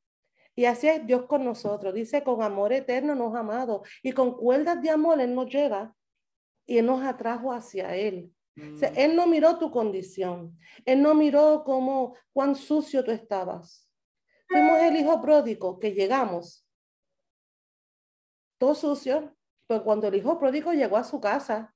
Y 0.54 0.64
así 0.64 0.88
es 0.88 1.06
Dios 1.06 1.26
con 1.26 1.44
nosotros. 1.44 1.94
Dice, 1.94 2.22
con 2.22 2.42
amor 2.42 2.72
eterno 2.72 3.14
nos 3.14 3.34
ha 3.34 3.40
amado. 3.40 3.82
Y 4.02 4.12
con 4.12 4.36
cuerdas 4.36 4.82
de 4.82 4.90
amor 4.90 5.20
Él 5.20 5.34
nos 5.34 5.50
lleva 5.50 5.94
y 6.66 6.78
Él 6.78 6.86
nos 6.86 7.02
atrajo 7.02 7.52
hacia 7.52 7.94
Él. 7.96 8.32
Mm. 8.54 8.84
él 8.96 9.16
no 9.16 9.26
miró 9.26 9.58
tu 9.58 9.70
condición. 9.70 10.58
Él 10.84 11.02
no 11.02 11.14
miró 11.14 11.62
cómo, 11.64 12.14
cuán 12.32 12.54
sucio 12.54 13.02
tú 13.04 13.10
estabas. 13.10 13.88
Fuimos 14.48 14.78
el 14.80 14.96
hijo 14.96 15.20
pródigo 15.22 15.78
que 15.78 15.92
llegamos. 15.92 16.66
Todo 18.58 18.74
sucio. 18.74 19.34
Pero 19.66 19.84
cuando 19.84 20.08
el 20.08 20.16
hijo 20.16 20.38
pródigo 20.38 20.72
llegó 20.72 20.98
a 20.98 21.04
su 21.04 21.20
casa, 21.20 21.74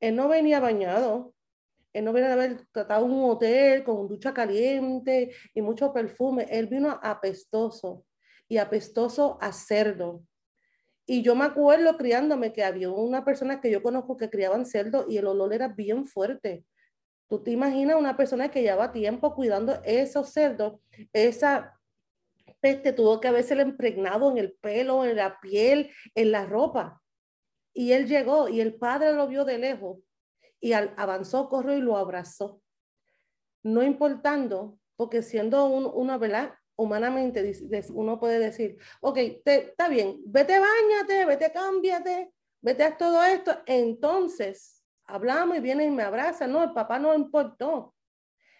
él 0.00 0.16
no 0.16 0.28
venía 0.28 0.60
bañado. 0.60 1.32
Él 1.94 2.04
no 2.04 2.12
venía 2.12 2.30
a 2.30 2.32
haber 2.34 2.66
tratado 2.72 3.06
un 3.06 3.30
hotel 3.30 3.84
con 3.84 4.08
ducha 4.08 4.34
caliente 4.34 5.32
y 5.54 5.62
mucho 5.62 5.92
perfume. 5.92 6.46
Él 6.50 6.66
vino 6.66 6.98
apestoso 7.02 8.04
y 8.48 8.58
apestoso 8.58 9.38
a 9.40 9.52
cerdo. 9.52 10.22
Y 11.06 11.22
yo 11.22 11.34
me 11.34 11.44
acuerdo 11.44 11.96
criándome 11.96 12.52
que 12.52 12.64
había 12.64 12.90
una 12.90 13.24
persona 13.24 13.60
que 13.60 13.70
yo 13.70 13.82
conozco 13.82 14.16
que 14.16 14.30
criaban 14.30 14.64
cerdo 14.64 15.06
y 15.08 15.18
el 15.18 15.26
olor 15.26 15.52
era 15.52 15.68
bien 15.68 16.06
fuerte. 16.06 16.64
Tú 17.28 17.42
te 17.42 17.50
imaginas 17.50 17.96
una 17.96 18.16
persona 18.16 18.50
que 18.50 18.62
lleva 18.62 18.92
tiempo 18.92 19.34
cuidando 19.34 19.80
esos 19.84 20.30
cerdos, 20.30 20.80
esa 21.12 21.78
peste 22.60 22.92
tuvo 22.92 23.20
que 23.20 23.28
haberse 23.28 23.54
impregnado 23.60 24.30
en 24.30 24.38
el 24.38 24.52
pelo, 24.52 25.04
en 25.04 25.16
la 25.16 25.38
piel, 25.40 25.90
en 26.14 26.32
la 26.32 26.46
ropa. 26.46 27.02
Y 27.74 27.92
él 27.92 28.06
llegó 28.06 28.48
y 28.48 28.60
el 28.60 28.76
padre 28.76 29.12
lo 29.12 29.26
vio 29.26 29.44
de 29.44 29.58
lejos 29.58 29.98
y 30.60 30.72
avanzó, 30.72 31.50
corrió 31.50 31.76
y 31.76 31.82
lo 31.82 31.98
abrazó. 31.98 32.62
No 33.62 33.82
importando, 33.82 34.78
porque 34.96 35.22
siendo 35.22 35.66
una, 35.66 36.16
¿verdad? 36.16 36.54
Humanamente 36.76 37.52
uno 37.90 38.18
puede 38.18 38.38
decir, 38.38 38.78
ok, 39.00 39.18
está 39.44 39.88
bien, 39.88 40.20
vete, 40.26 40.58
bañate, 40.58 41.24
vete, 41.24 41.52
cámbiate, 41.52 42.32
vete 42.60 42.82
a 42.82 42.96
todo 42.96 43.22
esto. 43.22 43.56
Entonces, 43.66 44.82
hablamos 45.06 45.56
y 45.58 45.60
viene 45.60 45.84
y 45.84 45.90
me 45.90 46.02
abraza. 46.02 46.46
No, 46.46 46.62
el 46.62 46.72
papá 46.72 46.98
no 46.98 47.14
importó. 47.14 47.94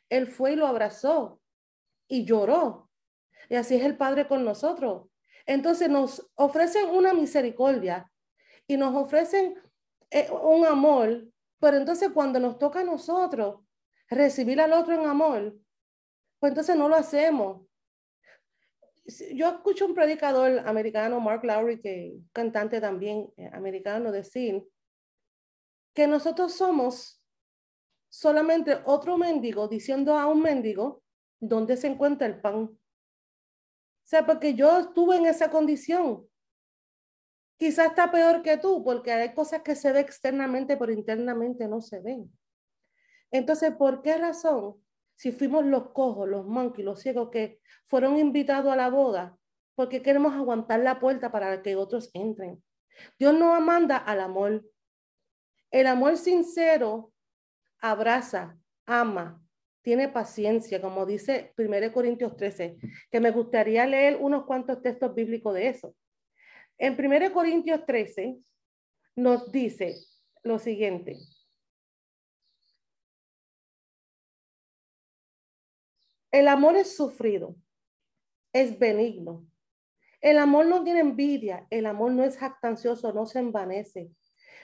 Él 0.09 0.27
fue 0.27 0.53
y 0.53 0.57
lo 0.57 0.67
abrazó 0.67 1.41
y 2.09 2.25
lloró. 2.25 2.91
Y 3.49 3.57
así 3.57 3.75
es 3.77 3.83
el 3.83 3.97
Padre 3.97 4.29
con 4.29 4.45
nosotros. 4.45 5.09
Entonces 5.47 5.89
nos 5.91 6.31
ofrecen 6.37 6.89
una 6.91 7.13
misericordia 7.13 8.11
y 8.67 8.77
nos 8.77 8.95
ofrecen 8.95 9.61
eh, 10.11 10.31
un 10.31 10.65
amor, 10.65 11.27
pero 11.59 11.77
entonces 11.77 12.11
cuando 12.13 12.41
nos 12.41 12.59
toca 12.59 12.81
a 12.81 12.85
nosotros 12.85 13.61
recibir 14.09 14.61
al 14.61 14.73
otro 14.73 14.95
en 14.95 15.07
amor, 15.07 15.55
pues 16.39 16.51
entonces 16.51 16.77
no 16.77 16.89
lo 16.89 16.97
hacemos 16.97 17.67
yo 19.35 19.49
escucho 19.49 19.87
un 19.87 19.95
predicador 19.95 20.61
americano, 20.67 21.21
Mark 21.21 21.45
Lowry, 21.45 21.81
que 21.81 22.19
cantante 22.33 22.81
también 22.81 23.33
eh, 23.37 23.51
americano, 23.53 24.11
decir 24.11 24.65
que 25.95 26.07
nosotros 26.07 26.55
somos 26.55 27.23
solamente 28.09 28.81
otro 28.85 29.19
mendigo 29.19 29.69
diciendo 29.69 30.19
a 30.19 30.27
un 30.27 30.41
mendigo 30.41 31.03
dónde 31.41 31.77
se 31.77 31.89
encuentra 31.89 32.27
el 32.27 32.41
pan. 32.41 32.57
O 32.65 34.07
sea, 34.07 34.27
porque 34.27 34.55
yo 34.55 34.79
estuve 34.79 35.17
en 35.17 35.27
esa 35.27 35.51
condición. 35.51 36.29
Quizás 37.57 37.87
está 37.87 38.11
peor 38.11 38.43
que 38.43 38.57
tú, 38.57 38.83
porque 38.85 39.13
hay 39.13 39.35
cosas 39.35 39.63
que 39.63 39.75
se 39.75 39.93
ven 39.93 40.05
externamente, 40.05 40.77
pero 40.77 40.93
internamente 40.93 41.69
no 41.69 41.81
se 41.81 42.01
ven. 42.01 42.31
Entonces, 43.31 43.75
¿por 43.75 44.03
qué 44.03 44.17
razón 44.17 44.84
si 45.17 45.33
fuimos 45.33 45.65
los 45.65 45.91
cojos, 45.91 46.29
los 46.29 46.47
mancos 46.47 46.85
los 46.85 47.01
ciegos 47.01 47.31
que 47.31 47.61
fueron 47.87 48.19
invitados 48.19 48.73
a 48.73 48.77
la 48.77 48.91
boda, 48.91 49.39
porque 49.75 50.03
queremos 50.03 50.35
aguantar 50.35 50.81
la 50.81 50.99
puerta 51.01 51.31
para 51.31 51.63
que 51.63 51.77
otros 51.77 52.11
entren. 52.15 52.63
Dios 53.19 53.35
nos 53.35 53.61
manda 53.61 53.97
al 53.97 54.21
amor. 54.21 54.65
El 55.71 55.87
amor 55.87 56.17
sincero 56.17 57.13
abraza, 57.81 58.57
ama, 58.87 59.45
tiene 59.83 60.09
paciencia, 60.09 60.81
como 60.81 61.05
dice 61.05 61.53
1 61.59 61.93
Corintios 61.93 62.37
13, 62.37 62.79
que 63.11 63.21
me 63.21 63.31
gustaría 63.31 63.87
leer 63.87 64.17
unos 64.21 64.47
cuantos 64.47 64.81
textos 64.81 65.15
bíblicos 65.15 65.55
de 65.55 65.69
eso. 65.69 65.95
En 66.79 66.95
1 66.99 67.33
Corintios 67.33 67.85
13 67.85 68.39
nos 69.17 69.53
dice 69.53 69.97
lo 70.43 70.59
siguiente. 70.59 71.19
El 76.35 76.49
amor 76.49 76.75
es 76.75 76.97
sufrido, 76.97 77.55
es 78.53 78.77
benigno. 78.77 79.47
El 80.21 80.39
amor 80.39 80.67
no 80.67 80.83
tiene 80.83 80.99
envidia, 80.99 81.65
el 81.71 81.87
amor 81.87 82.11
no 82.11 82.25
es 82.25 82.37
jactancioso, 82.37 83.13
no 83.13 83.25
se 83.25 83.39
envanece, 83.39 84.11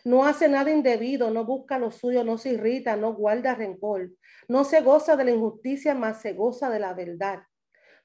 no 0.04 0.24
hace 0.24 0.48
nada 0.48 0.72
indebido, 0.72 1.30
no 1.30 1.44
busca 1.44 1.78
lo 1.78 1.92
suyo, 1.92 2.24
no 2.24 2.38
se 2.38 2.54
irrita, 2.54 2.96
no 2.96 3.14
guarda 3.14 3.54
rencor, 3.54 4.10
no 4.48 4.64
se 4.64 4.80
goza 4.80 5.14
de 5.14 5.22
la 5.22 5.30
injusticia, 5.30 5.94
más 5.94 6.20
se 6.20 6.32
goza 6.32 6.68
de 6.70 6.80
la 6.80 6.92
verdad. 6.92 7.44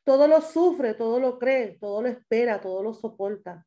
Todo 0.03 0.28
lo 0.28 0.41
sufre, 0.41 0.93
todo 0.93 1.20
lo 1.20 1.39
cree, 1.39 1.80
todo 1.80 2.03
lo 2.03 2.07
espera, 2.07 2.61
todo 2.61 2.84
lo 2.84 2.93
soporta. 2.93 3.66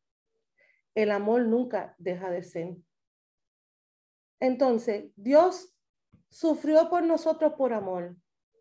El 0.95 1.11
amor 1.11 1.43
nunca 1.43 1.97
deja 1.99 2.31
de 2.31 2.45
ser. 2.45 2.77
Entonces, 4.39 5.11
Dios 5.17 5.75
sufrió 6.31 6.89
por 6.89 7.03
nosotros 7.03 7.55
por 7.55 7.73
amor. 7.73 8.15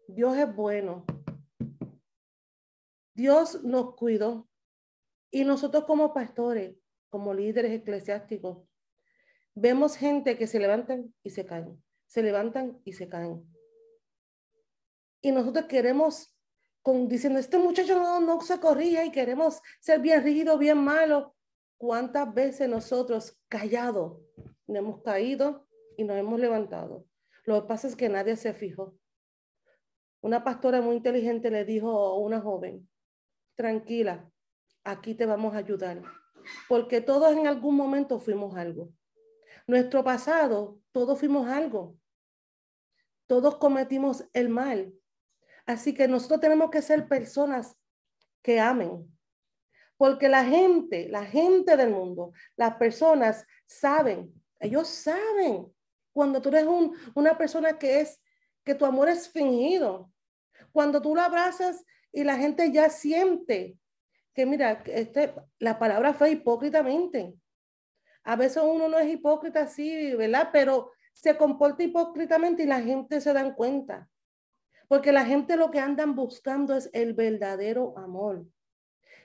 Dios 0.08 0.36
es 0.36 0.56
bueno. 0.56 1.06
Dios 3.18 3.64
nos 3.64 3.96
cuidó. 3.96 4.48
Y 5.32 5.44
nosotros 5.44 5.86
como 5.86 6.14
pastores, 6.14 6.78
como 7.10 7.34
líderes 7.34 7.72
eclesiásticos, 7.72 8.60
vemos 9.56 9.98
gente 9.98 10.38
que 10.38 10.46
se 10.46 10.60
levantan 10.60 11.14
y 11.24 11.32
se 11.32 11.44
caen, 11.44 11.84
se 12.06 12.22
levantan 12.22 12.80
y 12.86 12.94
se 12.94 13.10
caen. 13.10 13.44
Y 15.20 15.32
nosotros 15.32 15.66
queremos, 15.66 16.38
con, 16.84 17.08
diciendo, 17.08 17.40
este 17.40 17.58
muchacho 17.58 17.98
no, 18.00 18.20
no 18.20 18.40
se 18.40 18.60
corrige 18.60 19.04
y 19.04 19.12
queremos 19.12 19.62
ser 19.80 20.00
bien 20.00 20.24
rígido, 20.24 20.60
bien 20.60 20.78
malo. 20.78 21.36
¿Cuántas 21.78 22.32
veces 22.32 22.70
nosotros 22.70 23.36
callados 23.50 24.22
nos 24.68 24.78
hemos 24.78 25.02
caído 25.02 25.68
y 25.98 26.04
nos 26.04 26.18
hemos 26.18 26.40
levantado? 26.40 27.08
Lo 27.46 27.62
que 27.62 27.68
pasa 27.68 27.88
es 27.88 27.96
que 27.96 28.10
nadie 28.10 28.36
se 28.36 28.54
fijó. 28.54 28.96
Una 30.22 30.44
pastora 30.44 30.82
muy 30.82 30.98
inteligente 30.98 31.50
le 31.50 31.66
dijo 31.66 31.90
a 31.90 32.20
una 32.20 32.40
joven, 32.42 32.88
tranquila, 33.58 34.32
aquí 34.86 35.16
te 35.16 35.26
vamos 35.26 35.54
a 35.54 35.58
ayudar, 35.58 36.02
porque 36.70 37.02
todos 37.02 37.34
en 37.34 37.48
algún 37.48 37.76
momento 37.76 38.20
fuimos 38.20 38.56
algo. 38.56 38.94
Nuestro 39.66 40.04
pasado, 40.04 40.80
todos 40.94 41.20
fuimos 41.20 41.50
algo. 41.50 41.98
Todos 43.28 43.58
cometimos 43.58 44.24
el 44.32 44.48
mal. 44.48 44.94
Así 45.66 45.94
que 45.94 46.08
nosotros 46.08 46.40
tenemos 46.40 46.70
que 46.70 46.82
ser 46.82 47.10
personas 47.10 47.76
que 48.42 48.62
amen. 48.62 49.06
Porque 49.98 50.30
la 50.30 50.46
gente, 50.46 51.10
la 51.10 51.26
gente 51.26 51.76
del 51.76 51.90
mundo, 51.90 52.32
las 52.56 52.76
personas 52.76 53.46
saben, 53.66 54.32
ellos 54.60 54.88
saben 54.88 55.74
cuando 56.14 56.42
tú 56.42 56.50
eres 56.50 56.66
una 57.14 57.38
persona 57.38 57.78
que 57.78 58.00
es, 58.02 58.22
que 58.64 58.76
tu 58.76 58.86
amor 58.86 59.10
es 59.10 59.30
fingido. 59.30 60.12
Cuando 60.72 61.02
tú 61.02 61.14
lo 61.14 61.22
abrazas 61.22 61.84
y 62.18 62.24
la 62.24 62.36
gente 62.36 62.72
ya 62.72 62.90
siente 62.90 63.78
que, 64.34 64.48
mira, 64.48 64.82
este, 64.88 65.36
la 65.60 65.78
palabra 65.78 66.16
fue 66.16 66.32
hipócritamente. 66.32 67.36
A 68.24 68.36
veces 68.36 68.64
uno 68.66 68.90
no 68.90 68.98
es 68.98 69.08
hipócrita 69.08 69.62
así, 69.62 70.16
¿verdad? 70.16 70.50
Pero 70.52 70.94
se 71.14 71.38
comporta 71.38 71.84
hipócritamente 71.84 72.64
y 72.64 72.66
la 72.66 72.82
gente 72.82 73.22
se 73.22 73.34
dan 73.34 73.54
cuenta. 73.54 74.10
Porque 74.88 75.12
la 75.12 75.26
gente 75.26 75.58
lo 75.58 75.70
que 75.70 75.78
andan 75.78 76.16
buscando 76.16 76.76
es 76.76 76.90
el 76.92 77.14
verdadero 77.14 77.96
amor. 78.00 78.48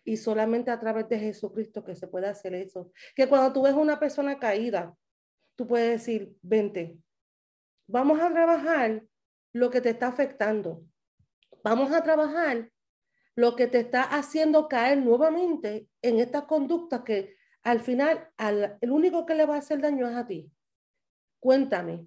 Y 0.04 0.18
solamente 0.18 0.70
a 0.70 0.78
través 0.78 1.08
de 1.08 1.18
Jesucristo 1.18 1.82
que 1.82 1.94
se 1.94 2.08
puede 2.08 2.26
hacer 2.26 2.54
eso. 2.54 2.92
Que 3.16 3.26
cuando 3.26 3.54
tú 3.54 3.62
ves 3.62 3.72
una 3.72 3.98
persona 3.98 4.38
caída, 4.38 4.94
tú 5.56 5.66
puedes 5.66 5.92
decir, 5.92 6.36
vente, 6.42 6.98
vamos 7.86 8.20
a 8.20 8.30
trabajar 8.30 9.02
lo 9.54 9.70
que 9.70 9.80
te 9.80 9.88
está 9.88 10.08
afectando. 10.08 10.84
Vamos 11.64 11.90
a 11.90 12.02
trabajar 12.02 12.71
lo 13.34 13.56
que 13.56 13.66
te 13.66 13.80
está 13.80 14.02
haciendo 14.02 14.68
caer 14.68 14.98
nuevamente 14.98 15.88
en 16.02 16.18
estas 16.18 16.44
conductas 16.44 17.02
que 17.02 17.36
al 17.62 17.80
final 17.80 18.28
el 18.80 18.90
único 18.90 19.24
que 19.24 19.34
le 19.34 19.46
va 19.46 19.56
a 19.56 19.58
hacer 19.58 19.80
daño 19.80 20.08
es 20.08 20.16
a 20.16 20.26
ti. 20.26 20.50
Cuéntame. 21.40 22.06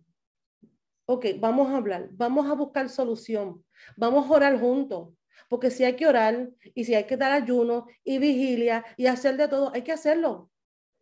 Ok, 1.07 1.25
vamos 1.39 1.69
a 1.69 1.77
hablar, 1.77 2.09
vamos 2.11 2.47
a 2.49 2.53
buscar 2.53 2.89
solución, 2.89 3.63
vamos 3.95 4.25
a 4.25 4.33
orar 4.33 4.59
juntos, 4.59 5.13
porque 5.49 5.69
si 5.69 5.83
hay 5.83 5.95
que 5.95 6.07
orar 6.07 6.49
y 6.73 6.83
si 6.83 6.95
hay 6.95 7.05
que 7.05 7.15
dar 7.15 7.31
ayuno 7.31 7.85
y 8.03 8.17
vigilia 8.17 8.83
y 8.97 9.05
hacer 9.05 9.37
de 9.37 9.47
todo, 9.47 9.71
hay 9.73 9.83
que 9.83 9.91
hacerlo. 9.91 10.49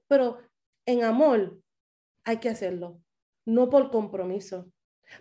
Pero 0.10 0.40
en 0.86 1.04
amor 1.04 1.58
hay 2.26 2.38
que 2.38 2.50
hacerlo, 2.50 3.02
no 3.46 3.70
por 3.70 3.92
compromiso. 3.92 4.70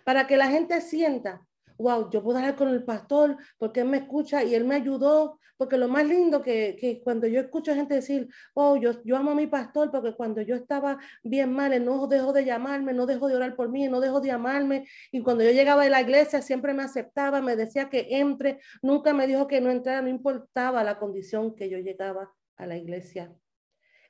Para 0.03 0.27
que 0.27 0.35
la 0.35 0.47
gente 0.47 0.81
sienta 0.81 1.47
wow, 1.77 2.09
yo 2.09 2.23
puedo 2.23 2.37
hablar 2.37 2.55
con 2.55 2.69
el 2.69 2.83
pastor 2.83 3.37
porque 3.57 3.81
él 3.81 3.87
me 3.87 3.97
escucha 3.97 4.43
y 4.43 4.55
él 4.55 4.65
me 4.65 4.75
ayudó, 4.75 5.39
porque 5.57 5.77
lo 5.77 5.87
más 5.87 6.05
lindo 6.07 6.41
que, 6.41 6.75
que 6.79 7.01
cuando 7.01 7.27
yo 7.27 7.39
escucho 7.39 7.71
a 7.71 7.75
gente 7.75 7.95
decir, 7.95 8.27
oh, 8.53 8.75
yo, 8.75 9.03
yo 9.03 9.15
amo 9.15 9.31
a 9.31 9.35
mi 9.35 9.47
pastor 9.47 9.91
porque 9.91 10.13
cuando 10.13 10.41
yo 10.41 10.55
estaba 10.55 10.99
bien 11.23 11.53
mal, 11.53 11.73
él 11.73 11.85
no 11.85 12.07
dejó 12.07 12.33
de 12.33 12.45
llamarme, 12.45 12.93
no 12.93 13.05
dejó 13.05 13.27
de 13.27 13.35
orar 13.35 13.55
por 13.55 13.69
mí, 13.69 13.87
no 13.87 13.99
dejó 13.99 14.19
de 14.19 14.31
amarme, 14.31 14.87
y 15.11 15.21
cuando 15.21 15.43
yo 15.43 15.51
llegaba 15.51 15.83
a 15.83 15.89
la 15.89 16.01
iglesia 16.01 16.41
siempre 16.41 16.73
me 16.73 16.83
aceptaba, 16.83 17.41
me 17.41 17.55
decía 17.55 17.89
que 17.89 18.07
entre, 18.09 18.59
nunca 18.81 19.13
me 19.13 19.27
dijo 19.27 19.47
que 19.47 19.61
no 19.61 19.69
entrara, 19.69 20.01
no 20.01 20.09
importaba 20.09 20.83
la 20.83 20.97
condición 20.97 21.55
que 21.55 21.69
yo 21.69 21.77
llegaba 21.77 22.33
a 22.57 22.65
la 22.65 22.77
iglesia. 22.77 23.33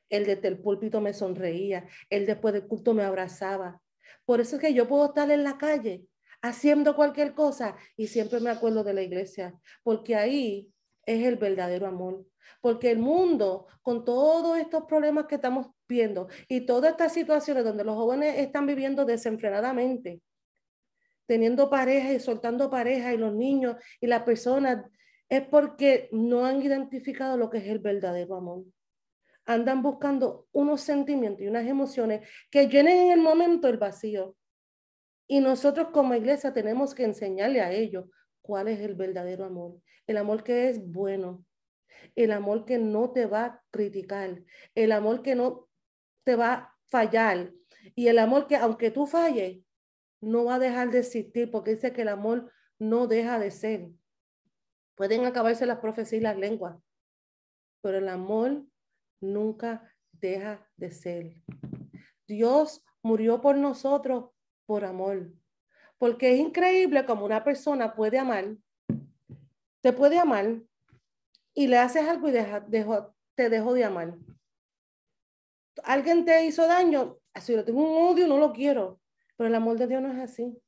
Él 0.10 0.26
desde 0.26 0.48
el 0.48 0.60
púlpito 0.60 1.02
me 1.02 1.14
sonreía, 1.14 1.88
él 2.10 2.26
después 2.26 2.54
del 2.54 2.68
culto 2.68 2.94
me 2.94 3.04
abrazaba. 3.04 3.82
Por 4.26 4.40
eso 4.42 4.56
es 4.56 4.62
que 4.62 4.74
yo 4.74 4.88
puedo 4.88 5.06
estar 5.06 5.30
en 5.32 5.44
la 5.44 5.58
calle 5.58 6.06
haciendo 6.44 6.96
cualquier 6.96 7.34
cosa 7.34 7.76
y 7.98 8.08
siempre 8.08 8.40
me 8.42 8.52
acuerdo 8.52 8.84
de 8.84 8.94
la 8.94 9.02
iglesia, 9.02 9.58
porque 9.82 10.16
ahí 10.16 10.70
es 11.06 11.26
el 11.26 11.38
verdadero 11.38 11.88
amor. 11.88 12.26
Porque 12.62 12.92
el 12.92 13.00
mundo, 13.00 13.68
con 13.82 14.04
todos 14.04 14.58
estos 14.58 14.84
problemas 14.84 15.26
que 15.26 15.36
estamos 15.36 15.68
viendo 15.88 16.28
y 16.50 16.66
todas 16.66 16.92
estas 16.92 17.14
situaciones 17.14 17.64
donde 17.64 17.86
los 17.86 17.96
jóvenes 17.96 18.38
están 18.38 18.68
viviendo 18.68 19.06
desenfrenadamente, 19.06 20.22
teniendo 21.26 21.70
pareja 21.70 22.12
y 22.12 22.20
soltando 22.20 22.70
pareja 22.70 23.14
y 23.14 23.18
los 23.18 23.34
niños 23.34 23.78
y 24.02 24.08
las 24.08 24.24
personas, 24.24 24.86
es 25.30 25.48
porque 25.48 26.10
no 26.12 26.46
han 26.46 26.62
identificado 26.62 27.38
lo 27.38 27.50
que 27.50 27.60
es 27.60 27.68
el 27.68 27.80
verdadero 27.80 28.36
amor. 28.36 28.66
Andan 29.46 29.82
buscando 29.82 30.48
unos 30.52 30.82
sentimientos 30.82 31.42
y 31.42 31.48
unas 31.48 31.66
emociones 31.66 32.28
que 32.52 32.68
llenen 32.68 33.06
en 33.06 33.12
el 33.12 33.22
momento 33.22 33.70
el 33.70 33.78
vacío. 33.78 34.36
Y 35.28 35.40
nosotros 35.40 35.90
como 35.94 36.16
iglesia 36.16 36.54
tenemos 36.54 36.94
que 36.94 37.06
enseñarle 37.06 37.62
a 37.62 37.72
ellos 37.72 38.06
cuál 38.42 38.68
es 38.68 38.80
el 38.80 38.96
verdadero 38.96 39.46
amor. 39.46 39.80
El 40.06 40.18
amor 40.18 40.44
que 40.44 40.70
es 40.70 40.86
bueno, 40.86 41.46
el 42.16 42.32
amor 42.32 42.66
que 42.66 42.78
no 42.78 43.12
te 43.12 43.26
va 43.26 43.46
a 43.46 43.64
criticar, 43.72 44.44
el 44.76 44.92
amor 44.92 45.22
que 45.22 45.36
no 45.36 45.70
te 46.24 46.36
va 46.36 46.54
a 46.54 46.78
fallar 46.88 47.52
y 47.96 48.08
el 48.08 48.20
amor 48.20 48.48
que 48.48 48.56
aunque 48.56 48.92
tú 48.92 49.06
falles, 49.06 49.64
no 50.22 50.46
va 50.46 50.56
a 50.56 50.60
dejar 50.60 50.92
de 50.92 51.00
existir 51.00 51.52
porque 51.52 51.72
dice 51.72 51.92
que 51.92 52.04
el 52.04 52.08
amor 52.10 52.52
no 52.80 53.08
deja 53.08 53.40
de 53.40 53.52
ser. 53.52 53.90
Pueden 54.96 55.26
acabarse 55.26 55.66
las 55.66 55.80
profecías 55.80 56.22
y 56.22 56.24
las 56.24 56.38
lenguas, 56.38 56.78
pero 57.82 57.98
el 57.98 58.08
amor 58.08 58.66
nunca 59.20 59.92
deja 60.12 60.66
de 60.78 60.92
ser. 60.92 61.36
Dios 62.28 62.86
murió 63.02 63.42
por 63.42 63.58
nosotros 63.58 64.33
por 64.74 64.86
amor. 64.86 65.32
Porque 66.00 66.34
es 66.34 66.40
increíble 66.40 67.06
como 67.06 67.26
una 67.26 67.44
persona 67.44 67.94
puede 67.94 68.18
amar, 68.18 68.58
te 69.82 69.94
puede 69.94 70.18
amar 70.18 70.64
y 71.54 71.68
le 71.68 71.78
haces 71.78 72.10
algo 72.10 72.28
y 72.28 72.32
deja, 72.32 72.66
te 73.36 73.50
dejó 73.52 73.74
de 73.76 73.84
amar. 73.84 74.16
Alguien 75.84 76.26
te 76.26 76.44
hizo 76.44 76.66
daño, 76.66 77.20
si 77.40 77.56
lo 77.56 77.64
tengo 77.64 77.82
un 77.82 78.14
odio, 78.14 78.28
no 78.28 78.40
lo 78.40 78.52
quiero. 78.52 79.00
Pero 79.38 79.48
el 79.48 79.54
amor 79.54 79.78
de 79.78 79.86
Dios 79.86 80.02
no 80.02 80.12
es 80.12 80.18
así. 80.18 80.60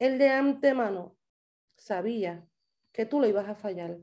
Él 0.00 0.18
de 0.18 0.30
antemano 0.30 1.16
sabía 1.76 2.44
que 2.90 3.06
tú 3.06 3.20
lo 3.20 3.28
ibas 3.28 3.48
a 3.48 3.54
fallar. 3.54 3.96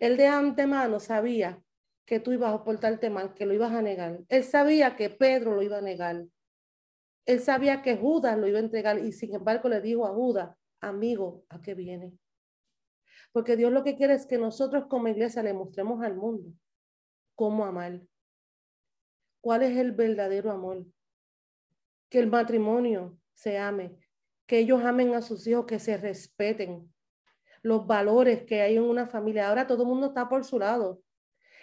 Él 0.00 0.16
de 0.16 0.26
antemano 0.26 0.98
sabía 0.98 1.62
que 2.04 2.18
tú 2.18 2.32
ibas 2.32 2.52
a 2.52 2.64
portarte 2.64 3.10
mal, 3.10 3.32
que 3.32 3.46
lo 3.46 3.54
ibas 3.54 3.70
a 3.70 3.80
negar. 3.80 4.18
Él 4.28 4.42
sabía 4.42 4.96
que 4.96 5.08
Pedro 5.08 5.54
lo 5.54 5.62
iba 5.62 5.78
a 5.78 5.82
negar. 5.82 6.24
Él 7.26 7.40
sabía 7.40 7.82
que 7.82 7.96
Judas 7.96 8.36
lo 8.38 8.48
iba 8.48 8.58
a 8.58 8.62
entregar 8.62 8.98
y 8.98 9.12
sin 9.12 9.34
embargo 9.34 9.68
le 9.68 9.80
dijo 9.80 10.06
a 10.06 10.12
Judas, 10.12 10.56
amigo, 10.80 11.44
¿a 11.48 11.60
qué 11.60 11.74
viene? 11.74 12.12
Porque 13.32 13.56
Dios 13.56 13.72
lo 13.72 13.84
que 13.84 13.96
quiere 13.96 14.14
es 14.14 14.26
que 14.26 14.38
nosotros 14.38 14.86
como 14.88 15.08
iglesia 15.08 15.42
le 15.42 15.54
mostremos 15.54 16.02
al 16.02 16.16
mundo 16.16 16.52
cómo 17.34 17.64
amar. 17.64 18.00
¿Cuál 19.40 19.62
es 19.62 19.76
el 19.76 19.92
verdadero 19.92 20.50
amor? 20.50 20.84
Que 22.08 22.18
el 22.18 22.28
matrimonio 22.28 23.18
se 23.32 23.58
ame, 23.58 23.96
que 24.46 24.58
ellos 24.58 24.84
amen 24.84 25.14
a 25.14 25.22
sus 25.22 25.46
hijos, 25.46 25.66
que 25.66 25.78
se 25.78 25.96
respeten 25.96 26.92
los 27.62 27.86
valores 27.86 28.44
que 28.44 28.60
hay 28.60 28.76
en 28.76 28.82
una 28.82 29.06
familia. 29.06 29.48
Ahora 29.48 29.66
todo 29.66 29.84
el 29.84 29.88
mundo 29.88 30.08
está 30.08 30.28
por 30.28 30.44
su 30.44 30.58
lado 30.58 31.00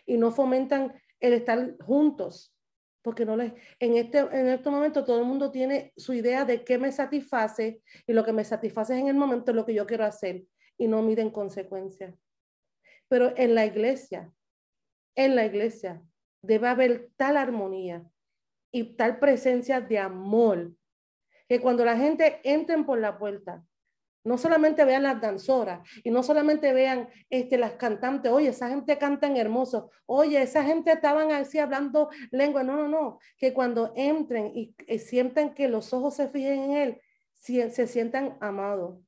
y 0.05 0.17
no 0.17 0.31
fomentan 0.31 0.99
el 1.19 1.33
estar 1.33 1.77
juntos 1.79 2.55
porque 3.01 3.25
no 3.25 3.35
les, 3.35 3.53
en 3.79 3.97
este, 3.97 4.19
en 4.19 4.47
este 4.47 4.69
momento 4.69 5.05
todo 5.05 5.19
el 5.19 5.25
mundo 5.25 5.51
tiene 5.51 5.93
su 5.95 6.13
idea 6.13 6.45
de 6.45 6.63
qué 6.63 6.77
me 6.77 6.91
satisface 6.91 7.81
y 8.05 8.13
lo 8.13 8.23
que 8.23 8.33
me 8.33 8.43
satisface 8.43 8.97
en 8.97 9.07
el 9.07 9.15
momento 9.15 9.51
es 9.51 9.55
lo 9.55 9.65
que 9.65 9.73
yo 9.73 9.85
quiero 9.85 10.05
hacer 10.05 10.43
y 10.77 10.87
no 10.87 11.01
miden 11.01 11.29
consecuencias. 11.29 12.15
Pero 13.07 13.33
en 13.37 13.55
la 13.55 13.65
iglesia, 13.65 14.31
en 15.15 15.35
la 15.35 15.45
iglesia 15.45 16.01
debe 16.41 16.67
haber 16.67 17.09
tal 17.17 17.37
armonía 17.37 18.03
y 18.71 18.95
tal 18.95 19.19
presencia 19.19 19.81
de 19.81 19.97
amor 19.97 20.73
que 21.47 21.59
cuando 21.59 21.83
la 21.83 21.97
gente 21.97 22.39
entre 22.43 22.77
por 22.83 22.99
la 22.99 23.17
puerta 23.17 23.65
no 24.23 24.37
solamente 24.37 24.83
vean 24.85 25.03
las 25.03 25.21
danzoras 25.21 25.87
y 26.03 26.11
no 26.11 26.23
solamente 26.23 26.73
vean 26.73 27.09
este, 27.29 27.57
las 27.57 27.73
cantantes, 27.73 28.31
oye, 28.31 28.49
esa 28.49 28.69
gente 28.69 28.97
cantan 28.97 29.37
hermoso, 29.37 29.91
oye, 30.05 30.41
esa 30.41 30.63
gente 30.63 30.91
estaban 30.91 31.31
así 31.31 31.59
hablando 31.59 32.09
lengua, 32.31 32.63
no, 32.63 32.75
no, 32.75 32.87
no, 32.87 33.19
que 33.37 33.53
cuando 33.53 33.93
entren 33.95 34.51
y, 34.55 34.75
sientan 34.99 35.53
que 35.53 35.67
los 35.67 35.93
ojos 35.93 36.15
se 36.15 36.27
fijen 36.27 36.63
en 36.63 36.71
él, 36.71 37.01
se 37.35 37.87
sientan 37.87 38.37
amados. 38.41 38.99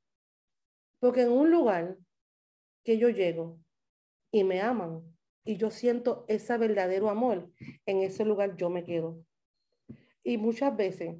Porque 0.98 1.22
en 1.22 1.32
un 1.32 1.50
lugar 1.50 1.98
que 2.84 2.96
yo 2.96 3.08
llego 3.08 3.58
y 4.30 4.44
me 4.44 4.60
aman 4.60 5.02
y 5.44 5.56
yo 5.56 5.70
siento 5.70 6.24
ese 6.28 6.56
verdadero 6.56 7.10
amor, 7.10 7.50
en 7.86 7.98
ese 7.98 8.24
lugar 8.24 8.56
yo 8.56 8.70
me 8.70 8.84
quedo. 8.84 9.24
Y 10.24 10.38
muchas 10.38 10.76
veces 10.76 11.16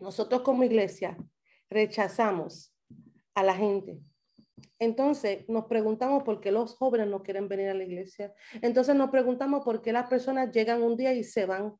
nosotros 0.00 0.42
como 0.42 0.64
iglesia 0.64 1.16
rechazamos 1.70 2.74
a 3.38 3.44
la 3.44 3.54
gente. 3.54 4.00
Entonces 4.80 5.48
nos 5.48 5.66
preguntamos 5.66 6.24
por 6.24 6.40
qué 6.40 6.50
los 6.50 6.74
jóvenes 6.76 7.06
no 7.06 7.22
quieren 7.22 7.48
venir 7.48 7.68
a 7.68 7.74
la 7.74 7.84
iglesia. 7.84 8.34
Entonces 8.62 8.96
nos 8.96 9.10
preguntamos 9.10 9.64
por 9.64 9.80
qué 9.80 9.92
las 9.92 10.08
personas 10.08 10.50
llegan 10.50 10.82
un 10.82 10.96
día 10.96 11.12
y 11.12 11.22
se 11.22 11.46
van. 11.46 11.76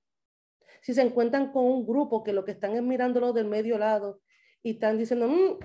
Si 0.82 0.94
se 0.94 1.02
encuentran 1.02 1.50
con 1.50 1.64
un 1.64 1.84
grupo 1.84 2.22
que 2.22 2.32
lo 2.32 2.44
que 2.44 2.52
están 2.52 2.76
es 2.76 2.82
mirándolo 2.82 3.32
del 3.32 3.46
medio 3.46 3.76
lado 3.76 4.20
y 4.62 4.72
están 4.72 4.98
diciendo, 4.98 5.26
mm, 5.26 5.58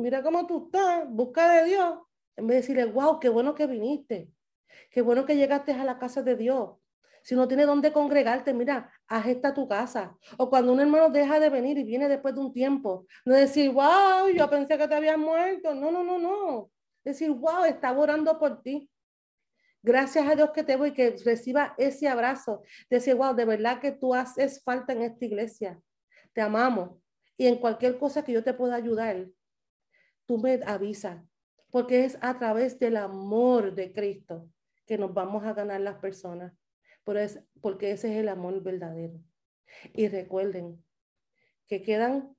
mira 0.00 0.22
cómo 0.22 0.46
tú 0.46 0.66
estás, 0.66 1.10
busca 1.10 1.52
de 1.52 1.70
Dios. 1.70 1.98
En 2.36 2.46
vez 2.46 2.54
de 2.54 2.60
decirle, 2.60 2.84
wow, 2.92 3.18
qué 3.18 3.28
bueno 3.28 3.56
que 3.56 3.66
viniste, 3.66 4.30
qué 4.92 5.02
bueno 5.02 5.26
que 5.26 5.36
llegaste 5.36 5.72
a 5.72 5.84
la 5.84 5.98
casa 5.98 6.22
de 6.22 6.36
Dios, 6.36 6.76
si 7.22 7.36
no 7.36 7.46
tiene 7.46 7.66
dónde 7.66 7.92
congregarte, 7.92 8.52
mira, 8.52 8.90
haz 9.06 9.26
esta 9.26 9.54
tu 9.54 9.68
casa. 9.68 10.16
O 10.38 10.50
cuando 10.50 10.72
un 10.72 10.80
hermano 10.80 11.08
deja 11.08 11.38
de 11.38 11.50
venir 11.50 11.78
y 11.78 11.84
viene 11.84 12.08
después 12.08 12.34
de 12.34 12.40
un 12.40 12.52
tiempo, 12.52 13.06
no 13.24 13.34
decir, 13.34 13.70
wow, 13.70 14.28
yo 14.34 14.50
pensé 14.50 14.76
que 14.76 14.88
te 14.88 14.94
habías 14.94 15.18
muerto. 15.18 15.74
No, 15.74 15.90
no, 15.90 16.02
no, 16.02 16.18
no. 16.18 16.70
Decir, 17.04 17.30
wow, 17.30 17.64
estaba 17.64 17.98
orando 17.98 18.38
por 18.38 18.62
ti. 18.62 18.90
Gracias 19.82 20.28
a 20.28 20.34
Dios 20.34 20.50
que 20.50 20.62
te 20.62 20.76
voy 20.76 20.92
que 20.92 21.16
reciba 21.24 21.74
ese 21.78 22.08
abrazo. 22.08 22.62
Decir, 22.90 23.14
wow, 23.14 23.34
de 23.34 23.44
verdad 23.44 23.80
que 23.80 23.92
tú 23.92 24.14
haces 24.14 24.62
falta 24.62 24.92
en 24.92 25.02
esta 25.02 25.24
iglesia. 25.24 25.80
Te 26.32 26.40
amamos. 26.40 27.00
Y 27.36 27.46
en 27.46 27.56
cualquier 27.56 27.98
cosa 27.98 28.24
que 28.24 28.32
yo 28.32 28.42
te 28.42 28.54
pueda 28.54 28.74
ayudar, 28.74 29.26
tú 30.26 30.38
me 30.38 30.60
avisas. 30.66 31.22
Porque 31.70 32.04
es 32.04 32.18
a 32.20 32.38
través 32.38 32.78
del 32.78 32.96
amor 32.96 33.74
de 33.74 33.92
Cristo 33.92 34.48
que 34.86 34.98
nos 34.98 35.14
vamos 35.14 35.44
a 35.44 35.54
ganar 35.54 35.80
las 35.80 35.96
personas 35.98 36.52
es, 37.06 37.40
porque 37.60 37.92
ese 37.92 38.12
es 38.12 38.18
el 38.18 38.28
amor 38.28 38.62
verdadero. 38.62 39.20
Y 39.92 40.08
recuerden 40.08 40.84
que 41.66 41.82
quedan 41.82 42.36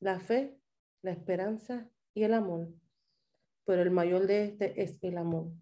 la 0.00 0.18
fe, 0.20 0.58
la 1.02 1.12
esperanza 1.12 1.88
y 2.14 2.24
el 2.24 2.34
amor, 2.34 2.72
pero 3.64 3.82
el 3.82 3.90
mayor 3.90 4.26
de 4.26 4.44
este 4.44 4.82
es 4.82 4.98
el 5.02 5.18
amor. 5.18 5.52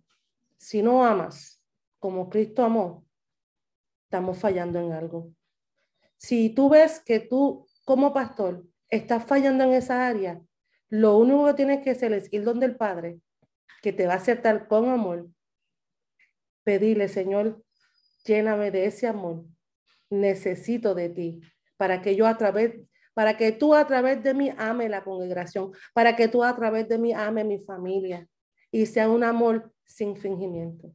Si 0.57 0.83
no 0.83 1.05
amas 1.05 1.63
como 1.99 2.29
Cristo 2.31 2.65
amó, 2.65 3.07
estamos 4.05 4.39
fallando 4.39 4.79
en 4.81 4.93
algo. 4.93 5.33
Si 6.17 6.51
tú 6.51 6.69
ves 6.69 7.01
que 7.01 7.21
tú 7.21 7.67
como 7.85 8.13
pastor 8.13 8.67
estás 8.89 9.25
fallando 9.25 9.65
en 9.65 9.73
esa 9.73 10.07
área, 10.07 10.43
lo 10.89 11.17
único 11.17 11.47
que 11.47 11.55
tienes 11.55 11.83
que 11.83 11.91
hacer 11.91 12.13
es 12.13 12.33
ir 12.33 12.45
donde 12.45 12.67
el 12.67 12.77
Padre 12.77 13.21
que 13.83 13.93
te 13.93 14.07
va 14.07 14.15
a 14.15 14.17
aceptar 14.17 14.69
con 14.69 14.89
amor, 14.89 15.31
pedirle, 16.65 17.09
Señor, 17.09 17.63
lléname 18.25 18.71
de 18.71 18.87
ese 18.87 19.07
amor. 19.07 19.45
Necesito 20.11 20.95
de 20.95 21.09
ti 21.09 21.41
para 21.77 22.03
que 22.03 22.17
yo 22.17 22.27
a 22.27 22.37
través, 22.37 22.81
para 23.15 23.37
que 23.37 23.53
tú 23.53 23.75
a 23.75 23.87
través 23.87 24.23
de 24.23 24.35
mí 24.35 24.51
ame 24.59 24.89
la 24.89 25.03
congregación, 25.03 25.73
para 25.95 26.17
que 26.17 26.29
tú 26.29 26.45
a 26.45 26.55
través 26.55 26.89
de 26.89 26.99
mí 26.99 27.13
ame 27.13 27.45
mi 27.45 27.59
familia 27.59 28.29
y 28.71 28.87
sea 28.87 29.09
un 29.09 29.25
amor 29.25 29.73
sin 29.85 30.17
fingimiento. 30.17 30.95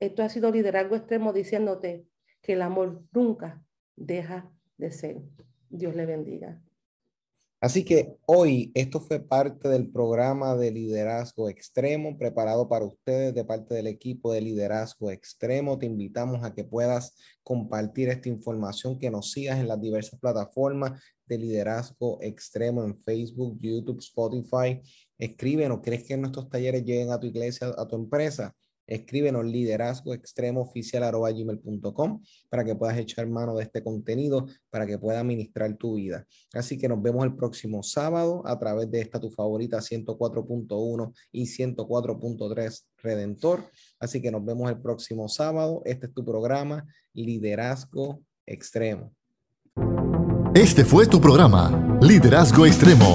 Esto 0.00 0.22
ha 0.22 0.28
sido 0.28 0.50
liderazgo 0.50 0.96
extremo 0.96 1.32
diciéndote 1.32 2.04
que 2.42 2.54
el 2.54 2.62
amor 2.62 3.02
nunca 3.12 3.62
deja 3.94 4.50
de 4.76 4.90
ser. 4.90 5.22
Dios 5.70 5.94
le 5.94 6.06
bendiga. 6.06 6.60
Así 7.58 7.84
que 7.84 8.14
hoy 8.26 8.70
esto 8.74 9.00
fue 9.00 9.18
parte 9.18 9.68
del 9.70 9.90
programa 9.90 10.54
de 10.56 10.70
liderazgo 10.70 11.48
extremo 11.48 12.18
preparado 12.18 12.68
para 12.68 12.84
ustedes 12.84 13.34
de 13.34 13.44
parte 13.46 13.74
del 13.74 13.86
equipo 13.86 14.30
de 14.30 14.42
liderazgo 14.42 15.10
extremo. 15.10 15.78
Te 15.78 15.86
invitamos 15.86 16.44
a 16.44 16.54
que 16.54 16.64
puedas 16.64 17.16
compartir 17.42 18.10
esta 18.10 18.28
información, 18.28 18.98
que 18.98 19.10
nos 19.10 19.32
sigas 19.32 19.58
en 19.58 19.68
las 19.68 19.80
diversas 19.80 20.20
plataformas 20.20 21.02
de 21.24 21.38
liderazgo 21.38 22.18
extremo 22.20 22.84
en 22.84 23.00
Facebook, 23.00 23.58
YouTube, 23.58 24.00
Spotify. 24.00 24.82
Escríbenos, 25.18 25.80
¿crees 25.82 26.04
que 26.04 26.16
nuestros 26.18 26.50
talleres 26.50 26.84
lleguen 26.84 27.10
a 27.10 27.18
tu 27.18 27.26
iglesia, 27.26 27.68
a 27.76 27.88
tu 27.88 27.96
empresa? 27.96 28.54
Escríbenos 28.86 29.44
liderazgo 29.44 30.14
extremo 30.14 30.62
oficial 30.62 31.02
gmail.com 31.12 32.22
para 32.48 32.64
que 32.64 32.74
puedas 32.74 32.96
echar 32.98 33.26
mano 33.26 33.56
de 33.56 33.64
este 33.64 33.82
contenido, 33.82 34.46
para 34.70 34.86
que 34.86 34.98
pueda 34.98 35.22
ministrar 35.24 35.74
tu 35.76 35.94
vida. 35.94 36.26
Así 36.52 36.78
que 36.78 36.88
nos 36.88 37.02
vemos 37.02 37.24
el 37.24 37.34
próximo 37.34 37.82
sábado 37.82 38.42
a 38.46 38.58
través 38.58 38.90
de 38.90 39.00
esta 39.00 39.20
tu 39.20 39.30
favorita 39.30 39.78
104.1 39.78 41.12
y 41.32 41.44
104.3 41.44 42.84
Redentor. 42.98 43.70
Así 43.98 44.20
que 44.20 44.30
nos 44.30 44.44
vemos 44.44 44.70
el 44.70 44.80
próximo 44.80 45.28
sábado. 45.28 45.82
Este 45.84 46.06
es 46.06 46.14
tu 46.14 46.24
programa 46.24 46.86
Liderazgo 47.12 48.22
Extremo. 48.46 49.12
Este 50.54 50.84
fue 50.84 51.06
tu 51.06 51.20
programa 51.20 51.98
Liderazgo 52.00 52.64
Extremo 52.64 53.14